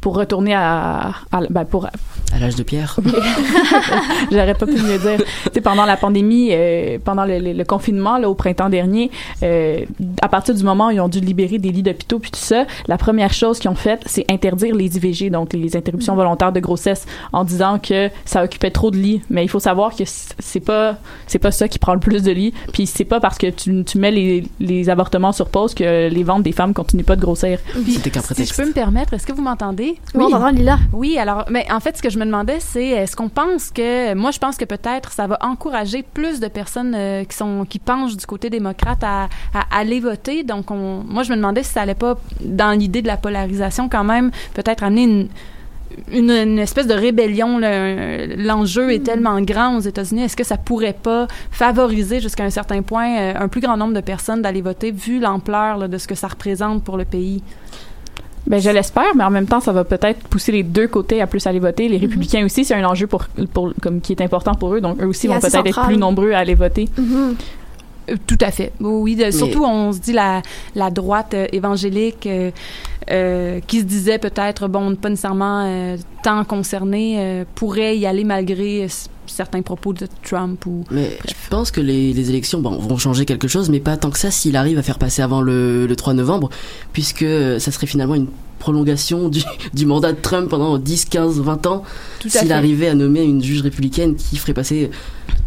pour 0.00 0.16
retourner 0.16 0.54
à, 0.54 1.12
à- 1.32 1.40
ben, 1.50 1.64
pour 1.64 1.86
À 1.86 2.38
l'âge 2.40 2.56
de 2.56 2.62
pierre. 2.62 2.98
J'aurais 4.30 4.54
pas 4.54 4.66
pu 4.66 4.72
mieux 4.80 4.98
dire. 4.98 5.18
Tu 5.18 5.50
sais, 5.54 5.60
pendant 5.60 5.84
la 5.84 5.96
pandémie, 5.96 6.48
euh, 6.52 6.98
pendant 7.04 7.24
le, 7.24 7.38
le- 7.38 7.52
le 7.52 7.64
confinement, 7.64 8.18
là, 8.18 8.28
au 8.28 8.34
printemps 8.34 8.68
dernier, 8.68 9.10
euh, 9.42 9.84
à 10.22 10.28
partir 10.28 10.54
du 10.54 10.62
moment 10.62 10.88
où 10.88 10.90
ils 10.90 11.00
ont 11.00 11.08
dû 11.08 11.20
libérer 11.20 11.58
des 11.58 11.70
lits 11.70 11.82
d'hôpitaux 11.82 12.18
puis 12.18 12.30
tout 12.30 12.40
ça, 12.40 12.66
la 12.88 12.98
première 12.98 13.32
chose 13.32 13.58
qu'ils 13.58 13.70
ont 13.70 13.74
faite, 13.74 14.02
c'est 14.06 14.24
interdire 14.30 14.74
les 14.74 14.96
IVG, 14.96 15.30
donc 15.30 15.52
les 15.52 15.76
interruptions 15.76 16.14
volontaires 16.14 16.52
de 16.52 16.60
grossesse, 16.60 17.06
en 17.32 17.44
disant 17.44 17.78
que 17.78 18.10
ça 18.24 18.42
occupait 18.44 18.70
trop 18.70 18.90
de 18.90 18.96
lits. 18.96 19.22
Mais 19.30 19.44
il 19.44 19.48
faut 19.48 19.60
savoir 19.60 19.94
que 19.94 20.04
c'est 20.06 20.60
pas 20.60 20.96
c'est 21.26 21.38
pas 21.38 21.50
ça 21.50 21.68
qui 21.68 21.78
prend 21.78 21.94
le 21.94 22.00
plus 22.00 22.22
de 22.22 22.32
lits. 22.32 22.54
Puis 22.72 22.86
c'est 22.86 23.04
pas 23.04 23.20
parce 23.20 23.38
que 23.38 23.48
tu, 23.48 23.84
tu 23.84 23.98
mets 23.98 24.10
les, 24.10 24.44
les 24.60 24.90
avortements 24.90 25.23
sur 25.32 25.48
pause 25.48 25.74
que 25.74 26.08
les 26.08 26.22
ventes 26.22 26.42
des 26.42 26.52
femmes 26.52 26.74
continuent 26.74 27.04
pas 27.04 27.16
de 27.16 27.20
grossir. 27.20 27.58
Si 27.84 28.46
je 28.46 28.54
peux 28.54 28.66
me 28.66 28.72
permettre, 28.72 29.14
est-ce 29.14 29.26
que 29.26 29.32
vous 29.32 29.42
m'entendez? 29.42 29.98
Oui, 30.14 30.24
on 30.32 30.48
Lila. 30.48 30.78
Oui, 30.92 31.18
alors, 31.18 31.44
mais 31.50 31.66
en 31.70 31.80
fait, 31.80 31.96
ce 31.96 32.02
que 32.02 32.10
je 32.10 32.18
me 32.18 32.24
demandais, 32.24 32.58
c'est 32.60 32.88
est-ce 32.88 33.16
qu'on 33.16 33.28
pense 33.28 33.70
que, 33.70 34.14
moi, 34.14 34.30
je 34.30 34.38
pense 34.38 34.56
que 34.56 34.64
peut-être 34.64 35.12
ça 35.12 35.26
va 35.26 35.38
encourager 35.42 36.02
plus 36.02 36.40
de 36.40 36.48
personnes 36.48 36.94
euh, 36.94 37.24
qui 37.24 37.36
sont 37.36 37.66
qui 37.68 37.78
penchent 37.78 38.16
du 38.16 38.26
côté 38.26 38.50
démocrate 38.50 39.02
à, 39.02 39.28
à 39.54 39.78
aller 39.78 40.00
voter? 40.00 40.42
Donc, 40.42 40.70
on, 40.70 41.02
moi, 41.06 41.22
je 41.22 41.30
me 41.30 41.36
demandais 41.36 41.62
si 41.62 41.72
ça 41.72 41.82
allait 41.82 41.94
pas, 41.94 42.16
dans 42.40 42.78
l'idée 42.78 43.02
de 43.02 43.06
la 43.06 43.16
polarisation, 43.16 43.88
quand 43.88 44.04
même, 44.04 44.30
peut-être 44.54 44.82
amener 44.82 45.04
une 45.04 45.28
une, 46.12 46.30
une 46.30 46.58
espèce 46.58 46.86
de 46.86 46.94
rébellion. 46.94 47.58
L'enjeu 47.58 48.92
est 48.92 49.04
tellement 49.04 49.40
grand 49.40 49.76
aux 49.76 49.80
États-Unis. 49.80 50.22
Est-ce 50.22 50.36
que 50.36 50.44
ça 50.44 50.56
pourrait 50.56 50.96
pas 51.00 51.26
favoriser 51.50 52.20
jusqu'à 52.20 52.44
un 52.44 52.50
certain 52.50 52.82
point 52.82 53.18
euh, 53.18 53.32
un 53.38 53.48
plus 53.48 53.60
grand 53.60 53.76
nombre 53.76 53.94
de 53.94 54.00
personnes 54.00 54.42
d'aller 54.42 54.62
voter 54.62 54.90
vu 54.90 55.20
l'ampleur 55.20 55.88
de 55.88 55.98
ce 55.98 56.06
que 56.06 56.14
ça 56.14 56.28
représente 56.28 56.84
pour 56.84 56.96
le 56.96 57.04
pays? 57.04 57.42
Ben, 58.46 58.60
je 58.60 58.68
l'espère, 58.68 59.14
mais 59.16 59.24
en 59.24 59.30
même 59.30 59.46
temps, 59.46 59.60
ça 59.60 59.72
va 59.72 59.84
peut-être 59.84 60.28
pousser 60.28 60.52
les 60.52 60.62
deux 60.62 60.86
côtés 60.86 61.22
à 61.22 61.26
plus 61.26 61.46
aller 61.46 61.60
voter. 61.60 61.88
Les 61.88 61.96
républicains 61.96 62.44
aussi, 62.44 62.64
c'est 62.64 62.74
un 62.74 62.84
enjeu 62.84 63.06
pour, 63.06 63.24
pour, 63.54 63.72
comme, 63.80 64.02
qui 64.02 64.12
est 64.12 64.20
important 64.20 64.54
pour 64.54 64.74
eux, 64.74 64.82
donc 64.82 65.00
eux 65.02 65.06
aussi 65.06 65.28
vont 65.28 65.40
peut-être 65.40 65.66
être 65.66 65.86
plus 65.86 65.96
nombreux 65.96 66.32
à 66.32 66.38
aller 66.38 66.54
voter. 66.54 66.88
Mhm. 66.98 67.14
Euh, 67.16 67.32
Tout 68.26 68.38
à 68.40 68.50
fait. 68.50 68.72
Oui, 68.80 69.16
de- 69.16 69.30
surtout 69.30 69.64
on 69.64 69.92
se 69.92 69.98
dit 69.98 70.12
la, 70.12 70.42
la 70.74 70.90
droite 70.90 71.34
euh, 71.34 71.46
évangélique 71.52 72.26
euh, 72.26 72.50
euh, 73.10 73.60
qui 73.66 73.80
se 73.80 73.84
disait 73.84 74.18
peut-être, 74.18 74.68
bon, 74.68 74.94
pas 74.96 75.08
nécessairement 75.10 75.64
euh, 75.66 75.96
tant 76.22 76.44
concernée, 76.44 77.16
euh, 77.18 77.44
pourrait 77.54 77.96
y 77.98 78.06
aller 78.06 78.24
malgré 78.24 78.84
euh, 78.84 78.88
certains 79.26 79.62
propos 79.62 79.92
de 79.94 80.06
Trump 80.22 80.64
ou... 80.66 80.84
Mais 80.90 81.16
je 81.26 81.32
pense 81.50 81.70
que 81.70 81.80
les, 81.80 82.12
les 82.12 82.28
élections 82.30 82.60
bon, 82.60 82.78
vont 82.78 82.98
changer 82.98 83.24
quelque 83.24 83.48
chose, 83.48 83.70
mais 83.70 83.80
pas 83.80 83.96
tant 83.96 84.10
que 84.10 84.18
ça 84.18 84.30
s'il 84.30 84.56
arrive 84.56 84.78
à 84.78 84.82
faire 84.82 84.98
passer 84.98 85.22
avant 85.22 85.40
le, 85.40 85.86
le 85.86 85.96
3 85.96 86.12
novembre, 86.14 86.50
puisque 86.92 87.22
euh, 87.22 87.58
ça 87.58 87.70
serait 87.72 87.86
finalement 87.86 88.14
une 88.16 88.28
prolongation 88.58 89.28
du, 89.30 89.40
du 89.74 89.86
mandat 89.86 90.12
de 90.12 90.20
Trump 90.20 90.48
pendant 90.50 90.76
10, 90.78 91.06
15, 91.06 91.40
20 91.40 91.66
ans, 91.66 91.82
s'il 92.26 92.52
arrivait 92.52 92.88
à 92.88 92.94
nommer 92.94 93.22
une 93.22 93.42
juge 93.42 93.62
républicaine 93.62 94.14
qui 94.14 94.36
ferait 94.36 94.54
passer 94.54 94.90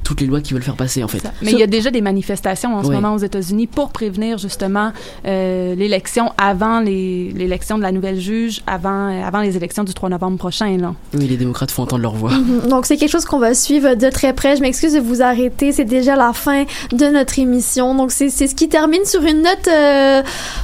toutes 0.07 0.21
les 0.21 0.27
lois 0.27 0.39
qu'ils 0.39 0.53
veulent 0.53 0.63
faire 0.63 0.77
passer, 0.77 1.03
en 1.03 1.09
fait. 1.09 1.21
Mais 1.41 1.51
il 1.51 1.59
y 1.59 1.63
a 1.63 1.67
déjà 1.67 1.91
des 1.91 1.99
manifestations 1.99 2.73
en 2.77 2.81
ce 2.83 2.89
moment 2.89 3.13
aux 3.13 3.17
États-Unis 3.17 3.67
pour 3.67 3.89
prévenir 3.89 4.37
justement 4.37 4.91
euh, 5.25 5.75
l'élection 5.75 6.31
avant 6.37 6.79
les- 6.79 7.33
l'élection 7.35 7.77
de 7.77 7.83
la 7.83 7.91
nouvelle 7.91 8.17
juge, 8.17 8.61
avant, 8.67 9.09
euh, 9.09 9.21
avant 9.21 9.41
les 9.41 9.57
élections 9.57 9.83
du 9.83 9.93
3 9.93 10.07
novembre 10.07 10.37
prochain. 10.37 10.77
Là. 10.77 10.93
Oui, 11.13 11.27
les 11.27 11.35
démocrates 11.35 11.71
font 11.71 11.83
entendre 11.83 12.03
leur 12.03 12.13
voix. 12.15 12.31
Mhm. 12.31 12.69
Donc, 12.69 12.85
c'est 12.85 12.95
quelque 12.95 13.11
chose 13.11 13.25
qu'on 13.25 13.39
va 13.39 13.53
suivre 13.53 13.95
de 13.95 14.09
très 14.09 14.31
près. 14.31 14.55
Je 14.55 14.61
m'excuse 14.61 14.93
de 14.93 14.99
vous 15.01 15.21
arrêter. 15.21 15.73
C'est 15.73 15.83
déjà 15.83 16.15
la 16.15 16.31
fin 16.31 16.63
de 16.93 17.05
notre 17.07 17.37
émission. 17.37 17.93
Donc, 17.93 18.11
c'est 18.11 18.29
c'est 18.29 18.47
ce 18.47 18.55
qui 18.55 18.69
termine 18.69 19.03
sur 19.03 19.21
une 19.23 19.41
note 19.41 19.67
euh, 19.67 20.23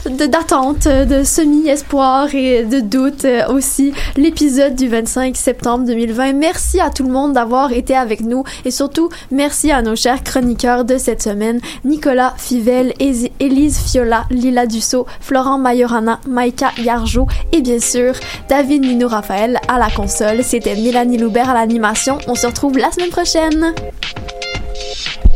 de- 0.09 0.25
d'attente, 0.25 0.87
de 0.87 1.23
semi-espoir 1.23 2.33
et 2.33 2.63
de 2.63 2.79
doute 2.79 3.25
euh, 3.25 3.47
aussi. 3.53 3.91
L'épisode 4.15 4.75
du 4.75 4.87
25 4.87 5.35
septembre 5.35 5.85
2020. 5.85 6.33
Merci 6.33 6.79
à 6.79 6.89
tout 6.89 7.03
le 7.03 7.11
monde 7.11 7.33
d'avoir 7.33 7.71
été 7.73 7.95
avec 7.95 8.21
nous 8.21 8.43
et 8.65 8.71
surtout, 8.71 9.09
merci 9.33 9.71
à 9.71 9.81
nos 9.81 9.95
chers 9.95 10.23
chroniqueurs 10.23 10.85
de 10.85 10.97
cette 10.97 11.21
semaine. 11.21 11.59
Nicolas 11.83 12.33
Fivel, 12.37 12.93
Élise 12.99 13.79
Fiola, 13.79 14.25
Lila 14.29 14.65
Dussault, 14.65 15.05
Florent 15.19 15.57
Majorana, 15.57 16.19
Maïka 16.27 16.71
Yarjo 16.77 17.27
et 17.51 17.61
bien 17.61 17.79
sûr, 17.79 18.13
David 18.47 18.83
Nino 18.83 19.07
Raphaël 19.07 19.59
à 19.67 19.79
la 19.79 19.89
console. 19.89 20.43
C'était 20.43 20.75
Mélanie 20.75 21.17
Loubert 21.17 21.49
à 21.49 21.53
l'animation. 21.53 22.17
On 22.27 22.35
se 22.35 22.47
retrouve 22.47 22.77
la 22.77 22.91
semaine 22.91 23.09
prochaine. 23.09 23.73